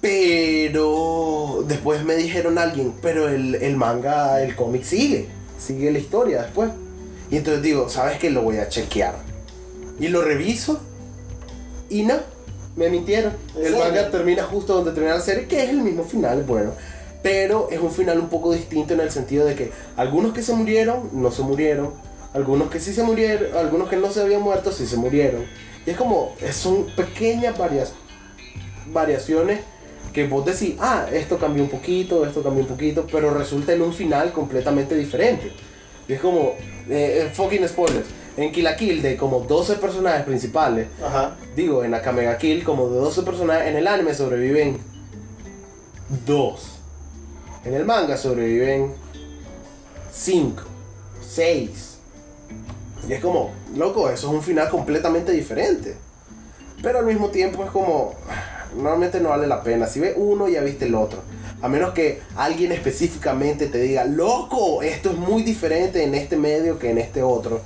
Pero 0.01 1.63
después 1.65 2.03
me 2.03 2.15
dijeron 2.15 2.57
alguien, 2.57 2.93
pero 3.01 3.29
el, 3.29 3.55
el 3.55 3.77
manga, 3.77 4.41
el 4.41 4.55
cómic 4.55 4.83
sigue. 4.83 5.29
Sigue 5.57 5.91
la 5.91 5.99
historia 5.99 6.41
después. 6.41 6.71
Y 7.33 7.37
entonces 7.37 7.63
digo, 7.63 7.89
¿sabes 7.89 8.19
qué? 8.19 8.29
Lo 8.29 8.43
voy 8.43 8.57
a 8.57 8.69
chequear. 8.69 9.15
Y 9.99 10.07
lo 10.07 10.21
reviso. 10.21 10.79
Y 11.89 12.03
no. 12.03 12.13
me 12.75 12.91
mintieron. 12.91 13.33
¿En 13.57 13.65
El 13.65 13.75
manga 13.75 14.11
termina 14.11 14.43
justo 14.43 14.75
donde 14.75 14.91
termina 14.91 15.15
la 15.15 15.19
serie, 15.19 15.47
que 15.47 15.63
es 15.63 15.71
el 15.71 15.81
mismo 15.81 16.03
final, 16.03 16.43
bueno. 16.43 16.73
Pero 17.23 17.69
es 17.71 17.79
un 17.79 17.89
final 17.89 18.19
un 18.19 18.29
poco 18.29 18.53
distinto 18.53 18.93
en 18.93 18.99
el 18.99 19.09
sentido 19.09 19.47
de 19.47 19.55
que 19.55 19.71
algunos 19.97 20.31
que 20.31 20.43
se 20.43 20.53
murieron, 20.53 21.09
no 21.11 21.31
se 21.31 21.41
murieron. 21.41 21.95
Algunos 22.35 22.69
que 22.69 22.79
sí 22.79 22.93
se 22.93 23.01
murieron, 23.01 23.57
algunos 23.57 23.89
que 23.89 23.97
no 23.97 24.11
se 24.11 24.21
habían 24.21 24.43
muerto, 24.43 24.71
sí 24.71 24.85
se 24.85 24.97
murieron. 24.97 25.43
Y 25.87 25.89
es 25.89 25.97
como, 25.97 26.35
son 26.51 26.85
pequeñas 26.95 27.57
varias, 27.57 27.93
variaciones 28.91 29.61
que 30.13 30.27
vos 30.27 30.45
decís, 30.45 30.75
ah, 30.79 31.07
esto 31.11 31.39
cambió 31.39 31.63
un 31.63 31.69
poquito, 31.71 32.27
esto 32.27 32.43
cambió 32.43 32.61
un 32.61 32.69
poquito, 32.69 33.07
pero 33.11 33.33
resulta 33.33 33.73
en 33.73 33.81
un 33.81 33.91
final 33.91 34.31
completamente 34.31 34.93
diferente. 34.93 35.51
Y 36.07 36.13
es 36.13 36.19
como, 36.19 36.55
eh, 36.89 37.23
eh, 37.25 37.31
fucking 37.33 37.67
spoilers. 37.67 38.07
En 38.35 38.51
Kill 38.51 38.63
la 38.63 38.75
Kill, 38.75 39.01
de 39.01 39.15
como 39.15 39.41
12 39.41 39.75
personajes 39.75 40.23
principales, 40.25 40.87
Ajá. 41.03 41.35
digo, 41.55 41.83
en 41.83 41.93
Akame 41.93 42.23
ga 42.23 42.37
Kill, 42.37 42.63
como 42.63 42.89
de 42.89 42.97
12 42.97 43.21
personajes, 43.21 43.67
en 43.67 43.75
el 43.75 43.87
anime 43.87 44.13
sobreviven 44.15 44.79
2. 46.25 46.69
En 47.65 47.73
el 47.75 47.85
manga 47.85 48.17
sobreviven 48.17 48.93
5, 50.11 50.63
6. 51.29 51.69
Y 53.07 53.13
es 53.13 53.21
como, 53.21 53.51
loco, 53.75 54.09
eso 54.09 54.27
es 54.27 54.33
un 54.33 54.41
final 54.41 54.69
completamente 54.69 55.31
diferente. 55.31 55.95
Pero 56.81 56.99
al 56.99 57.05
mismo 57.05 57.29
tiempo 57.29 57.63
es 57.63 57.71
como, 57.71 58.13
normalmente 58.75 59.19
no 59.19 59.29
vale 59.29 59.47
la 59.47 59.61
pena. 59.63 59.87
Si 59.87 59.99
ves 59.99 60.13
uno, 60.17 60.47
ya 60.47 60.61
viste 60.61 60.85
el 60.85 60.95
otro. 60.95 61.21
A 61.63 61.69
menos 61.69 61.93
que 61.93 62.19
alguien 62.35 62.73
específicamente 62.73 63.67
te 63.67 63.77
diga, 63.77 64.03
loco, 64.03 64.83
esto 64.83 65.11
es 65.11 65.15
muy 65.15 65.43
diferente 65.43 66.03
en 66.03 66.13
este 66.13 66.35
medio 66.35 66.77
que 66.77 66.89
en 66.89 66.97
este 66.97 67.23
otro. 67.23 67.61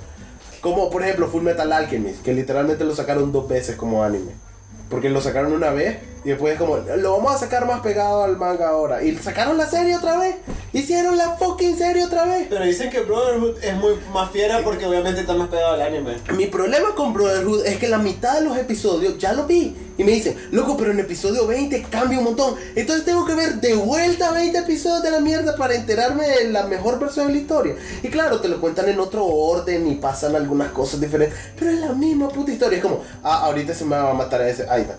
Como 0.60 0.88
por 0.88 1.02
ejemplo 1.02 1.26
Full 1.26 1.42
Metal 1.42 1.72
Alchemist, 1.72 2.22
que 2.22 2.32
literalmente 2.32 2.84
lo 2.84 2.94
sacaron 2.94 3.32
dos 3.32 3.48
veces 3.48 3.74
como 3.74 4.04
anime. 4.04 4.30
Porque 4.88 5.10
lo 5.10 5.20
sacaron 5.20 5.52
una 5.52 5.70
vez 5.70 5.98
y 6.24 6.30
después 6.30 6.54
es 6.54 6.58
como, 6.58 6.76
lo 6.76 7.12
vamos 7.12 7.34
a 7.34 7.38
sacar 7.38 7.66
más 7.66 7.80
pegado 7.80 8.24
al 8.24 8.36
manga 8.36 8.68
ahora. 8.68 9.02
Y 9.02 9.16
sacaron 9.16 9.56
la 9.56 9.66
serie 9.66 9.96
otra 9.96 10.18
vez. 10.18 10.36
Hicieron 10.72 11.16
la 11.16 11.36
fucking 11.36 11.78
serie 11.78 12.04
otra 12.04 12.24
vez. 12.24 12.48
Pero 12.50 12.64
dicen 12.64 12.90
que 12.90 13.00
Brotherhood 13.00 13.62
es 13.62 13.74
muy 13.76 13.94
más 14.12 14.30
fiera 14.30 14.60
porque 14.62 14.84
obviamente 14.84 15.20
está 15.20 15.34
más 15.34 15.48
pegado 15.48 15.74
al 15.74 15.82
anime. 15.82 16.16
Mi 16.36 16.46
problema 16.46 16.94
con 16.94 17.12
Brotherhood 17.12 17.64
es 17.64 17.78
que 17.78 17.88
la 17.88 17.98
mitad 17.98 18.34
de 18.34 18.44
los 18.44 18.58
episodios 18.58 19.16
ya 19.18 19.32
lo 19.32 19.46
vi. 19.46 19.76
Y 19.96 20.04
me 20.04 20.12
dicen, 20.12 20.36
loco, 20.50 20.76
pero 20.76 20.92
en 20.92 21.00
episodio 21.00 21.46
20 21.46 21.82
cambia 21.84 22.18
un 22.18 22.24
montón. 22.24 22.54
Entonces 22.74 23.04
tengo 23.04 23.24
que 23.24 23.34
ver 23.34 23.54
de 23.60 23.74
vuelta 23.74 24.30
20 24.30 24.58
episodios 24.58 25.02
de 25.02 25.10
la 25.10 25.20
mierda 25.20 25.56
para 25.56 25.74
enterarme 25.74 26.28
de 26.28 26.50
la 26.50 26.66
mejor 26.66 26.98
versión 26.98 27.28
de 27.28 27.34
la 27.34 27.38
historia. 27.40 27.74
Y 28.02 28.08
claro, 28.08 28.40
te 28.40 28.48
lo 28.48 28.60
cuentan 28.60 28.88
en 28.88 29.00
otro 29.00 29.24
orden 29.24 29.88
y 29.88 29.94
pasan 29.94 30.36
algunas 30.36 30.72
cosas 30.72 31.00
diferentes. 31.00 31.38
Pero 31.58 31.70
es 31.70 31.80
la 31.80 31.92
misma 31.92 32.28
puta 32.28 32.52
historia. 32.52 32.76
Es 32.78 32.82
como, 32.82 33.02
ah, 33.22 33.44
ahorita 33.46 33.74
se 33.74 33.84
me 33.84 33.96
va 33.96 34.10
a 34.10 34.14
matar 34.14 34.42
a 34.42 34.48
ese. 34.48 34.68
Ahí 34.68 34.82
está. 34.82 34.98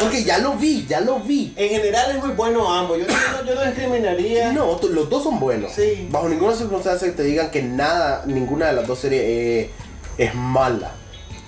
Porque 0.00 0.24
ya 0.24 0.38
lo 0.38 0.54
vi, 0.54 0.86
ya 0.86 1.00
lo 1.00 1.20
vi. 1.20 1.52
En 1.56 1.68
general 1.68 2.10
es 2.10 2.24
muy 2.24 2.34
bueno 2.34 2.72
ambos. 2.72 2.98
Yo, 2.98 3.06
no, 3.06 3.44
yo 3.46 3.54
no 3.54 3.62
discriminaría. 3.62 4.52
No, 4.52 4.78
los 4.80 5.10
dos 5.10 5.22
son 5.22 5.38
buenos. 5.38 5.72
Sí. 5.72 6.08
Bajo 6.10 6.28
ninguna 6.28 6.54
circunstancia 6.54 7.14
te 7.14 7.22
digan 7.22 7.50
que 7.50 7.62
nada, 7.62 8.24
ninguna 8.26 8.66
de 8.66 8.72
las 8.74 8.86
dos 8.86 8.98
series 8.98 9.22
eh, 9.24 9.70
es 10.18 10.34
mala. 10.34 10.92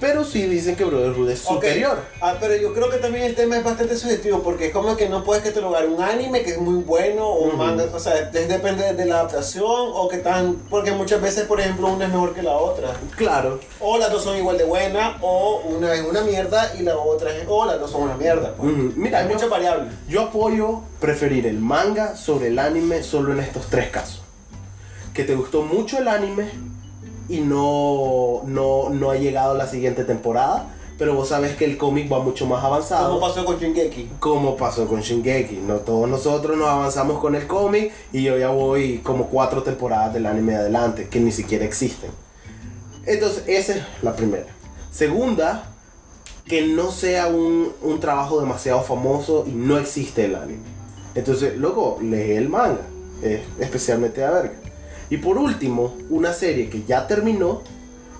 Pero 0.01 0.25
sí 0.25 0.43
dicen 0.43 0.77
que 0.77 0.85
Brotherhood 0.85 1.31
es 1.31 1.39
superior. 1.39 1.99
Ah, 2.21 2.37
pero 2.41 2.57
yo 2.57 2.75
creo 2.75 2.91
que 2.91 2.99
también 2.99 3.25
el 3.25 3.35
tema 3.35 3.57
es 3.57 3.65
bastante 3.65 3.97
subjetivo 3.97 4.43
porque 4.43 4.67
es 4.67 4.73
como 4.73 4.97
que 4.97 5.09
no 5.09 5.23
puedes 5.25 5.45
catalogar 5.45 5.87
un 5.87 6.03
anime 6.03 6.43
que 6.43 6.51
es 6.51 6.59
muy 6.59 6.83
bueno 6.83 7.27
o 7.27 7.45
un 7.45 7.57
manga, 7.57 7.85
o 7.93 7.99
sea, 7.99 8.25
depende 8.31 8.93
de 8.93 9.07
la 9.07 9.21
adaptación 9.21 9.65
o 9.67 10.09
que 10.09 10.19
tan, 10.19 10.57
porque 10.69 10.93
muchas 10.93 11.23
veces, 11.23 11.45
por 11.45 11.61
ejemplo, 11.61 11.89
una 11.89 12.07
es 12.07 12.11
mejor 12.11 12.35
que 12.35 12.43
la 12.43 12.53
otra. 12.57 12.93
Claro. 13.17 13.61
O 13.81 13.97
las 13.97 14.11
dos 14.11 14.25
son 14.25 14.37
igual 14.37 14.59
de 14.59 14.65
buenas 14.65 15.17
o 15.23 15.63
una 15.65 15.95
es 15.95 16.03
una 16.03 16.23
mierda 16.23 16.75
y 16.79 16.83
la 16.83 16.97
otra 16.97 17.35
es, 17.35 17.45
o 17.49 17.65
las 17.65 17.79
dos 17.79 17.91
son 17.91 18.03
una 18.03 18.17
mierda. 18.17 18.55
pues. 18.57 18.73
Mira, 18.97 19.21
Hay 19.21 19.29
muchas 19.29 19.49
variables. 19.49 19.95
Yo 20.09 20.23
apoyo 20.23 20.81
preferir 21.01 21.47
el 21.47 21.59
manga 21.59 22.17
sobre 22.17 22.49
el 22.49 22.59
anime 22.59 23.03
solo 23.03 23.33
en 23.33 23.41
estos 23.41 23.67
tres 23.67 23.91
casos. 23.91 24.23
Que 25.15 25.23
te 25.23 25.37
gustó 25.37 25.63
mucho 25.63 25.99
el 25.99 26.09
anime 26.09 26.51
y 27.29 27.41
no, 27.41 28.43
no, 28.45 28.91
no 28.91 29.11
ha 29.11 29.17
llegado 29.17 29.55
la 29.55 29.67
siguiente 29.67 30.05
temporada, 30.05 30.69
pero 30.99 31.15
vos 31.15 31.29
sabes 31.29 31.57
que 31.57 31.65
el 31.65 31.77
cómic 31.77 32.13
va 32.13 32.21
mucho 32.21 32.47
más 32.47 32.63
avanzado. 32.63 33.09
Como 33.09 33.21
pasó 33.21 33.45
con 33.45 33.59
Shingeki. 33.59 34.11
como 34.21 34.57
pasó 34.57 34.87
con 34.87 35.01
Shingeki. 35.01 35.57
No 35.57 35.77
todos 35.77 36.09
nosotros 36.09 36.57
nos 36.57 36.69
avanzamos 36.69 37.19
con 37.21 37.35
el 37.35 37.47
cómic 37.47 37.93
y 38.13 38.23
yo 38.23 38.39
ya 38.39 38.49
voy 38.49 38.99
como 38.99 39.27
cuatro 39.27 39.63
temporadas 39.63 40.15
del 40.15 40.27
anime 40.27 40.55
adelante 40.55 41.09
que 41.09 41.21
ni 41.21 41.33
siquiera 41.33 41.65
existen. 41.65 42.11
Entonces, 43.07 43.45
esa 43.47 43.77
es 43.77 43.83
la 44.03 44.15
primera. 44.15 44.47
Segunda, 44.91 45.65
que 46.47 46.67
no 46.67 46.91
sea 46.91 47.27
un, 47.27 47.73
un 47.83 48.01
trabajo 48.01 48.41
demasiado 48.41 48.83
famoso 48.83 49.45
y 49.47 49.51
no 49.51 49.79
existe 49.79 50.27
el 50.27 50.37
anime. 50.37 50.63
Entonces, 51.15 51.57
loco, 51.57 51.99
lee 52.01 52.33
el 52.33 52.49
manga. 52.49 52.83
Es 53.23 53.41
especialmente 53.59 54.25
a 54.25 54.31
verga. 54.31 54.55
Y 55.11 55.19
por 55.19 55.38
último, 55.38 55.95
una 56.11 56.33
serie 56.33 56.69
que 56.69 56.85
ya 56.85 57.07
terminó, 57.07 57.62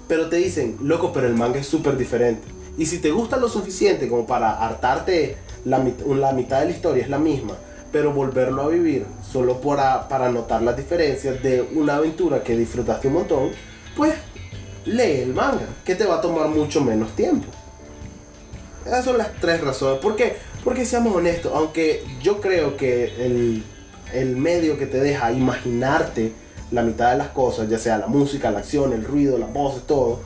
pero 0.09 0.29
te 0.29 0.37
dicen, 0.37 0.77
loco, 0.83 1.13
pero 1.13 1.27
el 1.27 1.35
manga 1.35 1.59
es 1.61 1.67
súper 1.67 1.97
diferente. 1.97 2.47
Y 2.77 2.87
si 2.87 2.99
te 2.99 3.11
gusta 3.11 3.37
lo 3.37 3.49
suficiente 3.49 4.09
como 4.09 4.27
para 4.27 4.53
hartarte 4.65 5.37
la, 5.65 5.85
la 6.07 6.33
mitad 6.33 6.61
de 6.61 6.67
la 6.67 6.71
historia 6.73 7.03
es 7.03 7.09
la 7.09 7.19
misma, 7.19 7.55
pero 7.93 8.13
volverlo 8.13 8.63
a 8.63 8.69
vivir 8.69 9.07
solo 9.31 9.61
para, 9.61 10.09
para 10.09 10.29
notar 10.31 10.63
las 10.63 10.77
diferencias 10.77 11.43
de 11.43 11.63
una 11.63 11.97
aventura 11.97 12.43
que 12.43 12.57
disfrutaste 12.57 13.09
un 13.09 13.15
montón, 13.15 13.51
pues 13.97 14.15
lee 14.85 15.21
el 15.23 15.33
manga, 15.33 15.69
que 15.85 15.95
te 15.95 16.05
va 16.05 16.17
a 16.17 16.21
tomar 16.21 16.49
mucho 16.49 16.81
menos 16.81 17.15
tiempo. 17.15 17.47
Esas 18.85 19.05
son 19.05 19.17
las 19.17 19.33
tres 19.41 19.61
razones. 19.61 20.01
¿Por 20.01 20.17
qué? 20.17 20.37
Porque 20.63 20.85
seamos 20.85 21.15
honestos, 21.15 21.53
aunque 21.55 22.05
yo 22.23 22.41
creo 22.41 22.77
que 22.77 23.05
el, 23.25 23.63
el 24.13 24.37
medio 24.37 24.79
que 24.79 24.87
te 24.87 24.99
deja 24.99 25.33
imaginarte 25.33 26.33
la 26.71 26.83
mitad 26.83 27.13
de 27.13 27.19
las 27.19 27.29
cosas, 27.29 27.69
ya 27.69 27.79
sea 27.79 27.99
la 27.99 28.07
música, 28.07 28.51
la 28.51 28.61
acción, 28.61 28.93
el 28.93 29.05
ruido, 29.05 29.39
las 29.39 29.53
voces, 29.53 29.83
todo, 29.87 30.21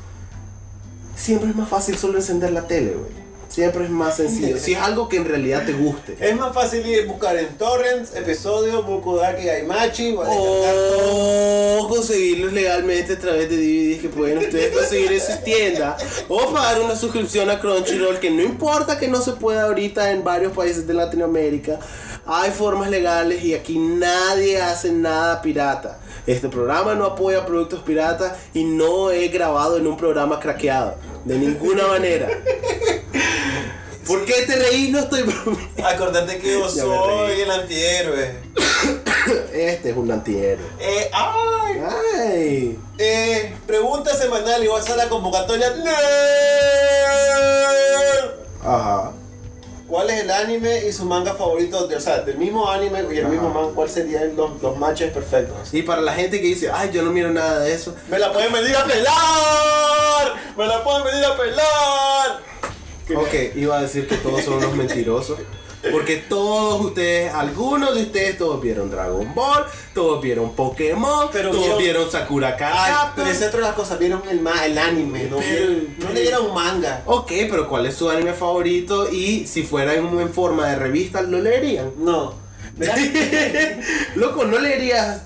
siempre 1.15 1.51
es 1.51 1.57
más 1.57 1.69
fácil 1.69 1.97
solo 1.97 2.19
encender 2.19 2.53
la 2.53 2.67
tele, 2.67 2.93
güey. 2.95 3.29
Siempre 3.49 3.85
es 3.85 3.91
más 3.91 4.17
sencillo. 4.17 4.59
Si 4.59 4.75
es 4.75 4.79
algo 4.79 5.09
que 5.09 5.17
en 5.17 5.25
realidad 5.25 5.65
te 5.65 5.73
guste. 5.73 6.19
Es 6.21 6.37
más 6.37 6.53
fácil 6.53 6.87
ir 6.87 7.05
a 7.05 7.07
buscar 7.07 7.35
en 7.37 7.49
torrents, 7.57 8.15
episodios, 8.15 8.85
Bukudaki 8.85 9.45
Gaimachi, 9.45 10.15
o. 10.15 11.79
O 11.81 11.89
conseguirlos 11.89 12.53
legalmente 12.53 13.15
a 13.15 13.19
través 13.19 13.49
de 13.49 13.57
DVDs 13.57 14.03
que 14.03 14.09
pueden 14.11 14.39
ustedes 14.39 14.77
conseguir 14.77 15.13
en 15.13 15.21
sus 15.21 15.43
tiendas. 15.43 16.03
O 16.29 16.53
pagar 16.53 16.83
una 16.83 16.95
suscripción 16.95 17.49
a 17.49 17.59
Crunchyroll 17.59 18.21
que 18.21 18.31
no 18.31 18.43
importa 18.43 18.99
que 18.99 19.09
no 19.09 19.23
se 19.23 19.33
pueda 19.33 19.63
ahorita 19.63 20.13
en 20.13 20.23
varios 20.23 20.53
países 20.53 20.87
de 20.87 20.93
Latinoamérica. 20.93 21.79
Hay 22.27 22.51
formas 22.51 22.91
legales 22.91 23.43
y 23.43 23.55
aquí 23.55 23.79
nadie 23.79 24.61
hace 24.61 24.93
nada 24.93 25.41
pirata. 25.41 25.99
Este 26.29 26.51
programa 26.51 26.95
no 26.95 27.07
apoya 27.07 27.47
productos 27.47 27.81
piratas 27.81 28.37
y 28.53 28.63
no 28.65 29.11
he 29.11 29.29
grabado 29.29 29.79
en 29.79 29.87
un 29.87 29.97
programa 29.97 30.39
craqueado. 30.39 30.97
De 31.25 31.39
ninguna 31.39 31.87
manera. 31.87 32.29
¿Por 34.07 34.27
qué 34.27 34.43
te 34.47 34.57
reís? 34.57 34.91
No 34.91 34.99
estoy. 34.99 35.25
Acordate 35.83 36.39
que 36.39 36.53
yo 36.53 36.69
soy 36.69 37.41
el 37.41 37.51
antihéroe. 37.51 38.37
Este 39.55 39.91
es 39.91 39.97
un 39.97 40.11
antihéroe. 40.13 40.67
Eh, 40.79 41.11
¡Ay! 41.15 41.83
Ay. 42.21 42.79
Eh, 42.99 43.55
pregunta 43.67 44.15
semanal 44.15 44.63
y 44.63 44.67
vas 44.67 44.89
a 44.91 44.97
la 44.97 45.09
convocatoria. 45.09 45.71
¡Nerd! 45.71 45.95
Ajá. 48.63 49.13
¿Cuál 49.89 50.11
es 50.11 50.21
el 50.21 50.31
anime 50.31 50.85
y 50.87 50.93
su 50.93 51.07
manga 51.07 51.33
favorito? 51.35 51.87
De, 51.89 51.97
o 51.97 52.01
sea, 52.01 52.21
del 52.21 52.37
mismo 52.37 52.71
anime 52.71 53.05
y 53.11 53.17
el 53.17 53.25
Ajá. 53.25 53.33
mismo 53.33 53.49
manga, 53.49 53.73
¿cuáles 53.75 53.95
serían 53.95 54.37
los, 54.37 54.61
los 54.63 54.77
matches 54.77 55.11
perfectos? 55.13 55.73
Y 55.73 55.81
para 55.83 56.03
la 56.03 56.13
gente 56.13 56.41
que 56.43 56.47
dice, 56.47 56.71
ay, 56.71 56.91
yo 56.93 57.03
no 57.03 57.11
miro 57.11 57.31
nada 57.31 57.61
de 57.61 57.73
eso. 57.73 57.95
¡Me 58.11 58.19
la 58.19 58.31
pueden 58.33 58.53
venir 58.53 58.77
a 58.77 58.85
pelar! 58.85 60.35
¡Me 60.59 60.67
la 60.67 60.85
pueden 60.85 61.05
venir 61.05 61.25
a 61.25 61.37
pelar! 61.37 62.41
¿Qué 63.07 63.17
me- 63.17 63.23
Ok, 63.23 63.57
iba 63.57 63.79
a 63.79 63.83
decir 63.83 64.07
que 64.07 64.17
todos 64.17 64.43
son 64.45 64.55
unos 64.55 64.75
mentirosos. 64.77 65.39
Porque 65.93 66.17
todos 66.17 66.85
ustedes, 66.87 67.33
algunos 67.33 67.95
de 67.95 68.03
ustedes, 68.03 68.37
todos 68.37 68.61
vieron 68.61 68.91
Dragon 68.91 69.33
Ball, 69.35 69.65
todos 69.95 70.21
vieron 70.21 70.53
Pokémon, 70.55 71.29
Pero 71.33 71.51
todos 71.51 71.63
vieron- 71.63 71.79
vieron 71.79 72.11
Sakura 72.11 72.57
Card 72.57 73.13
pero 73.15 73.29
esa 73.31 73.43
es 73.45 73.49
otra 73.49 73.61
de 73.61 73.67
las 73.67 73.75
cosas, 73.75 73.99
vieron 73.99 74.23
el, 74.29 74.41
ma- 74.41 74.65
el 74.67 74.77
anime, 74.77 75.25
no, 75.31 75.39
Vieron- 75.39 75.95
no 75.99 76.11
leyeron 76.13 76.53
manga. 76.53 77.03
Ok, 77.07 77.29
pero 77.49 77.69
¿cuál 77.69 77.87
es 77.87 77.95
su 77.95 78.11
anime 78.11 78.33
favorito? 78.33 79.09
Y 79.13 79.47
si 79.47 79.63
fuera 79.63 79.95
en, 79.95 80.07
en 80.19 80.33
forma 80.33 80.67
de 80.69 80.77
revista, 80.77 81.23
¿lo 81.23 81.39
leerían? 81.39 81.93
No. 81.99 82.35
Loco, 84.17 84.45
no 84.45 84.59
leerías. 84.59 85.23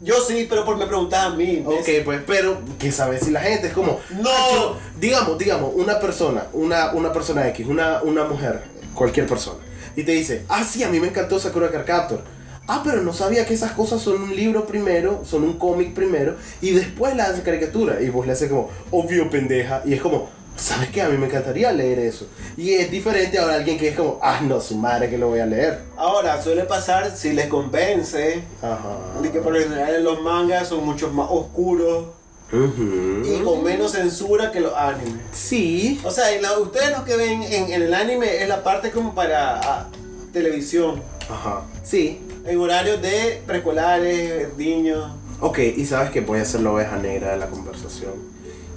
Yo 0.00 0.14
sí, 0.20 0.46
pero 0.48 0.64
por 0.64 0.76
me 0.76 0.86
preguntaban 0.86 1.32
a 1.32 1.36
mí. 1.36 1.64
¿ves? 1.66 1.80
Ok, 1.80 2.04
pues, 2.04 2.20
pero 2.26 2.60
¿qué 2.78 2.92
sabes 2.92 3.22
si 3.24 3.30
la 3.30 3.40
gente 3.40 3.66
es 3.68 3.72
como. 3.72 4.00
No. 4.10 4.30
"Ah, 4.30 4.48
yo-". 4.54 4.76
digamos, 4.98 5.36
digamos, 5.38 5.72
una 5.74 5.98
persona, 5.98 6.46
una, 6.52 6.92
una 6.92 7.12
persona 7.12 7.48
X, 7.48 7.66
una, 7.66 8.00
una 8.02 8.24
mujer, 8.24 8.62
cualquier 8.98 9.26
persona, 9.26 9.60
y 9.96 10.02
te 10.02 10.12
dice, 10.12 10.44
ah, 10.48 10.64
sí, 10.64 10.82
a 10.82 10.88
mí 10.90 11.00
me 11.00 11.08
encantó 11.08 11.38
Sakura 11.38 11.70
Card 11.70 11.86
Captor. 11.86 12.22
Ah, 12.70 12.82
pero 12.84 13.00
no 13.00 13.14
sabía 13.14 13.46
que 13.46 13.54
esas 13.54 13.72
cosas 13.72 14.02
son 14.02 14.20
un 14.20 14.36
libro 14.36 14.66
primero, 14.66 15.22
son 15.24 15.42
un 15.42 15.54
cómic 15.54 15.94
primero, 15.94 16.36
y 16.60 16.72
después 16.72 17.16
la 17.16 17.24
hacen 17.24 17.40
caricatura. 17.40 18.02
Y 18.02 18.10
vos 18.10 18.26
le 18.26 18.32
haces 18.32 18.50
como, 18.50 18.68
obvio 18.90 19.30
pendeja, 19.30 19.80
y 19.86 19.94
es 19.94 20.02
como, 20.02 20.28
¿Sabes 20.58 20.90
qué? 20.90 21.02
A 21.02 21.08
mí 21.08 21.16
me 21.16 21.26
encantaría 21.26 21.70
leer 21.70 22.00
eso. 22.00 22.26
Y 22.56 22.72
es 22.72 22.90
diferente 22.90 23.38
ahora 23.38 23.54
alguien 23.54 23.78
que 23.78 23.88
es 23.88 23.96
como, 23.96 24.18
ah, 24.20 24.40
no, 24.42 24.60
su 24.60 24.76
madre 24.76 25.08
que 25.08 25.16
lo 25.16 25.28
voy 25.28 25.38
a 25.38 25.46
leer. 25.46 25.82
Ahora, 25.96 26.42
suele 26.42 26.64
pasar 26.64 27.16
si 27.16 27.32
les 27.32 27.46
convence 27.46 28.42
Ajá. 28.60 29.20
de 29.22 29.30
que 29.30 29.38
por 29.38 29.52
lo 29.52 29.60
general 29.60 30.02
los 30.02 30.20
mangas 30.20 30.66
son 30.66 30.84
mucho 30.84 31.10
más 31.10 31.28
oscuros 31.30 32.06
Y 32.50 33.42
con 33.44 33.62
menos 33.62 33.92
censura 33.92 34.50
que 34.50 34.60
los 34.60 34.72
animes. 34.74 35.20
Sí. 35.32 36.00
O 36.04 36.10
sea, 36.10 36.24
la- 36.40 36.58
ustedes 36.58 36.96
lo 36.96 37.04
que 37.04 37.16
ven 37.16 37.42
en, 37.42 37.72
en 37.72 37.82
el 37.82 37.92
anime 37.94 38.42
es 38.42 38.48
la 38.48 38.62
parte 38.62 38.90
como 38.90 39.14
para 39.14 39.60
ah, 39.62 39.88
televisión, 40.32 41.02
Ajá. 41.30 41.62
Sí. 41.82 42.20
en 42.46 42.58
horarios 42.58 43.02
de 43.02 43.42
preescolares, 43.46 44.56
niños. 44.56 45.10
Ok, 45.40 45.58
y 45.58 45.84
sabes 45.84 46.10
que 46.10 46.20
voy 46.22 46.40
a 46.40 46.44
ser 46.44 46.62
la 46.62 46.72
oveja 46.72 46.96
negra 46.96 47.32
de 47.32 47.36
la 47.36 47.46
conversación. 47.48 48.12
A, 48.12 48.28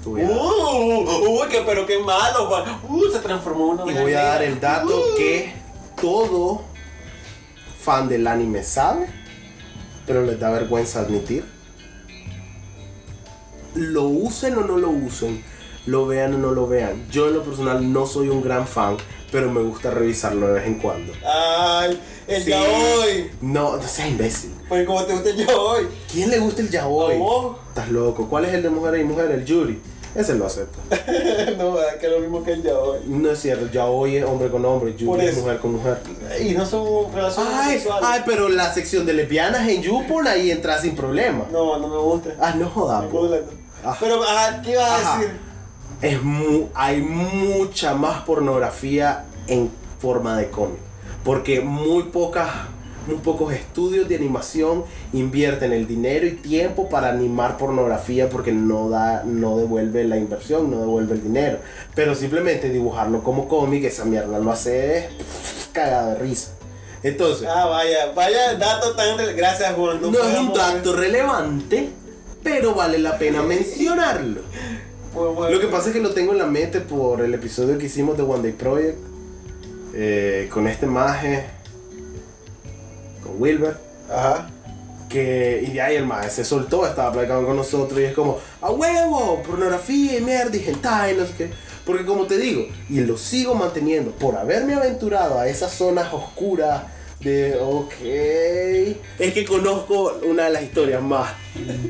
Uh, 0.03 1.39
uy, 1.41 1.47
que, 1.49 1.62
pero 1.65 1.86
qué 1.86 1.99
malo. 1.99 2.49
Uh, 2.89 3.03
se 3.12 3.19
transformó 3.19 3.67
una 3.69 3.91
y 3.91 3.93
voy 4.01 4.13
a 4.13 4.23
dar 4.23 4.41
el 4.43 4.60
dato 4.60 4.88
Uh. 4.88 5.15
que 5.15 5.53
todo 6.01 6.63
fan 7.84 8.10
del 8.10 8.25
anime 8.27 8.63
sabe, 8.63 9.05
pero 10.07 10.23
les 10.23 10.39
da 10.39 10.49
vergüenza 10.49 11.01
admitir. 11.01 11.45
Lo 13.81 14.03
usen 14.03 14.55
o 14.57 14.61
no 14.61 14.77
lo 14.77 14.89
usen, 14.89 15.43
lo 15.87 16.05
vean 16.05 16.35
o 16.35 16.37
no 16.37 16.51
lo 16.51 16.67
vean. 16.67 17.07
Yo 17.09 17.27
en 17.27 17.33
lo 17.33 17.43
personal 17.43 17.91
no 17.91 18.05
soy 18.05 18.29
un 18.29 18.43
gran 18.43 18.67
fan, 18.67 18.95
pero 19.31 19.49
me 19.51 19.61
gusta 19.63 19.89
revisarlo 19.89 20.47
de 20.47 20.53
vez 20.53 20.67
en 20.67 20.75
cuando. 20.75 21.13
Ay, 21.25 21.99
el 22.27 22.43
Sí. 22.43 22.51
yaoi. 22.51 23.31
No, 23.41 23.77
no 23.77 23.81
seas 23.87 24.09
imbécil. 24.09 24.51
Pues 24.69 24.85
como 24.85 25.03
te 25.03 25.13
gusta 25.13 25.29
el 25.31 25.37
yaoi. 25.47 25.87
¿Quién 26.11 26.29
le 26.29 26.37
gusta 26.39 26.61
el 26.61 26.69
yaoi? 26.69 27.15
¿A 27.15 27.19
vos? 27.19 27.57
Estás 27.69 27.89
loco. 27.89 28.27
¿Cuál 28.29 28.45
es 28.45 28.53
el 28.53 28.61
de 28.61 28.69
mujer 28.69 28.99
y 28.99 29.03
mujer? 29.03 29.31
El 29.31 29.43
Yuri. 29.45 29.81
Ese 30.13 30.35
lo 30.35 30.45
acepto. 30.45 30.77
no, 31.57 31.81
es 31.81 31.95
que 31.95 32.05
es 32.07 32.11
lo 32.11 32.19
mismo 32.19 32.43
que 32.43 32.51
el 32.51 32.61
yaoi. 32.63 32.99
No 33.07 33.31
es 33.31 33.39
cierto, 33.39 33.67
yaoi 33.71 34.17
es 34.17 34.25
hombre 34.25 34.49
con 34.51 34.63
hombre, 34.65 34.93
Yuri 34.93 35.25
es 35.25 35.37
mujer 35.37 35.57
con 35.59 35.71
mujer. 35.75 35.99
Y 36.41 36.51
no 36.51 36.65
son 36.65 37.11
relaciones 37.13 37.53
Ay, 37.55 37.73
sexuales. 37.79 38.09
ay, 38.11 38.21
pero 38.25 38.49
la 38.49 38.73
sección 38.73 39.05
de 39.05 39.13
lesbianas 39.13 39.67
en 39.69 39.81
YouPorn 39.81 40.27
ahí 40.27 40.51
entra 40.51 40.79
sin 40.81 40.95
problema. 40.97 41.45
No, 41.49 41.79
no 41.79 41.87
me 41.87 41.97
gusta. 41.97 42.35
Ah, 42.41 42.53
no 42.57 42.69
jodas. 42.69 43.05
Ah. 43.83 43.95
Pero, 43.99 44.23
ajá, 44.23 44.61
¿qué 44.61 44.71
ibas 44.71 44.89
a 45.05 45.17
decir? 45.19 45.39
Es 46.01 46.23
mu- 46.23 46.67
hay 46.73 47.01
mucha 47.01 47.93
más 47.95 48.21
pornografía 48.23 49.25
en 49.47 49.71
forma 49.99 50.37
de 50.37 50.49
cómic. 50.49 50.79
Porque 51.23 51.61
muy 51.61 52.03
pocas, 52.03 52.47
muy 53.07 53.17
pocos 53.17 53.53
estudios 53.53 54.07
de 54.09 54.15
animación 54.15 54.83
invierten 55.13 55.71
el 55.73 55.87
dinero 55.87 56.25
y 56.25 56.31
tiempo 56.31 56.89
para 56.89 57.09
animar 57.09 57.57
pornografía 57.57 58.29
porque 58.29 58.51
no 58.51 58.89
da, 58.89 59.23
no 59.25 59.57
devuelve 59.57 60.03
la 60.05 60.17
inversión, 60.17 60.71
no 60.71 60.79
devuelve 60.79 61.13
el 61.15 61.23
dinero. 61.23 61.59
Pero 61.93 62.15
simplemente 62.15 62.69
dibujarlo 62.69 63.23
como 63.23 63.47
cómic, 63.47 63.83
esa 63.83 64.05
mierda 64.05 64.39
lo 64.39 64.51
hace 64.51 65.09
cagada 65.71 66.13
de 66.13 66.19
risa. 66.19 66.53
Entonces, 67.03 67.47
Ah, 67.51 67.65
vaya, 67.65 68.11
vaya 68.15 68.55
dato 68.55 68.93
tan... 68.95 69.17
Gracias, 69.35 69.73
Juan. 69.73 69.99
no 70.01 70.09
es 70.09 70.39
un 70.39 70.53
dato 70.53 70.93
relevante, 70.93 71.89
pero 72.43 72.73
vale 72.75 72.97
la 72.99 73.17
pena 73.17 73.41
mencionarlo. 73.43 74.41
podemos- 75.13 75.51
Lo 75.51 75.60
que 75.60 75.67
pasa 75.67 75.89
es 75.89 75.93
que 75.93 76.01
lo 76.01 76.12
tengo 76.13 76.32
en 76.32 76.38
la 76.38 76.45
mente 76.47 76.80
por 76.80 77.19
el 77.21 77.34
episodio 77.34 77.77
que 77.77 77.88
hicimos 77.88 78.15
de 78.17 78.23
One 78.23 78.41
Day 78.43 78.54
Project 78.54 78.97
eh, 79.93 80.47
con 80.54 80.67
este 80.67 80.86
maje, 80.88 81.45
con 83.23 83.41
Wilber, 83.41 83.75
Ajá. 84.10 84.49
que 85.10 85.65
y 85.67 85.73
de 85.73 85.82
ahí 85.82 85.95
el 85.97 86.06
maje 86.06 86.30
se 86.30 86.45
soltó, 86.45 86.88
estaba 86.88 87.12
platicando 87.12 87.45
con 87.45 87.58
nosotros 87.58 87.99
y 87.99 88.04
es 88.06 88.13
como, 88.13 88.39
a 88.62 88.71
huevo, 88.71 89.41
pornografía 89.45 90.17
y 90.17 90.21
mierda 90.21 90.56
y 90.56 90.63
hentai, 90.69 91.15
no 91.17 91.25
sé 91.25 91.34
qué. 91.38 91.49
Porque 91.86 92.06
como 92.06 92.25
te 92.25 92.38
digo, 92.38 92.67
y 92.89 93.01
lo 93.01 93.17
sigo 93.17 93.54
manteniendo 93.56 94.12
por 94.12 94.38
haberme 94.38 94.75
aventurado 94.75 95.39
a 95.39 95.47
esas 95.49 95.73
zonas 95.73 96.13
oscuras 96.13 96.84
de, 97.23 97.55
ok, 97.60 97.93
es 99.19 99.34
que 99.34 99.45
conozco 99.45 100.19
una 100.23 100.45
de 100.45 100.49
las 100.51 100.63
historias 100.63 101.01
más 101.01 101.34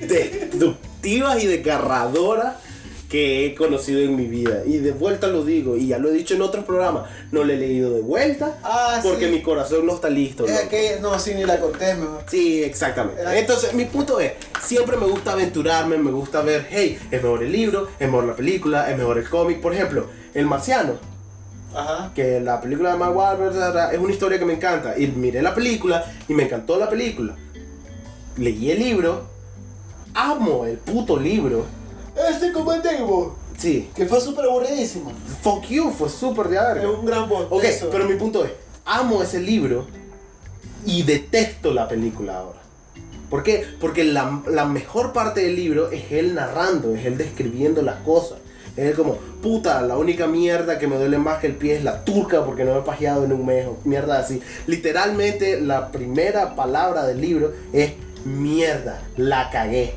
destructivas 0.08 1.42
y 1.44 1.48
desgarradoras 1.48 2.56
que 3.10 3.46
he 3.46 3.56
conocido 3.56 4.00
en 4.00 4.16
mi 4.16 4.26
vida. 4.28 4.64
Y 4.66 4.78
de 4.78 4.92
vuelta 4.94 5.28
lo 5.28 5.44
digo, 5.44 5.76
y 5.76 5.88
ya 5.88 5.98
lo 5.98 6.10
he 6.10 6.14
dicho 6.14 6.34
en 6.34 6.42
otros 6.42 6.64
programas, 6.64 7.10
no 7.32 7.44
le 7.44 7.56
he 7.56 7.58
leído 7.58 7.94
de 7.94 8.00
vuelta 8.02 8.58
Ah, 8.64 9.02
porque 9.04 9.26
sí. 9.26 9.32
mi 9.32 9.42
corazón 9.42 9.86
no 9.86 9.96
está 9.96 10.10
listo. 10.10 10.46
Es 10.46 10.62
que 10.70 10.98
no, 11.02 11.12
así 11.12 11.34
ni 11.34 11.44
la 11.44 11.60
conté 11.60 11.94
mejor. 11.96 12.24
Sí, 12.28 12.64
exactamente. 12.64 13.22
Era- 13.22 13.38
Entonces, 13.38 13.74
mi 13.74 13.84
punto 13.84 14.20
es, 14.22 14.32
siempre 14.64 14.96
me 14.96 15.08
gusta 15.08 15.34
aventurarme, 15.34 15.98
me 15.98 16.12
gusta 16.12 16.42
ver, 16.42 16.68
hey, 16.70 16.98
es 17.12 17.22
mejor 17.22 17.44
el 17.44 17.52
libro, 17.52 17.90
es 18.00 18.08
mejor 18.08 18.24
la 18.26 18.36
película, 18.36 18.90
es 18.90 18.98
mejor 18.98 19.18
el 19.18 19.28
cómic. 19.30 19.60
Por 19.60 19.74
ejemplo, 19.74 20.06
El 20.34 20.46
Marciano, 20.46 20.94
Ajá. 21.74 22.12
que 22.14 22.40
la 22.40 22.60
película 22.60 22.92
de 22.92 22.98
Mark 22.98 23.16
Wahlberg 23.16 23.94
es 23.94 24.00
una 24.00 24.12
historia 24.12 24.38
que 24.38 24.46
me 24.46 24.54
encanta. 24.54 24.98
Y 24.98 25.08
miré 25.08 25.42
la 25.42 25.54
película 25.54 26.04
y 26.28 26.34
me 26.34 26.44
encantó 26.44 26.78
la 26.78 26.90
película. 26.90 27.36
Leí 28.38 28.72
el 28.72 28.80
libro, 28.80 29.28
amo 30.14 30.66
el 30.66 30.78
puto 30.78 31.18
libro. 31.18 31.66
Este 32.30 32.52
como 32.52 32.74
el 32.74 32.82
Sí, 33.58 33.90
que 33.96 34.06
fue 34.08 34.20
súper 34.20 34.46
aburridísimo. 34.46 35.12
fuck 35.44 35.64
you, 35.66 35.92
fue 35.92 36.10
súper 36.10 36.48
de 36.48 36.58
Es 36.58 36.86
un 36.86 37.06
gran 37.06 37.30
bot. 37.30 37.48
Ok, 37.52 37.64
pero 37.92 38.06
mi 38.06 38.16
punto 38.16 38.44
es, 38.44 38.52
amo 38.86 39.22
ese 39.22 39.40
libro 39.40 39.86
y 40.86 41.04
detesto 41.04 41.72
la 41.74 41.88
película 41.88 42.40
ahora. 42.40 42.60
¿Por 43.30 43.44
qué? 43.44 43.66
Porque 43.80 44.04
la, 44.04 44.42
la 44.48 44.66
mejor 44.66 45.14
parte 45.14 45.42
del 45.42 45.56
libro 45.56 45.92
es 45.92 46.12
él 46.12 46.34
narrando, 46.34 46.96
es 46.96 47.06
él 47.06 47.18
describiendo 47.18 47.82
las 47.82 48.02
cosas. 48.02 48.40
Es 48.78 48.96
como, 48.96 49.16
puta, 49.42 49.82
la 49.82 49.98
única 49.98 50.28
mierda 50.28 50.80
que 50.80 50.88
me 50.88 50.96
duele 50.98 51.18
más 51.18 51.40
que 51.40 51.48
el 51.48 51.56
pie 51.56 51.76
es 51.78 51.84
la 51.84 52.04
turca 52.06 52.46
porque 52.46 52.64
no 52.64 52.74
me 52.74 52.80
he 52.80 52.84
pajeado 52.84 53.26
en 53.26 53.34
un 53.34 53.46
mes, 53.46 53.68
o 53.68 53.78
mierda 53.84 54.20
así. 54.20 54.42
Literalmente 54.68 55.60
la 55.62 55.92
primera 55.92 56.56
palabra 56.56 57.06
del 57.06 57.20
libro 57.22 57.54
es 57.74 57.92
mierda, 58.26 59.02
la 59.18 59.50
cagué. 59.50 59.94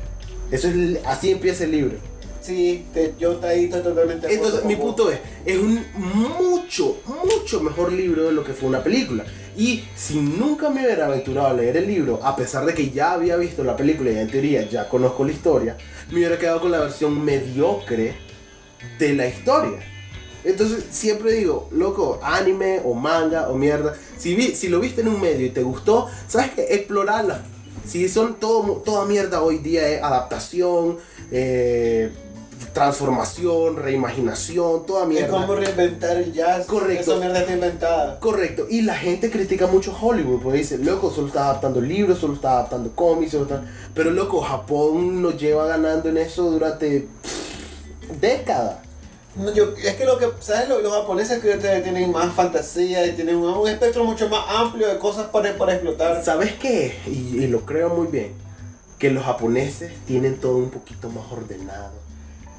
Eso 0.51 0.67
es, 0.67 0.99
así 1.05 1.31
empieza 1.31 1.63
el 1.63 1.71
libro. 1.71 1.97
Sí, 2.41 2.85
te- 2.93 3.15
yo 3.19 3.39
ahí 3.43 3.63
estoy 3.65 3.81
totalmente 3.81 4.31
Entonces, 4.31 4.63
mi 4.65 4.75
punto 4.75 5.09
es, 5.09 5.17
es 5.47 5.57
un 5.57 5.83
mucho, 5.95 6.97
mucho 7.23 7.59
mejor 7.61 7.91
libro 7.91 8.25
de 8.25 8.33
lo 8.33 8.43
que 8.43 8.53
fue 8.53 8.69
una 8.69 8.83
película. 8.83 9.23
Y 9.57 9.83
si 9.95 10.19
nunca 10.19 10.69
me 10.69 10.85
hubiera 10.85 11.07
aventurado 11.07 11.47
a 11.47 11.53
leer 11.53 11.77
el 11.77 11.87
libro, 11.87 12.19
a 12.21 12.35
pesar 12.35 12.65
de 12.65 12.73
que 12.75 12.91
ya 12.91 13.13
había 13.13 13.35
visto 13.37 13.63
la 13.63 13.75
película 13.75 14.11
y 14.11 14.17
en 14.17 14.27
teoría 14.29 14.69
ya 14.69 14.87
conozco 14.87 15.25
la 15.25 15.31
historia, 15.31 15.75
me 16.11 16.17
hubiera 16.17 16.37
quedado 16.37 16.61
con 16.61 16.71
la 16.71 16.79
versión 16.81 17.23
mediocre 17.25 18.13
de 18.99 19.13
la 19.13 19.27
historia. 19.27 19.79
Entonces 20.43 20.85
siempre 20.91 21.33
digo, 21.33 21.67
loco, 21.71 22.19
anime 22.21 22.81
o 22.85 22.93
manga 22.93 23.49
o 23.49 23.55
mierda, 23.55 23.95
si, 24.17 24.35
vi, 24.35 24.55
si 24.55 24.69
lo 24.69 24.79
viste 24.79 25.01
en 25.01 25.07
un 25.07 25.19
medio 25.19 25.45
y 25.45 25.49
te 25.49 25.63
gustó, 25.63 26.07
¿sabes 26.27 26.51
qué? 26.51 26.67
Explorarla. 26.75 27.41
Si 27.87 28.07
son 28.09 28.35
todo, 28.35 28.81
toda 28.85 29.05
mierda 29.05 29.41
hoy 29.41 29.57
día 29.59 29.87
es 29.87 30.03
adaptación, 30.03 30.97
eh, 31.31 32.11
transformación, 32.73 33.77
reimaginación, 33.77 34.85
toda 34.85 35.03
Es 35.03 35.09
mierda. 35.09 35.29
como 35.29 35.55
reinventar 35.55 36.17
el 36.17 36.33
jazz. 36.33 36.65
Correcto. 36.67 37.11
Esa 37.13 37.19
mierda 37.19 37.39
está 37.39 37.53
inventada. 37.53 38.19
Correcto, 38.19 38.67
y 38.69 38.81
la 38.81 38.95
gente 38.95 39.31
critica 39.31 39.65
mucho 39.67 39.97
Hollywood, 39.99 40.41
porque 40.41 40.59
dice, 40.59 40.77
loco, 40.77 41.11
solo 41.11 41.27
está 41.27 41.45
adaptando 41.45 41.81
libros, 41.81 42.19
solo 42.19 42.33
está 42.35 42.53
adaptando 42.53 42.91
cómics, 42.93 43.31
solo 43.31 43.43
está... 43.45 43.63
pero 43.93 44.11
loco, 44.11 44.41
Japón 44.41 45.21
nos 45.21 45.37
lleva 45.37 45.65
ganando 45.67 46.09
en 46.09 46.17
eso 46.17 46.51
durante 46.51 47.07
pff, 47.21 47.34
décadas. 48.19 48.77
No, 49.35 49.53
yo, 49.53 49.73
es 49.83 49.95
que 49.95 50.05
lo 50.05 50.17
que, 50.17 50.29
¿sabes? 50.39 50.69
Los, 50.69 50.81
los 50.81 50.93
japoneses 50.93 51.41
que 51.41 51.55
tienen 51.57 52.11
más 52.11 52.33
fantasía 52.33 53.05
y 53.05 53.11
tienen 53.11 53.35
un, 53.35 53.49
un 53.53 53.67
espectro 53.67 54.05
mucho 54.05 54.29
más 54.29 54.45
amplio 54.49 54.87
de 54.87 54.97
cosas 54.97 55.27
para, 55.27 55.57
para 55.57 55.73
explotar. 55.73 56.23
¿Sabes 56.23 56.53
qué? 56.53 56.97
Y, 57.05 57.43
y 57.43 57.47
lo 57.47 57.65
creo 57.65 57.89
muy 57.89 58.07
bien, 58.07 58.33
que 58.97 59.11
los 59.11 59.25
japoneses 59.25 59.91
tienen 60.07 60.39
todo 60.39 60.57
un 60.57 60.69
poquito 60.69 61.09
más 61.09 61.25
ordenado. 61.31 61.91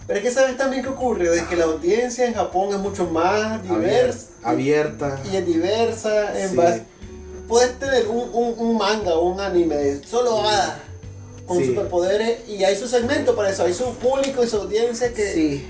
Pero 0.06 0.18
es 0.18 0.24
que 0.24 0.30
sabes 0.30 0.56
también 0.58 0.82
qué 0.82 0.90
ocurre, 0.90 1.28
de 1.30 1.44
que 1.46 1.56
la 1.56 1.64
audiencia 1.64 2.26
en 2.26 2.34
Japón 2.34 2.68
es 2.70 2.78
mucho 2.78 3.06
más 3.06 3.60
diversa 3.62 4.26
Abierta. 4.44 5.18
y 5.32 5.36
es 5.36 5.46
diversa 5.46 6.38
en 6.40 6.50
Sí. 6.50 6.56
base. 6.56 6.82
Puedes 7.48 7.78
tener 7.78 8.06
un, 8.08 8.28
un, 8.32 8.54
un 8.58 8.76
manga 8.76 9.14
o 9.14 9.30
un 9.30 9.40
anime 9.40 10.00
solo 10.06 10.40
hadas 10.42 10.74
con 11.46 11.58
Sí. 11.58 11.66
superpoderes 11.66 12.48
y 12.48 12.64
hay 12.64 12.76
su 12.76 12.88
segmento 12.88 13.34
para 13.36 13.50
eso, 13.50 13.64
hay 13.64 13.72
su 13.74 13.84
público 13.94 14.42
y 14.44 14.48
su 14.48 14.56
audiencia 14.56 15.12
que 15.12 15.32
Sí, 15.32 15.66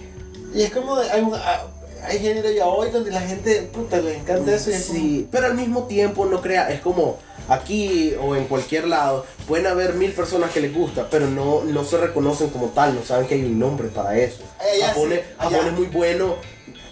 y 0.54 0.62
es 0.62 0.70
como 0.72 0.96
hay 0.96 1.20
un 1.20 1.34
ah, 1.34 1.66
hay 2.08 2.18
género 2.18 2.50
ya 2.50 2.66
hoy 2.66 2.90
donde 2.90 3.10
la 3.10 3.20
gente 3.20 3.62
puta 3.72 3.98
le 3.98 4.16
encanta 4.16 4.54
eso 4.54 4.70
y 4.70 4.74
es 4.74 4.84
como- 4.86 4.98
sí, 4.98 5.28
pero 5.30 5.46
al 5.46 5.54
mismo 5.54 5.84
tiempo 5.86 6.24
no 6.26 6.40
crea, 6.40 6.70
es 6.70 6.80
como 6.80 7.18
aquí 7.48 8.12
o 8.20 8.34
en 8.36 8.44
cualquier 8.46 8.86
lado, 8.88 9.24
pueden 9.46 9.66
haber 9.66 9.94
mil 9.94 10.12
personas 10.12 10.50
que 10.50 10.60
les 10.60 10.74
gusta, 10.74 11.08
pero 11.10 11.28
no, 11.28 11.62
no 11.64 11.84
se 11.84 11.96
reconocen 11.96 12.50
como 12.50 12.66
tal, 12.68 12.94
no 12.94 13.04
saben 13.04 13.26
que 13.26 13.34
hay 13.34 13.44
un 13.44 13.58
nombre 13.58 13.88
para 13.88 14.16
eso. 14.18 14.42
Eh, 14.60 14.80
Japón, 14.82 15.12
allá. 15.38 15.66
es 15.66 15.72
muy 15.72 15.86
bueno 15.86 16.36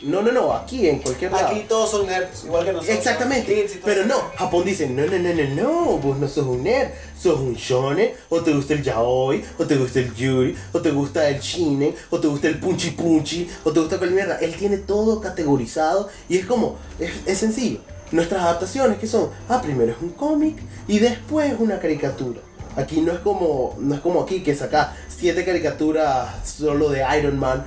No, 0.05 0.21
no, 0.21 0.33
no, 0.33 0.53
aquí 0.53 0.87
en 0.89 0.99
cualquier 0.99 1.33
lado. 1.33 1.49
Aquí 1.49 1.65
todos 1.67 1.91
son 1.91 2.07
nerds, 2.07 2.45
igual 2.45 2.65
que 2.65 2.73
nosotros. 2.73 2.97
Exactamente, 2.97 3.81
pero 3.85 4.05
no, 4.05 4.17
Japón 4.37 4.65
dice, 4.65 4.89
no, 4.89 5.07
no, 5.07 5.19
no, 5.19 5.33
no, 5.33 5.55
no, 5.55 5.99
vos 5.99 6.19
no 6.19 6.29
sos 6.29 6.47
un 6.47 6.63
nerd, 6.63 6.91
sos 7.19 7.41
un 7.41 7.55
shonen, 7.55 8.13
o 8.29 8.43
te 8.43 8.53
gusta 8.53 8.75
el 8.75 8.83
yaoi, 8.83 9.43
o 9.59 9.65
te 9.65 9.77
gusta 9.77 10.01
el 10.01 10.15
yuri, 10.15 10.55
o 10.73 10.81
te 10.81 10.91
gusta 10.91 11.29
el 11.29 11.41
shinen, 11.41 11.95
o 12.11 12.21
te 12.21 12.29
gusta 12.29 12.49
el 12.49 12.59
punchi 12.59 12.91
punchi, 12.91 13.49
o 13.65 13.73
te 13.73 13.81
gusta 13.81 13.97
cualquier 13.99 14.27
mierda. 14.27 14.39
Él 14.41 14.55
tiene 14.57 14.79
todo 14.79 15.21
categorizado 15.21 16.09
y 16.29 16.37
es 16.37 16.47
como, 16.47 16.77
es, 16.99 17.13
es 17.27 17.39
sencillo. 17.39 17.81
Nuestras 18.13 18.43
adaptaciones 18.43 18.99
que 18.99 19.07
son, 19.07 19.31
ah, 19.49 19.61
primero 19.63 19.93
es 19.93 19.99
un 20.03 20.11
cómic 20.11 20.57
y 20.87 20.99
después 20.99 21.55
una 21.59 21.81
caricatura. 21.81 22.41
Aquí 22.77 23.01
no 23.01 23.13
es 23.13 23.21
como, 23.21 23.77
no 23.79 23.95
es 23.95 24.01
como 24.01 24.23
aquí 24.23 24.43
que 24.43 24.55
saca 24.55 24.95
siete 25.09 25.45
caricaturas 25.45 26.47
solo 26.47 26.91
de 26.91 27.05
Iron 27.19 27.39
Man 27.39 27.65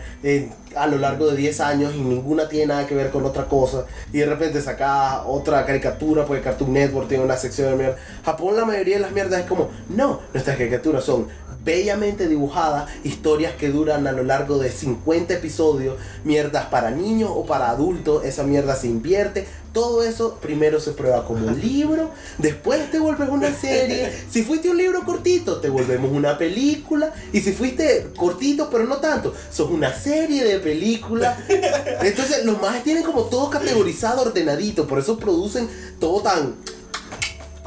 a 0.76 0.88
lo 0.88 0.98
largo 0.98 1.28
de 1.28 1.38
10 1.38 1.60
años 1.62 1.96
y 1.96 2.02
ninguna 2.02 2.48
tiene 2.48 2.68
nada 2.68 2.88
que 2.88 2.96
ver 2.96 3.10
con 3.10 3.26
otra 3.26 3.46
cosa. 3.46 3.86
Y 4.14 4.20
de 4.20 4.26
repente 4.26 4.62
saca 4.62 5.24
otra 5.24 5.66
caricatura 5.66 6.26
porque 6.26 6.44
Cartoon 6.44 6.74
Network 6.74 7.08
tiene 7.08 7.24
una 7.24 7.36
sección 7.36 7.72
de 7.72 7.76
mierda. 7.78 7.98
Japón 8.24 8.56
la 8.56 8.66
mayoría 8.66 8.96
de 8.96 9.02
las 9.02 9.12
mierdas 9.12 9.42
es 9.42 9.46
como, 9.46 9.70
no, 9.90 10.22
nuestras 10.34 10.58
caricaturas 10.58 11.04
son 11.04 11.28
bellamente 11.68 12.30
dibujadas, 12.30 12.90
historias 13.04 13.56
que 13.56 13.68
duran 13.68 14.08
a 14.08 14.14
lo 14.14 14.24
largo 14.24 14.58
de 14.58 14.72
50 14.72 15.34
episodios, 15.34 15.98
mierdas 16.24 16.68
para 16.68 16.92
niños 16.92 17.30
o 17.34 17.46
para 17.46 17.70
adultos, 17.70 18.24
esa 18.24 18.44
mierda 18.44 18.74
se 18.78 18.88
invierte, 18.88 19.46
todo 19.74 20.02
eso 20.02 20.38
primero 20.42 20.80
se 20.80 20.94
prueba 20.94 21.26
como 21.26 21.46
un 21.46 21.60
libro, 21.62 22.12
después 22.38 22.90
te 22.90 23.00
vuelves 23.00 23.28
una 23.28 23.54
serie, 23.54 24.10
si 24.30 24.44
fuiste 24.44 24.70
un 24.70 24.78
libro 24.78 25.04
cortito, 25.04 25.60
te 25.60 25.68
volvemos 25.68 26.10
una 26.14 26.38
película, 26.38 27.14
y 27.34 27.42
si 27.42 27.52
fuiste 27.52 28.12
cortito 28.16 28.70
pero 28.72 28.86
no 28.86 28.98
tanto, 28.98 29.34
sos 29.52 29.70
una 29.70 29.94
serie 29.94 30.46
de 30.46 30.60
películas. 30.60 31.38
Entonces 32.02 32.46
los 32.46 32.62
más 32.62 32.82
tienen 32.86 33.04
como 33.04 33.24
todo 33.24 33.50
categorizado, 33.50 34.22
ordenadito, 34.22 34.88
por 34.88 35.00
eso 35.00 35.20
producen 35.20 35.68
todo 36.00 36.22
tan... 36.22 36.77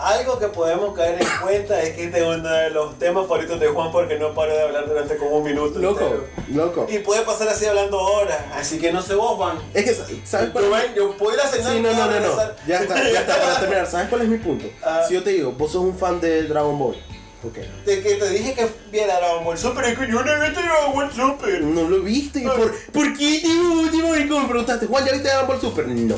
Algo 0.01 0.39
que 0.39 0.47
podemos 0.49 0.95
caer 0.97 1.21
en 1.21 1.29
cuenta 1.43 1.83
es 1.83 1.95
que 1.95 2.05
este 2.05 2.21
es 2.21 2.25
uno 2.27 2.49
de 2.49 2.71
los 2.71 2.99
temas 2.99 3.27
favoritos 3.27 3.61
de 3.61 3.69
Juan 3.69 3.93
porque 3.93 4.19
no 4.19 4.33
para 4.33 4.55
de 4.55 4.63
hablar 4.63 4.89
durante 4.89 5.17
como 5.19 5.37
un 5.39 5.45
minuto. 5.45 5.79
Loco, 5.79 6.01
entero. 6.01 6.27
loco. 6.55 6.87
Y 6.89 7.01
puede 7.01 7.23
pasar 7.23 7.49
así 7.49 7.67
hablando 7.67 7.99
horas. 7.99 8.39
Así 8.55 8.79
que 8.79 8.93
no 8.93 9.03
sé 9.03 9.15
vos, 9.15 9.37
Juan. 9.37 9.59
Es 9.75 9.85
que, 9.85 10.25
¿sabes 10.25 10.51
cuál 10.51 10.65
Yo, 10.65 10.71
ven, 10.71 10.95
yo 10.95 11.17
puedo 11.19 11.35
ir 11.35 11.41
a 11.43 11.47
cenar. 11.47 11.73
Sí, 11.73 11.81
no, 11.81 11.93
no, 11.93 12.07
no, 12.07 12.21
no. 12.21 12.37
Ya 12.67 12.81
está, 12.81 13.11
ya 13.11 13.21
está, 13.21 13.37
para 13.37 13.61
terminar. 13.61 13.87
¿Sabes 13.87 14.09
cuál 14.09 14.23
es 14.23 14.29
mi 14.29 14.39
punto? 14.39 14.67
Ah. 14.83 15.05
Si 15.07 15.13
yo 15.13 15.23
te 15.23 15.31
digo, 15.31 15.53
vos 15.53 15.71
sos 15.71 15.83
un 15.83 15.97
fan 15.97 16.19
de 16.19 16.45
Dragon 16.45 16.79
Ball. 16.79 16.97
Ok. 17.43 17.57
De 17.85 18.03
que 18.03 18.15
te 18.15 18.29
dije 18.31 18.55
que 18.55 18.69
viera 18.91 19.19
Dragon 19.19 19.45
Ball 19.45 19.59
Super 19.59 19.85
es 19.85 19.99
que 19.99 20.07
yo 20.11 20.23
no 20.23 20.31
he 20.31 20.49
visto 20.49 20.61
Dragon 20.63 20.93
Ball 20.95 21.13
Super. 21.13 21.61
No 21.63 21.89
lo 21.89 22.01
viste. 22.01 22.41
¿Y 22.41 22.45
por, 22.45 22.75
¿por 22.93 23.19
qué 23.19 23.41
te 23.43 23.49
último? 23.49 24.17
Y 24.17 24.25
me 24.25 24.49
preguntaste, 24.49 24.87
Juan, 24.87 25.05
¿ya 25.05 25.13
viste 25.13 25.29
Dragon 25.29 25.47
Ball 25.47 25.61
Super? 25.61 25.89
No. 25.89 26.17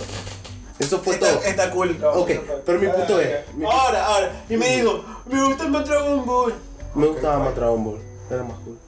Eso 0.83 0.99
fue 1.01 1.15
Está, 1.15 1.29
todo. 1.33 1.43
está 1.43 1.71
cool. 1.71 1.99
Dragon 1.99 2.21
Ok, 2.23 2.31
pero 2.67 2.79
mi 2.79 2.89
punto 2.89 3.21
es- 3.21 3.55
mi- 3.55 3.65
Ahora, 3.65 4.07
ahora. 4.07 4.45
Y 4.49 4.57
me 4.57 4.77
dijo, 4.77 5.05
me 5.31 5.45
gusta 5.45 5.69
más 5.69 5.87
Dragon 5.89 6.25
Ball. 6.27 6.55
Me 6.95 7.07
gustaba 7.07 7.39
más 7.39 7.55
Dragon 7.57 7.85
Ball. 7.85 7.99
Era 8.31 8.43
más 8.43 8.59
cool. 8.65 8.79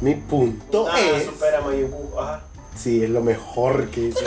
Mi 0.00 0.14
punto 0.16 0.86
Ah, 0.90 1.00
es. 1.00 1.24
supera 1.24 1.58
a 1.58 1.60
Majin 1.62 1.90
Buu. 1.90 2.18
Ajá. 2.18 2.42
Sí, 2.76 3.02
es 3.04 3.10
lo 3.10 3.20
mejor 3.20 3.88
que 3.90 4.00
hizo. 4.00 4.18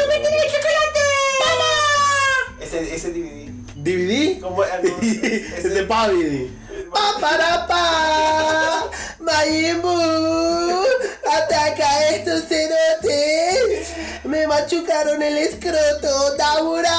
Ese, 2.62 2.96
ese 2.96 3.12
DVD. 3.12 3.52
DVD. 3.76 4.40
¿Cómo 4.42 4.64
es? 4.64 4.70
No, 4.84 4.90
es 5.02 5.24
ese- 5.24 5.70
de 5.70 5.84
Pavidi. 5.84 6.52
Pa 6.94 7.20
para 7.20 7.68
pa, 7.68 8.90
Majin 9.20 9.82
Buu, 9.82 10.84
ataca 11.32 11.88
a 11.90 12.10
estos 12.10 12.44
cerotes. 12.48 13.90
Me 14.24 14.48
machucaron 14.48 15.22
el 15.22 15.38
escroto. 15.38 16.36
Damura, 16.38 16.98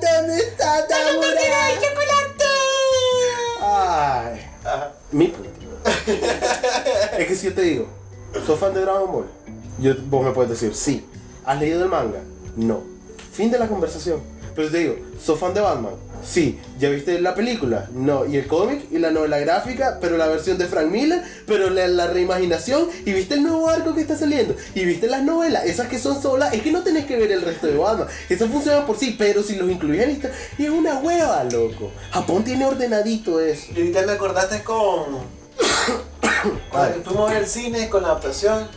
¿dónde 0.00 0.38
está 0.38 0.86
Damura? 0.86 1.40
Ay, 3.62 4.46
Ajá. 4.64 4.92
mi 5.12 5.28
punto. 5.28 5.50
es 7.18 7.26
que 7.26 7.34
si 7.34 7.46
yo 7.46 7.54
te 7.54 7.62
digo, 7.62 7.86
¿sos 8.46 8.58
fan 8.58 8.74
de 8.74 8.80
Dragon 8.80 9.10
Ball? 9.12 9.26
Yo, 9.78 9.94
vos 10.06 10.24
me 10.24 10.32
puedes 10.32 10.50
decir, 10.50 10.74
sí. 10.74 11.06
¿Has 11.44 11.58
leído 11.58 11.82
el 11.84 11.88
manga? 11.90 12.20
No. 12.56 12.82
Fin 13.32 13.50
de 13.50 13.58
la 13.58 13.66
conversación. 13.68 14.20
Pero 14.54 14.68
si 14.68 14.72
te 14.72 14.78
digo, 14.78 14.96
¿sos 15.24 15.38
fan 15.38 15.54
de 15.54 15.60
Batman? 15.60 15.94
Sí. 16.24 16.58
¿Ya 16.78 16.88
viste 16.88 17.20
la 17.20 17.34
película? 17.34 17.88
No. 17.92 18.26
¿Y 18.26 18.36
el 18.36 18.46
cómic? 18.46 18.86
¿Y 18.90 18.98
la 18.98 19.10
novela 19.10 19.38
gráfica? 19.38 19.98
¿Pero 20.00 20.16
la 20.16 20.26
versión 20.26 20.58
de 20.58 20.66
Frank 20.66 20.90
Miller? 20.90 21.22
¿Pero 21.46 21.70
la, 21.70 21.88
la 21.88 22.06
reimaginación? 22.06 22.88
¿Y 23.04 23.12
viste 23.12 23.34
el 23.34 23.42
nuevo 23.42 23.68
arco 23.68 23.94
que 23.94 24.00
está 24.00 24.16
saliendo? 24.16 24.54
¿Y 24.74 24.84
viste 24.84 25.06
las 25.06 25.22
novelas? 25.22 25.64
Esas 25.64 25.88
que 25.88 25.98
son 25.98 26.20
solas, 26.20 26.54
es 26.54 26.62
que 26.62 26.72
no 26.72 26.82
tenés 26.82 27.06
que 27.06 27.16
ver 27.16 27.32
el 27.32 27.42
resto 27.42 27.66
de 27.66 27.76
Batman. 27.76 28.08
Eso 28.28 28.48
funciona 28.48 28.86
por 28.86 28.98
sí, 28.98 29.16
pero 29.18 29.42
si 29.42 29.56
los 29.56 29.70
incluís 29.70 30.02
en 30.02 30.10
historia, 30.10 30.36
y 30.58 30.64
es 30.64 30.70
una 30.70 30.98
hueva, 30.98 31.44
loco. 31.44 31.90
Japón 32.10 32.44
tiene 32.44 32.64
ordenadito 32.66 33.40
eso. 33.40 33.66
Y 33.74 33.78
ahorita 33.78 34.02
me 34.06 34.12
acordaste 34.12 34.62
con. 34.62 35.40
Cuando 36.70 36.94
que 36.96 37.02
fuimos 37.02 37.30
a 37.30 37.34
ver 37.34 37.42
el 37.42 37.48
cine 37.48 37.88
con 37.88 38.02
la 38.02 38.08
adaptación. 38.08 38.68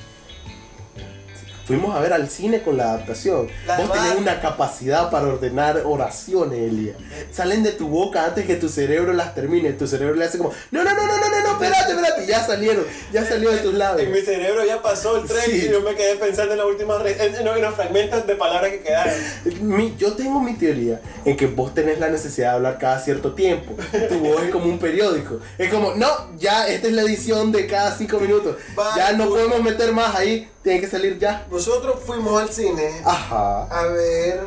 Fuimos 1.66 1.96
a 1.96 2.00
ver 2.02 2.12
al 2.14 2.30
cine 2.30 2.62
con 2.62 2.76
la 2.78 2.92
adaptación. 2.92 3.48
La 3.66 3.78
Vos 3.78 3.92
tenés 3.92 4.16
una 4.16 4.42
capacidad 4.42 5.10
para 5.10 5.28
ordenar 5.28 5.82
oraciones, 5.86 6.60
Elia. 6.60 6.94
Salen 7.32 7.64
de 7.64 7.72
tu 7.72 7.88
boca 7.88 8.26
antes 8.26 8.46
que 8.46 8.56
tu 8.56 8.68
cerebro 8.70 9.14
las 9.14 9.34
termine. 9.34 9.72
Tu 9.74 9.88
cerebro 9.88 10.16
le 10.16 10.26
hace 10.26 10.38
como, 10.38 10.52
no, 10.72 10.84
no, 10.84 10.94
no, 10.94 11.06
no, 11.08 11.18
no, 11.18 11.30
no, 11.30 11.42
no, 11.44 11.52
espérate, 11.54 11.94
espérate. 11.94 12.26
Ya 12.28 12.46
salieron, 12.46 12.84
ya 13.14 13.26
salió 13.26 13.52
de 13.52 13.60
tus 13.60 13.74
labios. 13.76 14.08
En 14.08 14.14
mi 14.14 14.22
cerebro 14.22 14.66
ya 14.66 14.82
pasó 14.82 15.18
el 15.18 15.26
tren 15.28 15.44
Sí. 15.46 15.66
y 15.68 15.72
yo 15.72 15.82
me 15.82 15.96
quedé 15.96 16.16
pensando 16.18 16.52
en, 16.54 16.58
la 16.60 16.66
última 16.66 16.98
en, 17.06 17.36
en- 17.36 17.62
los 17.62 17.76
fragmentos 17.76 18.28
de 18.28 18.36
palabras 18.36 18.72
que 18.72 18.82
quedaron. 18.82 19.14
Mi- 19.62 19.96
yo 19.98 20.14
tengo 20.14 20.40
mi 20.42 20.54
teoría 20.56 21.00
en 21.24 21.38
que 21.38 21.48
vos 21.48 21.74
tenés 21.74 22.00
la 22.00 22.10
necesidad 22.10 22.50
de 22.52 22.56
hablar 22.56 22.78
cada 22.78 23.00
cierto 23.00 23.34
tiempo. 23.34 23.74
Tu 24.10 24.20
voz 24.20 24.44
es 24.44 24.50
como 24.52 24.66
un 24.66 24.80
periódico. 24.80 25.40
Es 25.58 25.70
como, 25.72 25.94
no, 25.96 26.08
ya 26.38 26.68
esta 26.68 26.88
es 26.88 26.94
la 26.94 27.04
edición 27.04 27.52
de 27.52 27.68
cada 27.68 27.96
cinco 27.96 28.20
minutos. 28.20 28.58
Va, 28.78 28.96
Ya 28.98 29.14
no 29.14 29.30
podemos 29.30 29.62
meter 29.64 29.92
más 29.94 30.14
ahí. 30.16 30.50
Tiene 30.64 30.80
que 30.80 30.88
salir 30.88 31.20
ya. 31.20 31.46
Nosotros 31.54 31.98
fuimos 32.06 32.42
al 32.42 32.50
cine 32.50 33.02
Ajá. 33.06 33.64
a 33.66 33.86
ver 33.86 34.42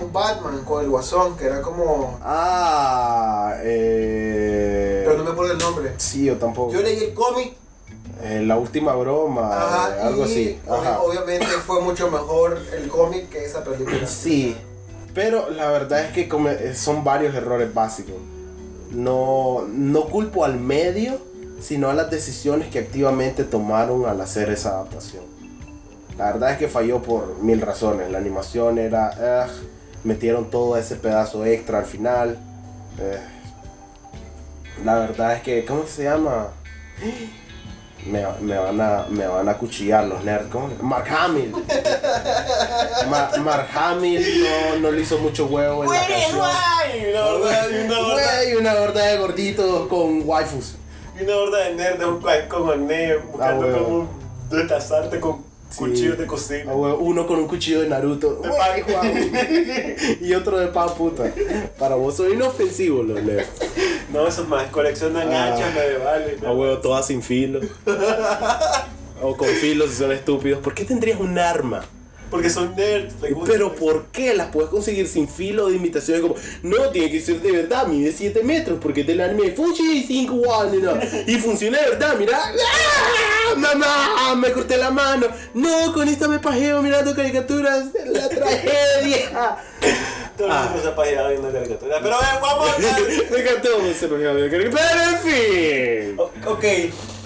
un 0.00 0.12
Batman 0.12 0.64
con 0.64 0.82
el 0.82 0.88
guasón, 0.90 1.36
que 1.36 1.44
era 1.44 1.60
como. 1.60 2.18
Ah, 2.22 3.54
eh. 3.62 5.02
Pero 5.04 5.18
no 5.18 5.24
me 5.24 5.30
acuerdo 5.30 5.52
el 5.52 5.58
nombre. 5.58 5.92
Sí, 5.98 6.24
yo 6.24 6.36
tampoco. 6.38 6.72
Yo 6.72 6.80
leí 6.80 7.04
el 7.04 7.14
cómic, 7.14 7.54
Eh, 8.22 8.42
la 8.46 8.56
última 8.56 8.94
broma, 8.94 9.50
eh, 9.98 10.02
algo 10.02 10.22
y 10.22 10.24
así. 10.24 10.60
Ajá. 10.68 11.00
obviamente 11.00 11.46
fue 11.46 11.80
mucho 11.82 12.10
mejor 12.10 12.58
el 12.72 12.88
cómic 12.88 13.28
que 13.28 13.44
esa 13.44 13.62
película. 13.62 14.06
Sí, 14.06 14.56
pero 15.14 15.50
la 15.50 15.68
verdad 15.70 16.00
es 16.04 16.12
que 16.12 16.28
come- 16.28 16.74
son 16.74 17.04
varios 17.04 17.34
errores 17.34 17.72
básicos. 17.74 18.14
No, 18.90 19.64
no 19.68 20.06
culpo 20.06 20.44
al 20.44 20.58
medio, 20.58 21.18
sino 21.60 21.90
a 21.90 21.94
las 21.94 22.10
decisiones 22.10 22.68
que 22.70 22.78
activamente 22.78 23.44
tomaron 23.44 24.06
al 24.06 24.20
hacer 24.20 24.50
esa 24.50 24.70
adaptación. 24.70 25.24
La 26.18 26.26
verdad 26.32 26.52
es 26.52 26.58
que 26.58 26.68
falló 26.68 27.02
por 27.02 27.38
mil 27.38 27.60
razones. 27.60 28.10
La 28.10 28.18
animación 28.18 28.78
era... 28.78 29.46
ugh, 29.46 29.50
metieron 30.04 30.50
todo 30.50 30.76
ese 30.76 30.96
pedazo 30.96 31.44
extra 31.46 31.78
al 31.78 31.86
final. 31.86 32.38
eh, 32.98 33.18
la 34.84 34.94
verdad 34.96 35.34
es 35.34 35.42
que... 35.42 35.64
¿Cómo 35.64 35.84
se 35.86 36.04
llama? 36.04 36.48
Me, 38.06 38.26
me 38.40 38.58
van 38.58 38.80
a, 38.80 39.06
me 39.08 39.26
van 39.26 39.48
a 39.48 39.56
cuchillar 39.56 40.04
los 40.06 40.24
nerds. 40.24 40.48
¿Cómo? 40.50 40.68
Mark 40.82 41.06
Hamill. 41.08 41.52
Ma- 43.08 43.30
Mark 43.38 43.68
Hamill 43.74 44.42
no, 44.42 44.78
no 44.80 44.90
le 44.90 45.02
hizo 45.02 45.18
mucho 45.18 45.46
huevo 45.46 45.84
en 45.84 45.90
la 45.90 45.96
canción. 46.06 46.40
Güey, 48.12 48.56
una 48.56 48.74
horda 48.74 49.06
de 49.06 49.18
gorditos 49.18 49.86
con 49.88 50.22
waifus. 50.24 50.74
y 51.18 51.22
una 51.24 51.36
horda 51.36 51.58
de 51.58 51.74
nerds 51.74 52.04
un 52.04 52.20
cual- 52.20 52.48
con 52.48 52.70
acné 52.70 53.16
buscando 53.18 53.66
huevo. 53.66 53.84
cómo 53.84 54.08
destazarte 54.50 55.20
con. 55.20 55.44
Cuchillos 55.76 56.18
de 56.18 56.26
cocina. 56.26 56.72
Ah, 56.72 56.74
Uno 56.74 57.26
con 57.26 57.38
un 57.38 57.46
cuchillo 57.48 57.80
de 57.80 57.88
Naruto. 57.88 58.36
De. 58.36 58.48
Juan. 58.48 59.12
y 60.20 60.34
otro 60.34 60.58
de 60.58 60.68
pan 60.68 60.90
puta. 60.96 61.24
Para 61.78 61.94
vos 61.96 62.16
son 62.16 62.32
inofensivos 62.32 63.06
los 63.06 63.22
nerds. 63.22 63.48
No, 64.12 64.26
eso 64.26 64.44
más, 64.44 64.68
coleccionan 64.70 65.32
Ah. 65.32 65.54
hachas 65.54 65.74
medievales. 65.74 66.42
A 66.42 66.52
huevo, 66.52 66.78
todas 66.78 67.06
sin 67.06 67.22
filo. 67.22 67.60
o 69.22 69.36
con 69.36 69.48
filo 69.48 69.86
si 69.86 69.94
son 69.94 70.12
estúpidos. 70.12 70.60
¿Por 70.60 70.74
qué 70.74 70.84
tendrías 70.84 71.18
un 71.20 71.38
arma? 71.38 71.84
Porque 72.32 72.50
son 72.50 72.74
nerds. 72.74 73.14
Pero 73.46 73.74
¿por 73.74 74.06
qué? 74.06 74.34
Las 74.34 74.48
puedes 74.48 74.70
conseguir 74.70 75.06
sin 75.06 75.28
filo 75.28 75.68
de 75.68 75.76
imitaciones 75.76 76.22
como 76.22 76.34
No, 76.64 76.88
tiene 76.90 77.10
que 77.12 77.20
ser 77.20 77.40
de 77.40 77.52
verdad, 77.52 77.86
mide 77.86 78.10
7 78.10 78.42
metros 78.42 78.78
Porque 78.82 79.04
del 79.04 79.20
anime 79.20 79.52
Fuji 79.52 80.02
5 80.06 80.34
one, 80.34 80.78
no. 80.78 80.92
Y 81.26 81.36
funciona 81.36 81.78
de 81.80 81.90
verdad, 81.90 82.16
mira 82.18 82.40
¡Ah! 82.42 83.54
Mamá, 83.56 84.34
me 84.36 84.50
corté 84.50 84.76
la 84.78 84.90
mano 84.90 85.26
No, 85.54 85.92
con 85.92 86.08
esta 86.08 86.26
me 86.26 86.38
pajeo 86.38 86.80
mirando 86.82 87.14
caricaturas 87.14 87.84
La 88.06 88.28
tragedia 88.28 89.58
Todo 90.36 90.46
el 90.46 90.52
Ah. 90.52 90.64
mundo 90.70 90.82
se 90.82 90.88
ha 90.88 90.96
pajeado 90.96 91.28
viendo 91.28 91.52
caricatura. 91.52 91.98
Pero 92.02 92.16
ver, 92.18 92.40
vamos 92.40 92.68
a. 92.70 92.78
Me 93.30 93.40
encantó 93.40 93.82
ese 93.84 94.08
pajeado 94.08 94.34
viendo 94.36 94.50
caricaturas 94.56 94.90
Pero 94.90 95.10
en 95.10 96.08
fin 96.08 96.18
O- 96.18 96.52
Ok, 96.52 96.64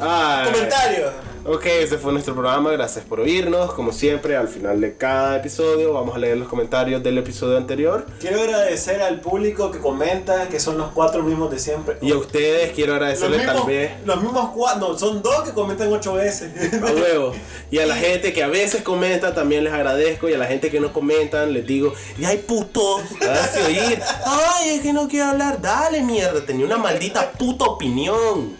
Ay. 0.01 0.47
comentario. 0.53 1.36
Ok, 1.49 1.65
ese 1.67 1.97
fue 1.97 2.13
nuestro 2.13 2.35
programa. 2.35 2.73
Gracias 2.73 3.05
por 3.05 3.21
oírnos. 3.21 3.73
Como 3.73 3.93
siempre, 3.93 4.37
al 4.37 4.49
final 4.49 4.81
de 4.81 4.97
cada 4.97 5.37
episodio 5.37 5.93
vamos 5.93 6.17
a 6.17 6.19
leer 6.19 6.37
los 6.37 6.49
comentarios 6.49 7.05
del 7.05 7.19
episodio 7.19 7.57
anterior. 7.57 8.05
Quiero 8.19 8.41
agradecer 8.41 9.01
al 9.01 9.21
público 9.21 9.71
que 9.71 9.79
comenta, 9.79 10.49
que 10.49 10.59
son 10.59 10.77
los 10.77 10.91
cuatro 10.91 11.23
mismos 11.23 11.53
de 11.53 11.61
siempre. 11.61 11.99
Y 12.03 12.11
a 12.11 12.17
ustedes 12.17 12.73
quiero 12.73 12.95
agradecerles 12.95 13.47
mismos, 13.47 13.65
vez 13.65 13.93
los 14.05 14.21
mismos 14.21 14.51
cuatro, 14.57 14.89
no, 14.89 14.99
son 14.99 15.23
dos 15.23 15.45
que 15.45 15.53
comentan 15.53 15.93
ocho 15.93 16.15
veces. 16.15 16.51
a 16.83 16.93
huevo. 16.93 17.33
Y 17.71 17.79
a 17.79 17.87
la 17.87 17.95
gente 17.95 18.33
que 18.33 18.43
a 18.43 18.49
veces 18.49 18.83
comenta 18.83 19.33
también 19.33 19.63
les 19.63 19.73
agradezco. 19.73 20.29
Y 20.29 20.35
a 20.35 20.39
la 20.39 20.47
gente 20.47 20.69
que 20.69 20.81
no 20.81 20.93
comentan 20.93 21.53
les 21.53 21.65
digo, 21.65 21.93
y 22.19 22.25
ay 22.25 22.39
puto, 22.39 23.01
hágase 23.23 23.63
oír. 23.67 24.03
Ay, 24.25 24.71
es 24.71 24.81
que 24.81 24.93
no 24.93 25.07
quiero 25.07 25.27
hablar. 25.27 25.61
Dale 25.61 26.03
mierda, 26.03 26.45
tenía 26.45 26.67
una 26.67 26.77
maldita 26.77 27.31
puta 27.31 27.67
opinión. 27.67 28.57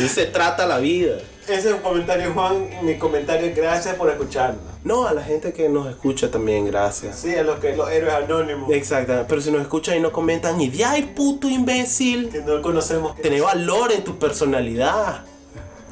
Y 0.00 0.06
se 0.06 0.26
trata 0.26 0.64
la 0.64 0.78
vida. 0.78 1.16
Ese 1.50 1.68
es 1.68 1.74
un 1.74 1.80
comentario, 1.80 2.32
Juan. 2.32 2.68
Mi 2.82 2.96
comentario 2.96 3.48
es 3.48 3.56
gracias 3.56 3.96
por 3.96 4.08
escucharnos. 4.08 4.62
No, 4.84 5.06
a 5.06 5.12
la 5.12 5.22
gente 5.22 5.52
que 5.52 5.68
nos 5.68 5.88
escucha 5.88 6.30
también, 6.30 6.64
gracias. 6.66 7.18
Sí, 7.18 7.34
a 7.34 7.42
los 7.42 7.58
que 7.58 7.76
los 7.76 7.90
héroes 7.90 8.14
anónimos 8.14 8.70
Exactamente, 8.70 9.26
pero 9.28 9.40
si 9.42 9.50
nos 9.50 9.60
escuchan 9.62 9.96
y 9.96 10.00
no 10.00 10.10
comentan, 10.12 10.58
y 10.60 10.68
de 10.70 10.84
ay 10.84 11.02
puto 11.14 11.48
imbécil. 11.48 12.30
que 12.30 12.40
no 12.40 12.62
conocemos. 12.62 13.16
Tener 13.16 13.42
valor 13.42 13.92
en 13.92 14.04
tu 14.04 14.18
personalidad. 14.18 15.24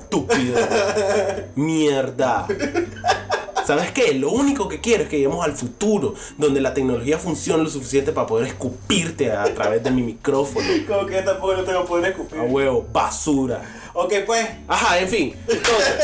Estúpido. 0.00 0.58
Mierda. 1.56 2.46
¿Sabes 3.68 3.90
qué? 3.90 4.14
Lo 4.14 4.30
único 4.30 4.66
que 4.66 4.80
quiero 4.80 5.02
es 5.02 5.10
que 5.10 5.16
lleguemos 5.16 5.44
al 5.44 5.52
futuro, 5.52 6.14
donde 6.38 6.58
la 6.58 6.72
tecnología 6.72 7.18
funcione 7.18 7.62
lo 7.62 7.68
suficiente 7.68 8.12
para 8.12 8.26
poder 8.26 8.46
escupirte 8.46 9.30
a 9.30 9.44
través 9.52 9.82
de 9.82 9.90
mi 9.90 10.00
micrófono. 10.00 10.66
Como 10.88 11.04
que 11.04 11.20
tampoco 11.20 11.52
no 11.54 11.64
tengo 11.64 11.84
poder 11.84 12.06
A 12.06 12.08
escupir. 12.08 12.38
huevo, 12.40 12.86
basura. 12.90 13.60
Ok, 13.92 14.14
pues, 14.24 14.48
Ajá, 14.66 14.98
en 14.98 15.08
fin. 15.08 15.34
Entonces, 15.46 15.96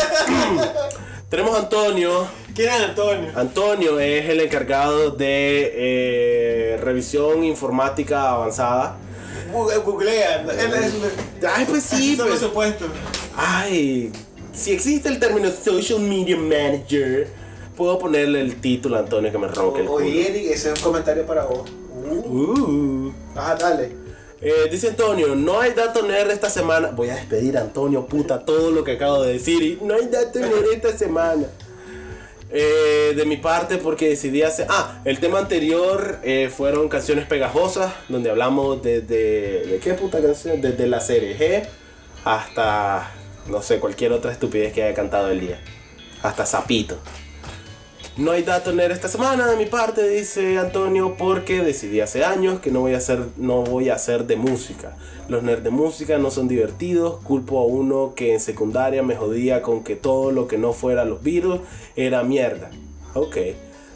tenemos 1.30 1.56
a 1.56 1.60
Antonio. 1.60 2.26
¿quién 2.54 2.68
es 2.68 2.80
Antonio? 2.82 3.30
Antonio 3.34 3.98
es 3.98 4.28
el 4.28 4.40
encargado 4.40 5.10
de 5.12 5.72
eh, 5.74 6.76
revisión 6.82 7.44
informática 7.44 8.28
avanzada. 8.32 8.98
Google- 9.50 9.78
Googlea. 9.78 10.44
Ay, 11.56 11.64
pues 11.66 11.82
sí, 11.82 12.14
son 12.14 12.26
pues. 12.26 12.40
los 12.42 12.50
supuestos. 12.50 12.88
Ay, 13.34 14.12
si 14.52 14.72
existe 14.72 15.08
el 15.08 15.18
término 15.18 15.50
social 15.50 16.00
media 16.00 16.36
manager, 16.36 17.42
puedo 17.76 17.98
ponerle 17.98 18.40
el 18.40 18.60
título 18.60 18.96
a 18.96 19.00
Antonio 19.00 19.30
que 19.30 19.38
me 19.38 19.48
ronque 19.48 19.80
el 19.80 19.86
culo. 19.86 20.04
Oye, 20.04 20.28
Eric, 20.28 20.50
ese 20.50 20.72
es 20.72 20.78
un 20.78 20.84
comentario 20.84 21.26
para 21.26 21.44
vos. 21.44 21.68
Uh. 22.04 23.10
Ajá, 23.34 23.54
dale. 23.56 24.04
Eh, 24.40 24.68
dice 24.70 24.88
Antonio, 24.88 25.34
no 25.34 25.60
hay 25.60 25.72
dato 25.72 26.02
nerd 26.02 26.30
esta 26.30 26.50
semana. 26.50 26.90
Voy 26.90 27.08
a 27.08 27.14
despedir 27.14 27.56
a 27.56 27.62
Antonio, 27.62 28.06
puta, 28.06 28.44
todo 28.44 28.70
lo 28.70 28.84
que 28.84 28.92
acabo 28.92 29.22
de 29.22 29.34
decir. 29.34 29.62
Y 29.62 29.78
no 29.82 29.94
hay 29.94 30.06
dato 30.06 30.38
nerd 30.38 30.72
esta 30.72 30.96
semana. 30.96 31.46
Eh, 32.50 33.14
de 33.16 33.24
mi 33.24 33.38
parte, 33.38 33.78
porque 33.78 34.10
decidí 34.10 34.42
hacer. 34.42 34.66
Ah, 34.68 35.00
el 35.04 35.18
tema 35.18 35.38
anterior 35.38 36.20
eh, 36.22 36.50
fueron 36.54 36.88
canciones 36.88 37.26
pegajosas, 37.26 37.92
donde 38.08 38.30
hablamos 38.30 38.82
desde. 38.82 39.66
¿De 39.66 39.78
qué 39.82 39.94
puta 39.94 40.20
canción? 40.20 40.60
Desde 40.60 40.86
la 40.86 41.00
serie 41.00 41.36
G 41.38 41.66
hasta. 42.24 43.10
No 43.48 43.62
sé, 43.62 43.80
cualquier 43.80 44.12
otra 44.12 44.30
estupidez 44.30 44.72
que 44.72 44.82
haya 44.82 44.94
cantado 44.94 45.30
el 45.30 45.40
día. 45.40 45.60
Hasta 46.22 46.46
Zapito. 46.46 46.98
No 48.16 48.30
hay 48.30 48.42
dato 48.44 48.72
nerd 48.72 48.92
esta 48.92 49.08
semana 49.08 49.48
de 49.48 49.56
mi 49.56 49.66
parte, 49.66 50.08
dice 50.08 50.56
Antonio, 50.58 51.16
porque 51.18 51.62
decidí 51.62 52.00
hace 52.00 52.24
años 52.24 52.60
que 52.60 52.70
no 52.70 52.80
voy 52.80 52.94
a 52.94 52.98
hacer, 52.98 53.18
no 53.36 53.62
voy 53.62 53.88
a 53.88 53.94
hacer 53.96 54.26
de 54.26 54.36
música. 54.36 54.96
Los 55.28 55.42
nerds 55.42 55.64
de 55.64 55.70
música 55.70 56.16
no 56.18 56.30
son 56.30 56.46
divertidos. 56.46 57.20
Culpo 57.24 57.58
a 57.58 57.64
uno 57.64 58.12
que 58.14 58.32
en 58.32 58.40
secundaria 58.40 59.02
me 59.02 59.16
jodía 59.16 59.62
con 59.62 59.82
que 59.82 59.96
todo 59.96 60.30
lo 60.30 60.46
que 60.46 60.58
no 60.58 60.72
fuera 60.72 61.04
los 61.04 61.24
Beatles 61.24 61.60
era 61.96 62.22
mierda. 62.22 62.70
Ok. 63.14 63.36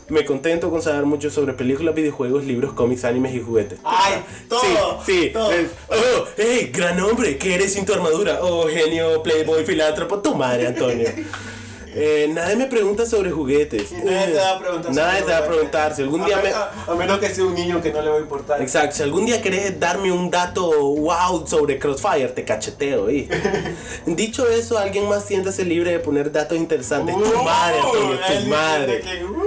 Me 0.09 0.25
contento 0.25 0.71
con 0.71 0.83
saber 0.83 1.05
mucho 1.05 1.31
sobre 1.31 1.53
películas, 1.53 1.95
videojuegos, 1.95 2.45
libros, 2.45 2.73
cómics, 2.73 3.05
animes 3.05 3.35
y 3.35 3.41
juguetes. 3.41 3.79
Ay, 3.85 4.25
todo, 4.49 5.01
Sí, 5.05 5.12
sí. 5.25 5.31
todo. 5.33 5.53
Eh, 5.53 5.69
oh, 5.91 6.25
hey, 6.39 6.71
gran 6.73 6.99
hombre, 7.01 7.37
¿qué 7.37 7.55
eres 7.55 7.75
sin 7.75 7.85
tu 7.85 7.93
armadura? 7.93 8.39
Oh, 8.43 8.66
genio, 8.66 9.23
playboy, 9.23 9.64
filántropo, 9.64 10.19
tu 10.21 10.35
madre, 10.35 10.66
Antonio. 10.66 11.09
Eh, 12.01 12.29
nadie 12.33 12.57
me 12.57 12.67
pregunta 12.67 13.05
sobre 13.07 13.31
juguetes. 13.31 13.91
Nadie 13.93 14.27
te 14.33 14.39
va 14.39 14.51
a 14.53 14.59
preguntar. 14.59 14.93
Nadie 14.95 15.23
te 15.23 15.33
va 15.33 15.39
a 15.39 15.47
preguntar. 15.47 15.95
Si 15.97 16.03
algún 16.03 16.25
día 16.25 16.39
a, 16.39 16.43
me. 16.43 16.49
a- 16.51 16.71
a 16.87 16.95
menos 16.95 17.19
que 17.19 17.29
sea 17.29 17.45
un 17.45 17.55
niño 17.55 17.81
que 17.83 17.93
no 17.93 18.01
le 18.03 18.11
va 18.11 18.17
a 18.17 18.21
importar. 18.21 18.63
Exacto, 18.63 18.97
si 18.97 19.03
algún 19.03 19.27
día 19.27 19.43
querés 19.43 19.79
darme 19.81 20.13
un 20.13 20.31
dato 20.31 20.71
wow 20.71 21.47
sobre 21.47 21.79
Crossfire, 21.79 22.29
te 22.29 22.45
cacheteo, 22.45 23.09
¿eh? 23.09 23.29
Dicho 24.07 24.47
eso, 24.49 24.79
alguien 24.79 25.09
más 25.09 25.25
siéntase 25.25 25.65
libre 25.65 25.91
de 25.93 25.99
poner 26.01 26.31
datos 26.33 26.57
interesantes. 26.57 27.15
tu 27.17 27.23
Uh, 27.23 27.43
madre, 27.43 27.79
Antonio, 27.81 28.19
tu 28.43 28.47
madre. 28.49 28.87
de 28.97 29.01
que, 29.01 29.25
uh. 29.25 29.43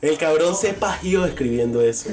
El 0.00 0.18
cabrón 0.18 0.54
se 0.54 0.74
pajió 0.74 1.24
escribiendo 1.24 1.80
eso. 1.80 2.10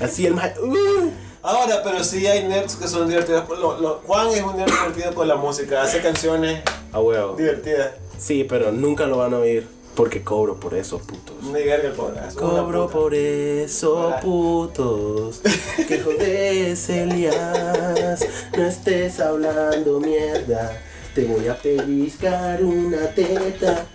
Así 0.00 0.26
el 0.26 0.34
más. 0.34 0.52
Uh. 0.58 1.10
Ahora, 1.40 1.82
pero 1.84 2.02
sí 2.02 2.26
hay 2.26 2.44
nerds 2.48 2.74
que 2.74 2.88
son 2.88 3.08
divertidos. 3.08 3.48
Lo- 3.48 3.78
lo- 3.80 4.02
Juan 4.04 4.28
es 4.30 4.42
un 4.42 4.56
nerd 4.56 4.70
divertido 4.70 5.14
con 5.14 5.28
la 5.28 5.36
música, 5.36 5.82
hace 5.82 6.00
canciones 6.00 6.62
A 6.92 6.98
huevo. 7.00 7.36
divertidas. 7.36 7.90
Sí, 8.18 8.44
pero 8.44 8.72
nunca 8.72 9.06
lo 9.06 9.18
van 9.18 9.34
a 9.34 9.38
oír 9.38 9.66
porque 9.94 10.22
cobro 10.22 10.60
por 10.60 10.74
eso, 10.74 10.98
putos. 10.98 11.42
Ni 11.42 11.62
verga 11.64 11.92
cobra. 11.94 12.28
es 12.28 12.36
una 12.36 12.48
Cobro 12.50 12.88
por 12.88 13.14
eso, 13.14 14.14
putos. 14.22 15.40
Que 15.88 16.00
jodes, 16.00 16.88
Elias. 16.88 18.26
No 18.56 18.64
estés 18.66 19.18
hablando 19.20 20.00
mierda. 20.00 20.80
Te 21.14 21.24
voy 21.24 21.48
a 21.48 21.56
pellizcar 21.56 22.62
una 22.62 23.08
teta. 23.14 23.86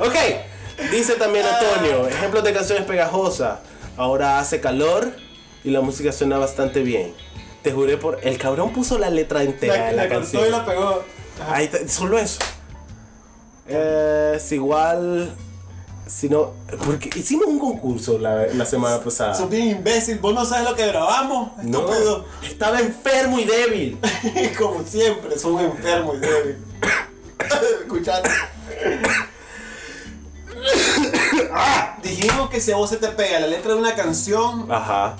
Ok, 0.00 0.14
dice 0.92 1.14
también 1.14 1.44
Antonio: 1.46 2.06
ejemplos 2.08 2.42
de 2.44 2.52
canciones 2.52 2.84
pegajosas. 2.84 3.58
Ahora 3.96 4.38
hace 4.38 4.60
calor 4.60 5.12
y 5.62 5.70
la 5.70 5.82
música 5.82 6.10
suena 6.12 6.38
bastante 6.38 6.80
bien. 6.82 7.12
Te 7.62 7.72
juré 7.72 7.98
por. 7.98 8.18
El 8.22 8.38
cabrón 8.38 8.72
puso 8.72 8.98
la 8.98 9.10
letra 9.10 9.42
entera 9.42 9.76
La, 9.76 9.84
de 9.90 9.92
la, 9.96 10.02
la 10.04 10.08
canción. 10.08 10.46
y 10.46 10.50
la 10.50 10.64
pegó. 10.64 11.02
Ajá. 11.38 11.54
Ahí 11.56 11.64
está, 11.66 11.86
solo 11.86 12.18
eso. 12.18 12.38
Eh, 13.70 14.32
es 14.36 14.52
igual. 14.52 15.34
Si 16.06 16.28
no. 16.28 16.52
Porque 16.84 17.08
hicimos 17.16 17.46
un 17.46 17.58
concurso 17.60 18.18
la, 18.18 18.46
la 18.48 18.66
semana 18.66 18.98
pasada. 19.00 19.34
Sos 19.34 19.48
bien 19.48 19.68
imbécil, 19.68 20.18
vos 20.18 20.34
no 20.34 20.44
sabes 20.44 20.68
lo 20.68 20.74
que 20.74 20.86
grabamos, 20.86 21.52
No, 21.62 21.80
estúpido. 21.80 22.24
estaba 22.42 22.80
enfermo 22.80 23.38
y 23.38 23.44
débil. 23.44 23.98
Como 24.58 24.82
siempre, 24.84 25.36
un 25.44 25.60
enfermo 25.60 26.14
y 26.14 26.18
débil. 26.18 26.58
Escuchate. 27.82 28.28
Ah, 31.52 31.96
dijimos 32.02 32.50
que 32.50 32.60
si 32.60 32.72
a 32.72 32.76
vos 32.76 32.90
se 32.90 32.96
te 32.96 33.08
pega 33.08 33.40
la 33.40 33.46
letra 33.46 33.72
de 33.74 33.78
una 33.78 33.94
canción, 33.94 34.66
Ajá. 34.70 35.16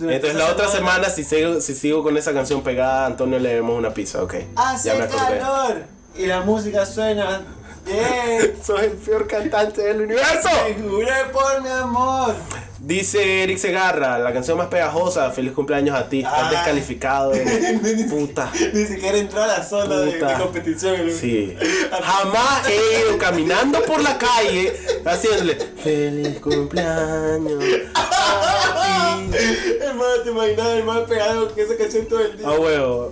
Entonces 0.00 0.34
la 0.34 0.46
otra 0.50 0.68
semana- 0.68 1.04
semana, 1.04 1.10
si 1.10 1.24
sigo, 1.24 1.60
si 1.60 1.74
sigo 1.74 2.02
con 2.02 2.16
esa 2.16 2.32
canción 2.32 2.62
pegada, 2.62 3.02
a 3.02 3.06
Antonio 3.06 3.38
le 3.38 3.56
demos 3.56 3.76
una 3.76 3.92
pizza, 3.92 4.22
ok. 4.22 4.34
hace 4.56 4.88
ya 4.88 4.94
me 4.94 5.02
acordé. 5.04 5.38
calor 5.38 5.82
y 6.16 6.26
la 6.26 6.40
música 6.40 6.86
suena 6.86 7.42
bien. 7.84 8.54
Soy 8.64 8.84
el 8.86 8.92
peor 8.92 9.26
cantante 9.26 9.82
del 9.82 10.02
universo. 10.02 10.48
Te 10.66 10.74
juré 10.82 11.12
por 11.32 11.62
mi 11.62 11.68
amor. 11.68 12.34
Dice 12.82 13.42
Eric 13.42 13.58
Segarra, 13.58 14.18
la 14.18 14.32
canción 14.32 14.56
más 14.56 14.68
pegajosa, 14.68 15.30
feliz 15.32 15.52
cumpleaños 15.52 15.94
a 15.94 16.08
ti. 16.08 16.20
Estás 16.20 16.34
Ah. 16.44 16.50
descalificado. 16.50 17.32
Puta. 18.10 18.50
Ni 18.72 18.86
siquiera 18.86 19.18
entró 19.18 19.42
a 19.42 19.46
la 19.48 19.62
zona 19.62 19.98
de, 19.98 20.12
de 20.18 20.34
competición. 20.38 21.10
Sí. 21.12 21.54
Jamás 21.90 22.66
he 22.68 23.00
ido 23.02 23.18
caminando 23.18 23.82
por 23.82 24.00
la 24.02 24.16
calle 24.16 24.74
haciéndole 25.04 25.56
feliz 25.82 26.40
cumpleaños. 26.40 27.62
a 27.94 29.18
ti". 29.28 29.36
Hermano, 29.82 30.22
te 30.24 30.30
imaginas 30.30 30.66
el 30.68 30.84
más 30.84 31.00
pegado 31.00 31.50
con 31.50 31.58
esa 31.60 31.76
canción 31.76 32.06
todo 32.06 32.20
el 32.20 32.38
día. 32.38 32.48
A 32.48 32.52
huevo. 32.52 33.10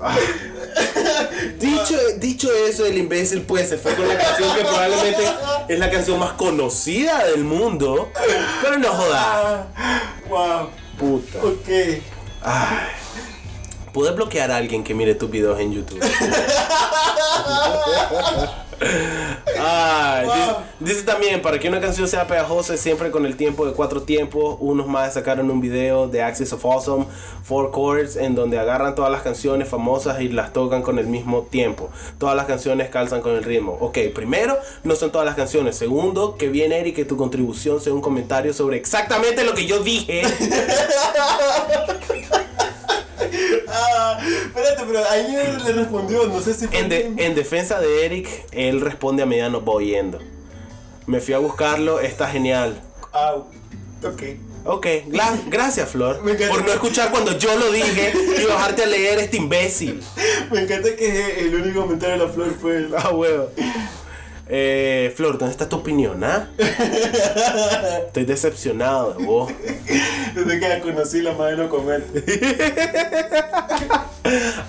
Ah. 0.76 1.28
Dicho, 1.58 1.96
dicho 2.18 2.52
eso, 2.52 2.86
el 2.86 2.98
imbécil 2.98 3.42
pues 3.42 3.68
se 3.68 3.78
fue 3.78 3.94
con 3.94 4.08
la 4.08 4.16
canción 4.16 4.54
que 4.54 4.62
probablemente 4.62 5.24
es 5.68 5.78
la 5.78 5.90
canción 5.90 6.18
más 6.18 6.32
conocida 6.32 7.24
del 7.26 7.44
mundo. 7.44 8.10
Pero 8.62 8.78
no 8.78 8.88
jodas. 8.88 9.66
Ah, 9.76 10.02
wow. 10.28 10.70
Puta. 10.98 11.38
Ok. 11.38 11.68
Ay. 12.42 12.78
Puedes 13.92 14.14
bloquear 14.14 14.50
a 14.50 14.56
alguien 14.56 14.84
que 14.84 14.94
mire 14.94 15.14
tus 15.14 15.30
videos 15.30 15.58
en 15.60 15.72
YouTube. 15.72 16.00
Wow. 18.80 20.22
dice, 20.22 20.54
dice 20.80 21.02
también, 21.02 21.42
para 21.42 21.58
que 21.58 21.68
una 21.68 21.80
canción 21.80 22.08
sea 22.08 22.26
pegajosa, 22.26 22.76
siempre 22.76 23.10
con 23.10 23.26
el 23.26 23.36
tiempo 23.36 23.66
de 23.66 23.72
cuatro 23.72 24.02
tiempos. 24.02 24.56
Unos 24.60 24.86
más 24.86 25.14
sacaron 25.14 25.50
un 25.50 25.60
video 25.60 26.08
de 26.08 26.22
Axis 26.22 26.52
of 26.52 26.64
Awesome, 26.64 27.06
Four 27.42 27.72
Chords, 27.72 28.16
en 28.16 28.34
donde 28.34 28.58
agarran 28.58 28.94
todas 28.94 29.10
las 29.10 29.22
canciones 29.22 29.68
famosas 29.68 30.20
y 30.20 30.28
las 30.28 30.52
tocan 30.52 30.82
con 30.82 30.98
el 30.98 31.06
mismo 31.06 31.42
tiempo. 31.42 31.90
Todas 32.18 32.36
las 32.36 32.46
canciones 32.46 32.88
calzan 32.88 33.20
con 33.20 33.34
el 33.34 33.44
ritmo. 33.44 33.76
Ok, 33.80 33.98
primero, 34.14 34.58
no 34.84 34.94
son 34.94 35.10
todas 35.10 35.26
las 35.26 35.34
canciones. 35.34 35.76
Segundo, 35.76 36.36
que 36.36 36.48
bien 36.48 36.72
Eric 36.72 36.96
que 36.96 37.04
tu 37.04 37.16
contribución 37.16 37.80
sea 37.80 37.92
un 37.92 38.00
comentario 38.00 38.52
sobre 38.52 38.76
exactamente 38.76 39.44
lo 39.44 39.54
que 39.54 39.66
yo 39.66 39.80
dije. 39.80 40.22
Espérate, 44.46 44.82
pero 44.86 45.00
ahí 45.10 45.36
le 45.64 45.72
respondió, 45.72 46.26
no 46.26 46.40
sé 46.40 46.54
si 46.54 46.66
fue. 46.66 46.78
En, 46.78 46.88
de- 46.88 46.98
bien. 47.04 47.18
en 47.18 47.34
defensa 47.34 47.78
de 47.80 48.04
Eric, 48.06 48.28
él 48.52 48.80
responde 48.80 49.22
a 49.22 49.26
medida 49.26 49.48
nos. 49.48 50.18
Me 51.06 51.20
fui 51.20 51.34
a 51.34 51.38
buscarlo, 51.38 52.00
está 52.00 52.28
genial. 52.28 52.80
Ah, 53.12 53.36
ok. 54.04 54.22
Ok, 54.64 54.86
gracias 55.46 55.88
Flor 55.88 56.22
Me 56.24 56.32
encanta. 56.32 56.52
por 56.52 56.64
no 56.64 56.72
escuchar 56.72 57.10
cuando 57.10 57.38
yo 57.38 57.56
lo 57.56 57.70
dije 57.72 58.12
y 58.38 58.44
bajarte 58.44 58.82
a 58.82 58.86
leer 58.86 59.18
este 59.18 59.38
imbécil. 59.38 60.02
Me 60.50 60.60
encanta 60.60 60.94
que 60.96 61.40
el 61.40 61.54
único 61.54 61.82
comentario 61.82 62.18
de 62.18 62.26
la 62.26 62.30
flor 62.32 62.54
fue. 62.60 62.88
Ah, 62.96 63.10
huevo. 63.10 63.48
Eh, 64.51 65.12
Flor, 65.14 65.36
¿dónde 65.38 65.53
está 65.53 65.68
tu 65.68 65.76
opinión, 65.76 66.24
ah? 66.24 66.49
Estoy 68.07 68.24
decepcionado 68.24 69.12
de 69.14 69.24
vos. 69.24 69.53
Desde 70.34 70.59
que 70.61 70.68
la 70.68 70.80
conocí, 70.80 71.20
la 71.20 71.32
madre 71.32 71.57
no 71.57 71.68
comer. 71.68 72.03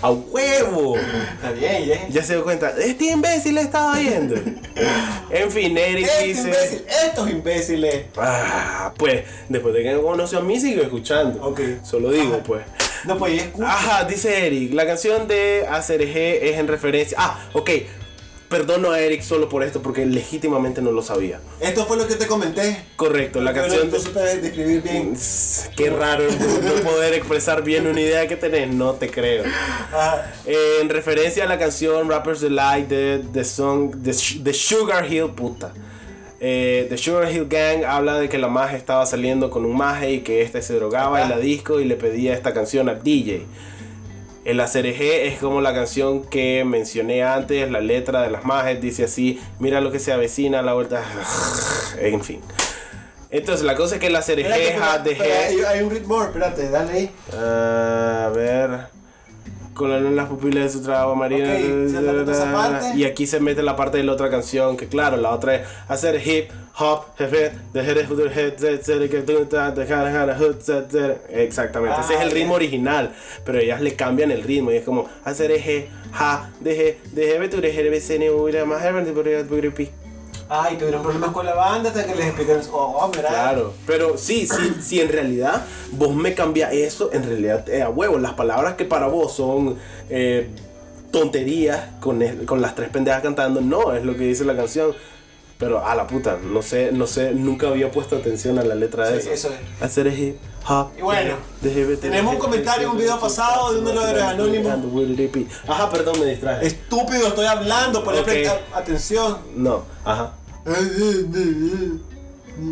¡A 0.02 0.12
huevo! 0.12 0.96
Está 0.98 1.52
bien, 1.52 1.86
ya. 1.86 2.08
Ya 2.10 2.24
se 2.24 2.34
dio 2.34 2.44
cuenta, 2.44 2.74
este 2.80 3.06
imbécil 3.06 3.58
estaba 3.58 3.98
viendo. 3.98 4.36
En 5.30 5.52
fin, 5.52 5.78
Eric 5.78 6.08
Este 6.08 6.26
dice. 6.26 6.42
imbécil, 6.44 6.86
estos 7.06 7.30
imbéciles. 7.30 8.06
Ah, 8.18 8.94
pues, 8.98 9.24
después 9.50 9.74
de 9.74 9.84
que 9.84 9.94
me 9.96 10.02
conoció 10.02 10.40
a 10.40 10.42
mí, 10.42 10.60
sigo 10.60 10.82
escuchando. 10.82 11.42
Ok. 11.46 11.60
Solo 11.84 12.12
digo, 12.12 12.36
Ajá. 12.36 12.44
pues. 12.44 12.64
No, 13.06 13.18
pues 13.18 13.42
escucha. 13.42 13.68
Ajá, 13.70 14.04
dice 14.06 14.46
Eric, 14.48 14.74
la 14.74 14.86
canción 14.86 15.28
de 15.28 15.66
ACRG 15.70 16.18
es 16.18 16.58
en 16.58 16.68
referencia. 16.68 17.18
Ah, 17.20 17.40
ok. 17.54 17.70
Perdono 18.50 18.90
a 18.90 19.00
Eric 19.00 19.22
solo 19.22 19.48
por 19.48 19.62
esto 19.62 19.84
porque 19.84 20.08
legítimamente 20.08 20.82
no 20.82 20.92
lo 20.92 21.04
sabía. 21.04 21.40
Esto 21.60 21.86
fue 21.86 21.98
lo 21.98 22.08
que 22.08 22.16
te 22.16 22.26
comenté. 22.26 22.84
Correcto, 22.96 23.42
la 23.42 23.54
Pero 23.54 23.68
canción. 23.68 23.92
Tú 23.92 23.98
supiste 23.98 24.38
describir 24.42 24.82
bien. 24.82 25.14
Qué 25.78 25.92
raro 25.92 26.24
no 26.24 26.90
poder 26.90 27.14
expresar 27.14 27.64
bien 27.64 27.86
una 27.86 28.02
idea 28.02 28.28
que 28.28 28.36
tenés, 28.36 28.74
no 28.74 28.94
te 28.94 29.12
creo. 29.12 29.44
Eh, 30.48 30.80
en 30.82 30.90
referencia 30.90 31.44
a 31.44 31.48
la 31.48 31.60
canción 31.60 32.10
Rapper's 32.10 32.42
Delight 32.42 32.88
de 32.88 33.24
The 33.32 33.44
Song 33.44 33.96
The, 34.04 34.54
Sugar 34.54 35.14
Hill, 35.14 35.30
puta. 35.36 35.72
Eh, 36.40 36.88
The 36.90 36.98
Sugar 36.98 37.32
Hill 37.32 37.48
Gang 37.48 37.84
habla 37.86 38.18
de 38.18 38.30
que 38.30 38.40
la 38.40 38.48
maje 38.48 38.78
estaba 38.78 39.06
saliendo 39.06 39.52
con 39.52 39.64
un 39.64 39.78
maje 39.78 40.12
y 40.12 40.20
que 40.22 40.42
este 40.42 40.64
se 40.64 40.74
drogaba 40.74 41.22
en 41.22 41.30
la 41.30 41.38
disco 41.38 41.80
y 41.80 41.86
le 41.86 41.98
pedía 41.98 42.34
esta 42.34 42.52
canción 42.52 42.90
al 42.90 43.04
DJ. 43.04 43.46
El 44.46 44.60
ACRG 44.62 45.02
es 45.02 45.40
como 45.40 45.62
la 45.62 45.74
canción 45.74 46.24
que 46.24 46.64
mencioné 46.66 47.24
antes, 47.24 47.70
la 47.70 47.82
letra 47.82 48.22
de 48.22 48.30
las 48.32 48.46
majes 48.46 48.82
dice 48.82 49.04
así, 49.04 49.40
mira 49.60 49.82
lo 49.82 49.92
que 49.92 50.00
se 50.00 50.12
avecina 50.14 50.60
a 50.60 50.62
la 50.62 50.74
vuelta, 50.74 51.04
en 52.00 52.24
fin. 52.24 52.42
Entonces 53.32 53.64
la 53.66 53.76
cosa 53.76 53.96
es 53.96 54.02
que 54.02 54.08
el 54.08 54.16
ja, 54.16 54.96
espérate, 54.96 55.10
dejé- 55.18 55.34
hay, 55.34 55.60
hay 55.62 55.82
un 55.84 55.92
ritmo, 55.92 56.24
espérate, 56.24 56.70
dale 56.70 56.92
ahí. 56.94 57.12
Ah, 57.34 58.26
a 58.26 58.30
ver. 58.30 58.99
En 59.86 60.16
las 60.16 60.28
pupilas 60.28 60.64
de 60.66 60.70
su 60.70 60.84
trabajo 60.84 61.16
marina. 61.16 61.54
Ok, 61.54 61.92
saltate 61.92 62.32
esa 62.32 62.52
parte. 62.52 62.98
Y 62.98 63.06
aquí 63.06 63.26
se 63.26 63.40
mete 63.40 63.64
la 63.64 63.76
parte 63.76 63.98
de 63.98 64.04
la 64.04 64.14
otra 64.14 64.30
canción. 64.30 64.76
Que 64.78 64.88
claro, 64.88 65.18
la 65.18 65.32
otra 65.32 65.56
es 65.56 65.68
hacer 65.88 66.22
hip 66.26 66.50
hop, 66.78 67.06
jefe, 67.18 67.52
dejar 67.74 67.98
de 67.98 68.06
set. 70.64 71.26
Exactamente, 71.30 72.02
ese 72.02 72.14
es 72.14 72.20
Ah, 72.20 72.24
el 72.24 72.32
ritmo 72.32 72.56
original. 72.56 73.14
Pero 73.46 73.60
ellas 73.60 73.82
le 73.82 73.96
cambian 73.96 74.32
el 74.32 74.44
ritmo. 74.44 74.72
Y 74.72 74.78
es 74.78 74.84
como 74.84 75.08
hacer 75.24 75.52
eje, 75.52 75.90
ja, 76.12 76.50
deje, 76.60 77.00
deje, 77.14 77.48
tu 77.50 77.62
deje, 77.62 77.90
bcn, 77.90 78.30
uira, 78.40 78.66
más, 78.66 78.82
heaven, 78.82 79.06
pi. 79.74 79.90
Ay, 80.52 80.78
tuvieron 80.78 81.04
problemas 81.04 81.30
con 81.32 81.46
la 81.46 81.54
banda 81.54 81.90
hasta 81.90 82.06
que 82.06 82.16
les 82.16 82.26
explicaron. 82.28 82.64
Oh, 82.74 83.10
mira. 83.16 83.30
Claro, 83.30 83.74
pero 83.86 84.18
sí, 84.18 84.48
sí, 84.48 84.76
sí, 84.82 85.00
en 85.00 85.10
realidad 85.10 85.64
vos 85.92 86.16
me 86.16 86.34
cambias 86.34 86.74
eso, 86.74 87.12
en 87.14 87.24
realidad 87.24 87.70
eh, 87.70 87.84
a 87.84 87.90
huevo, 87.90 88.18
las 88.18 88.34
palabras 88.34 88.74
que 88.74 88.86
para 88.86 89.08
vos 89.08 89.34
son 89.36 89.78
eh, 90.10 90.50
tonterías 91.12 91.80
con, 92.00 92.22
el- 92.22 92.46
con 92.46 92.62
las 92.62 92.76
tres 92.76 92.90
pendejas 92.90 93.22
cantando, 93.22 93.62
no, 93.62 93.94
es 93.94 94.04
lo 94.04 94.14
que 94.14 94.24
dice 94.24 94.44
la 94.46 94.56
canción. 94.56 94.94
Pero 95.60 95.86
a 95.86 95.94
la 95.94 96.08
puta, 96.08 96.38
no 96.42 96.62
sé, 96.62 96.94
no 96.94 97.06
sé, 97.06 97.32
nunca 97.34 97.68
había 97.68 97.92
puesto 97.92 98.16
atención 98.16 98.58
a 98.60 98.64
la 98.64 98.76
letra 98.76 99.10
de 99.10 99.22
Sí, 99.22 99.28
eso. 99.30 99.50
eso 99.50 99.56
es. 99.78 99.84
Hacer 99.84 100.08
es 100.08 100.18
hip 100.18 100.38
hop. 100.66 100.92
Y 100.98 101.02
bueno, 101.02 101.36
tenemos 101.98 102.34
un 102.36 102.40
comentario 102.40 102.86
en 102.86 102.92
un 102.92 102.98
video 102.98 103.20
pasado 103.20 103.74
de 103.74 103.82
uno 103.82 103.90
de 103.90 103.96
los 104.14 104.22
anónimos. 104.24 104.72
Ajá, 105.68 105.90
perdón, 105.90 106.18
me 106.22 106.28
distraje. 106.28 106.66
Estúpido, 106.66 107.28
estoy 107.28 107.46
hablando, 107.46 108.06
ponle 108.06 108.22
Ok. 108.22 108.26
pre- 108.28 108.50
atención. 108.74 109.38
No, 109.54 109.84
ajá. 110.06 110.32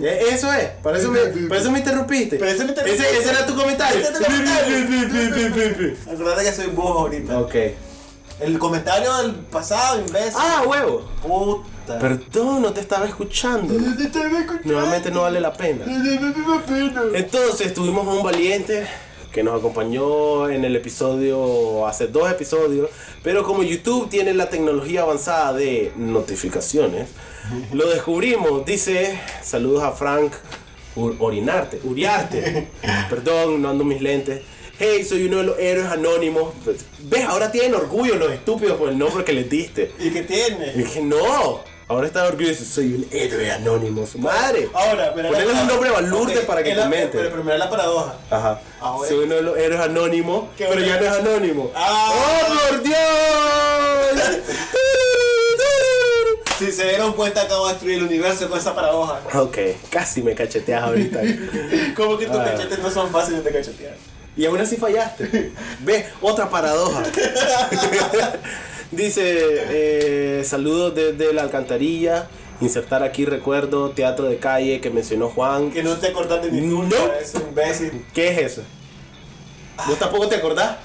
Eh, 0.01 0.19
Eso 0.31 0.51
es, 0.53 0.65
para 0.83 0.97
eso 0.97 1.09
me, 1.11 1.19
eso 1.57 1.71
me 1.71 1.79
interrumpiste. 1.79 2.37
Pero 2.37 2.57
me 2.57 2.69
interrumpiste. 2.71 3.09
Ese, 3.09 3.19
ese 3.19 3.29
era 3.29 3.45
tu 3.45 3.55
comentario. 3.55 3.99
Ese 3.99 4.11
es 4.11 4.17
tu 4.17 4.23
comentario. 4.23 5.95
Acordate 6.13 6.43
que 6.43 6.51
soy 6.51 6.67
vos 6.67 6.91
ahorita. 6.97 7.39
ok. 7.39 7.55
El 8.39 8.59
comentario 8.59 9.17
del 9.17 9.33
pasado, 9.35 9.99
imbécil. 9.99 10.33
Ah, 10.35 10.63
huevo. 10.67 11.09
Puta. 11.23 11.97
Perdón, 11.97 12.61
no 12.61 12.71
te 12.71 12.81
estaba 12.81 13.07
escuchando. 13.07 13.73
Te 13.95 14.03
estaba 14.03 14.27
escuchando. 14.39 14.61
Nuevamente 14.73 15.09
no 15.09 15.21
vale 15.21 15.39
la 15.39 15.53
pena. 15.53 15.85
No, 15.87 15.97
no, 15.97 16.19
no, 16.31 16.55
no, 16.55 16.61
pena. 16.65 17.01
Entonces 17.15 17.73
tuvimos 17.73 18.07
a 18.07 18.11
un 18.11 18.23
valiente 18.23 18.85
que 19.37 19.43
nos 19.43 19.59
acompañó 19.59 20.49
en 20.49 20.65
el 20.65 20.75
episodio, 20.75 21.85
hace 21.85 22.07
dos 22.07 22.31
episodios, 22.31 22.89
pero 23.21 23.43
como 23.43 23.61
YouTube 23.61 24.09
tiene 24.09 24.33
la 24.33 24.49
tecnología 24.49 25.03
avanzada 25.03 25.53
de 25.53 25.91
notificaciones, 25.95 27.07
lo 27.71 27.87
descubrimos, 27.87 28.65
dice, 28.65 29.19
saludos 29.43 29.83
a 29.83 29.91
Frank 29.91 30.33
Ur- 30.95 31.17
Orinarte, 31.19 31.79
Uriarte, 31.83 32.67
perdón, 33.11 33.61
no 33.61 33.69
ando 33.69 33.83
mis 33.83 34.01
lentes. 34.01 34.41
Hey, 34.79 35.05
soy 35.07 35.25
uno 35.27 35.37
de 35.37 35.43
los 35.43 35.59
héroes 35.59 35.85
anónimos. 35.87 36.53
¿Ves? 37.03 37.25
Ahora 37.25 37.51
tienen 37.51 37.75
orgullo 37.75 38.15
los 38.15 38.31
estúpidos 38.31 38.77
por 38.77 38.89
el 38.89 38.97
nombre 38.97 39.23
que 39.23 39.33
les 39.33 39.47
diste. 39.47 39.91
¿Y 39.99 40.09
qué 40.09 40.19
Y 40.19 40.23
tiene? 40.23 40.73
dije, 40.73 41.01
no, 41.03 41.61
ahora 41.87 42.07
está 42.07 42.25
orgulloso, 42.25 42.63
soy 42.65 42.93
un 42.95 43.07
héroe 43.11 43.51
anónimo, 43.51 44.05
su 44.05 44.19
madre. 44.19 44.69
Ahora. 44.73 45.13
Ponele 45.13 45.45
la- 45.45 45.61
un 45.61 45.67
nombre 45.67 45.89
balurde 45.89 46.39
Ok, 46.39 46.45
para 46.45 46.63
que 46.63 46.71
es 46.71 46.77
comente. 46.79 47.17
Pero 47.17 47.31
primero 47.31 47.57
la 47.57 47.69
paradoja. 47.69 48.15
Ajá. 48.29 48.59
Ahora- 48.81 49.07
Soy 49.09 49.19
uno 49.25 49.35
de 49.35 49.41
los 49.41 49.57
héroes 49.57 49.79
anónimos, 49.81 50.45
pero 50.57 50.79
ya 50.79 50.99
no 50.99 51.05
es 51.05 51.11
anónimo. 51.11 51.71
Ah. 51.75 52.11
¡Oh, 52.13 52.69
por 52.69 52.83
Dios! 52.83 52.97
Si 56.59 56.71
se 56.71 56.85
dieron 56.89 57.13
cuenta, 57.13 57.43
acabo 57.43 57.67
de 57.67 57.73
destruir 57.73 57.97
el 57.99 58.05
universo 58.05 58.49
con 58.49 58.57
esa 58.57 58.73
paradoja. 58.73 59.19
ok, 59.35 59.57
casi 59.91 60.23
me 60.23 60.33
cacheteas 60.33 60.81
ahorita. 60.85 61.19
Como 61.95 62.17
que 62.17 62.25
tus 62.25 62.35
Ah. 62.35 62.45
cachetes 62.45 62.79
no 62.79 62.89
son 62.89 63.11
fáciles 63.11 63.43
de 63.43 63.51
cachetear. 63.51 63.93
Y 64.35 64.43
aún 64.47 64.59
así 64.59 64.75
fallaste. 64.75 65.51
Ve, 65.81 66.07
otra 66.19 66.49
paradoja. 66.49 67.03
Dice, 68.91 69.21
eh, 69.69 70.43
saludos 70.45 70.95
desde 70.95 71.33
la 71.33 71.41
alcantarilla. 71.43 72.27
Insertar 72.61 73.03
aquí 73.03 73.25
recuerdo, 73.25 73.91
teatro 73.91 74.27
de 74.27 74.37
calle 74.37 74.81
que 74.81 74.89
mencionó 74.89 75.29
Juan. 75.29 75.71
Que 75.71 75.83
no 75.83 75.95
te 75.97 76.07
acordás 76.07 76.41
de 76.43 76.49
tú, 76.49 76.55
No. 76.83 76.95
es 77.21 77.35
un 77.35 77.41
imbécil. 77.49 78.05
¿Qué 78.13 78.29
es 78.31 78.53
eso? 78.53 78.63
¿Vos 79.87 79.99
tampoco 79.99 80.27
te 80.27 80.35
acordás? 80.35 80.77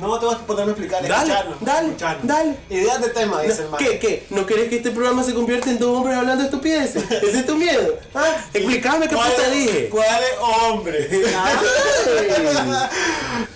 No 0.00 0.18
te 0.18 0.24
vas 0.26 0.36
a 0.36 0.46
ponerme 0.46 0.70
a 0.70 0.74
explicar, 0.74 1.02
Dale, 1.06 1.14
escucharnos, 1.32 1.60
dale, 1.60 1.86
escucharnos. 1.88 2.26
dale. 2.26 2.56
Ideas 2.70 3.00
de 3.02 3.08
tema, 3.10 3.42
dice 3.42 3.62
el 3.64 3.68
man. 3.68 3.78
¿Qué? 3.78 3.98
¿Qué? 3.98 4.26
¿No 4.30 4.46
querés 4.46 4.68
que 4.70 4.76
este 4.76 4.90
programa 4.90 5.22
se 5.22 5.34
convierta 5.34 5.70
en 5.70 5.78
dos 5.78 5.96
hombres 5.98 6.16
hablando 6.16 6.42
estupideces? 6.44 7.02
¿Ese 7.10 7.40
es 7.40 7.46
tu 7.46 7.54
miedo? 7.56 7.98
¿Ah? 8.14 8.34
Explícame 8.54 9.08
qué 9.08 9.14
¿Cuál 9.14 9.32
puta 9.32 9.50
dije. 9.50 9.88
¿Cuál 9.90 10.22
es 10.22 10.38
hombre? 10.40 11.08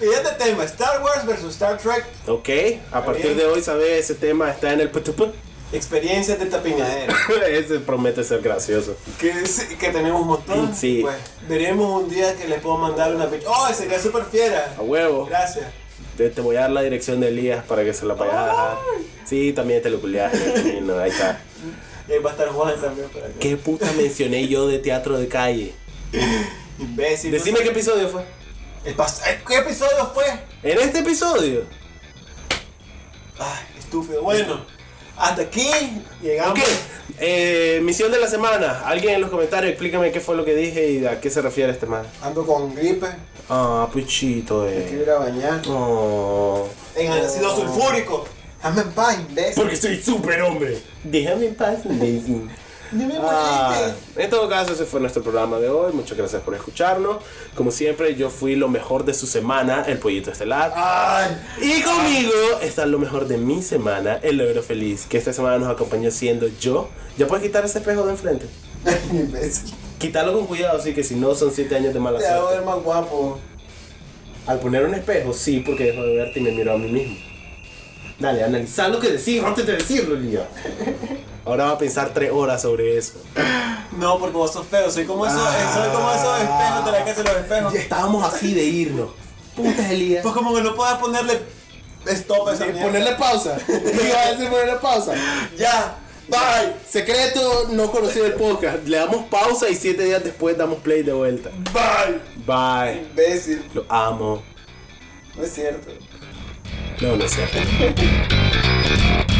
Ideas 0.01 0.25
de 0.25 0.31
tema, 0.45 0.65
Star 0.65 1.03
Wars 1.03 1.27
versus 1.27 1.53
Star 1.53 1.79
Trek, 1.79 2.05
Ok, 2.27 2.49
a 2.93 3.05
partir 3.05 3.25
bien. 3.27 3.39
de 3.39 3.47
hoy, 3.47 3.63
¿sabes? 3.63 4.05
Ese 4.05 4.15
tema 4.15 4.51
está 4.51 4.73
en 4.73 4.81
el 4.81 4.91
putuput. 4.91 5.35
experiencias 5.73 6.39
de 6.39 6.47
tapiñadera. 6.47 7.15
Ese 7.49 7.81
promete 7.81 8.23
ser 8.25 8.41
gracioso. 8.43 8.97
que, 9.19 9.33
tenemos 9.91 10.21
un 10.23 10.29
montón. 10.29 10.75
Sí. 10.75 11.01
Pues, 11.03 11.17
veremos 11.49 12.03
un 12.03 12.11
día 12.11 12.35
que 12.37 12.47
les 12.49 12.61
puedo 12.61 12.77
mandar 12.79 13.15
una 13.15 13.29
¡Oh, 13.47 13.69
sería 13.75 13.99
súper 14.01 14.25
fiera! 14.25 14.75
A 14.79 14.83
huevo. 14.83 15.27
Gracias. 15.27 15.67
Te, 16.19 16.29
te 16.31 16.41
voy 16.43 16.57
a 16.57 16.61
dar 16.63 16.71
la 16.73 16.83
dirección 16.83 17.21
de 17.21 17.29
Elías 17.29 17.65
para 17.65 17.83
que 17.85 17.95
se 17.95 18.05
la 18.05 18.13
vayas 18.15 18.35
a 18.37 18.47
dejar. 18.47 18.79
Sí, 19.25 19.53
también 19.55 19.81
te 19.83 19.89
lo 19.89 19.99
no, 20.83 20.99
ahí 20.99 21.11
está. 21.11 21.41
Y 22.09 22.13
ahí 22.13 22.19
va 22.19 22.31
a 22.31 22.33
estar 22.33 22.49
Juan 22.49 22.75
también 22.81 23.09
para. 23.09 23.29
¿Qué 23.39 23.57
puta 23.57 23.91
mencioné 23.93 24.49
yo 24.49 24.67
de 24.69 24.79
teatro 24.81 25.17
de 25.19 25.29
calle? 25.29 25.73
Imbécil. 26.79 27.31
Decime 27.31 27.61
qué 27.61 27.69
episodio 27.69 28.09
fue. 28.09 28.25
El 28.85 28.97
pas- 28.97 29.21
eh, 29.29 29.41
¿Qué 29.47 29.57
episodio 29.59 30.11
fue? 30.13 30.25
En 30.63 30.79
este 30.79 30.99
episodio. 31.01 31.63
Ay, 33.39 33.65
estúpido. 33.79 34.23
Bueno, 34.23 34.65
hasta 35.19 35.43
aquí 35.43 35.69
llegamos. 36.23 36.59
Ok, 36.59 36.65
eh, 37.21 37.81
misión 37.83 38.13
de 38.13 38.21
la 38.21 38.29
semana. 38.29 38.83
Alguien 38.85 39.15
en 39.15 39.21
los 39.21 39.31
comentarios 39.31 39.71
explícame 39.71 40.13
qué 40.13 40.21
fue 40.21 40.37
lo 40.37 40.45
que 40.45 40.55
dije 40.55 40.91
y 40.91 41.07
a 41.07 41.21
qué 41.21 41.31
se 41.31 41.43
refiere 41.43 41.73
este 41.73 41.87
man. 41.87 42.05
Ando 42.23 42.47
con 42.47 42.75
gripe. 42.75 43.07
Ah, 43.49 43.89
puchito, 43.93 44.69
eh. 44.69 44.87
quiero 44.89 45.03
ir 45.03 45.11
a 45.11 45.19
bañar. 45.19 45.63
Oh. 45.69 46.69
En 46.95 47.13
ácido 47.13 47.55
sulfúrico. 47.55 48.25
Hazme 48.63 48.83
en 48.83 48.93
paz, 48.93 49.17
imbécil. 49.29 49.63
Porque 49.63 49.77
soy 49.77 50.03
súper 50.03 50.43
hombre. 50.43 50.79
Déjame 51.05 51.47
en 51.47 51.55
paz, 51.55 51.79
imbécil. 51.85 52.51
Ah, 53.23 53.91
en 54.17 54.31
todo 54.31 54.49
caso, 54.49 54.73
ese 54.73 54.85
fue 54.85 55.01
nuestro 55.01 55.23
programa 55.23 55.59
de 55.59 55.69
hoy. 55.69 55.93
Muchas 55.93 56.17
gracias 56.17 56.43
por 56.43 56.55
escucharnos. 56.55 57.19
Como 57.55 57.71
siempre, 57.71 58.15
yo 58.15 58.31
fui 58.31 58.57
lo 58.57 58.69
mejor 58.69 59.05
de 59.05 59.15
su 59.15 59.27
semana, 59.27 59.85
el 59.87 59.99
pollito 59.99 60.31
estelar. 60.31 60.73
Ay, 60.75 61.37
Y 61.61 61.83
conmigo 61.83 62.33
está 62.63 62.87
lo 62.87 62.99
mejor 62.99 63.29
de 63.29 63.37
mi 63.39 63.63
semana, 63.63 64.19
el 64.23 64.39
logro 64.39 64.63
feliz, 64.63 65.07
que 65.09 65.19
esta 65.19 65.33
semana 65.33 65.59
nos 65.59 65.69
acompañó 65.71 66.11
siendo 66.11 66.49
yo. 66.61 66.89
Ya 67.17 67.27
puedes 67.27 67.45
quitar 67.45 67.65
ese 67.65 67.79
espejo 67.79 68.05
de 68.07 68.13
enfrente. 68.13 68.47
Quítalo 69.99 70.33
con 70.33 70.47
cuidado, 70.47 70.79
así 70.79 70.95
que 70.95 71.03
si 71.03 71.17
no 71.17 71.35
son 71.35 71.51
7 71.53 71.75
años 71.75 71.93
de 71.93 72.01
mala 72.01 72.19
Te 72.19 72.27
hago 72.29 72.49
suerte. 72.49 72.59
ver 72.59 72.67
más 72.67 72.83
guapo. 72.83 73.39
Al 74.47 74.61
poner 74.61 74.85
un 74.85 74.95
espejo, 74.95 75.33
sí, 75.33 75.61
porque 75.67 75.85
dejo 75.93 76.03
de 76.03 76.15
verte 76.17 76.39
y 76.41 76.43
me 76.43 76.53
miro 76.53 76.73
a 76.73 76.79
mí 76.79 76.91
mismo. 76.91 77.17
Dale, 78.19 78.43
analizar 78.45 78.91
lo 78.91 78.99
que 78.99 79.11
decís 79.11 79.43
antes 79.45 79.67
de 79.67 79.75
decirlo, 79.75 80.15
Lía. 80.17 80.49
Ahora 81.49 81.65
va 81.65 81.71
a 81.73 81.79
pensar 81.79 82.11
3 82.15 82.31
horas 82.33 82.63
sobre 82.63 82.97
eso. 82.99 83.15
No, 83.97 84.19
porque 84.19 84.37
vos 84.37 84.53
sos 84.53 84.67
feo. 84.67 84.91
Soy 84.91 85.05
como 85.07 85.27
esos, 85.27 85.41
eh, 85.41 85.67
soy 85.73 85.89
como 85.91 86.11
esos 86.13 86.41
espejos 86.41 86.85
de 86.85 86.93
la 86.93 87.05
casa 87.05 87.23
de 87.23 87.29
los 87.33 87.37
espejos. 87.43 87.73
Ya 87.73 87.81
estábamos 87.81 88.35
así 88.35 88.55
de 88.55 88.65
irnos. 88.65 89.11
Puta, 89.57 89.91
Elías. 89.91 90.23
Pues 90.23 90.35
como 90.35 90.55
que 90.55 90.61
no 90.63 90.75
puedes 90.75 90.95
ponerle 90.97 91.41
stop 92.07 92.49
a 92.49 92.53
esa 92.55 92.67
Y 92.67 92.73
mierda. 92.73 92.87
ponerle 92.87 93.13
pausa. 93.17 93.57
Iba 93.69 94.21
a 94.23 94.31
decir 94.31 94.49
ponerle 94.49 94.77
pausa. 94.77 95.15
Ya, 95.57 95.97
bye. 96.29 96.75
Secreto 96.89 97.69
no 97.71 97.91
conocido 97.91 98.25
del 98.25 98.35
podcast. 98.35 98.87
Le 98.87 98.99
damos 98.99 99.25
pausa 99.27 99.69
y 99.69 99.75
7 99.75 100.05
días 100.05 100.23
después 100.23 100.57
damos 100.57 100.79
play 100.79 101.03
de 101.03 101.13
vuelta. 101.13 101.51
Bye. 101.73 102.21
Bye. 102.47 103.03
Imbécil. 103.09 103.65
Lo 103.75 103.85
amo. 103.89 104.43
No 105.37 105.43
es 105.45 105.53
cierto. 105.55 105.91
No, 107.01 107.17
no 107.17 107.25
es 107.25 107.33
cierto. 107.33 107.59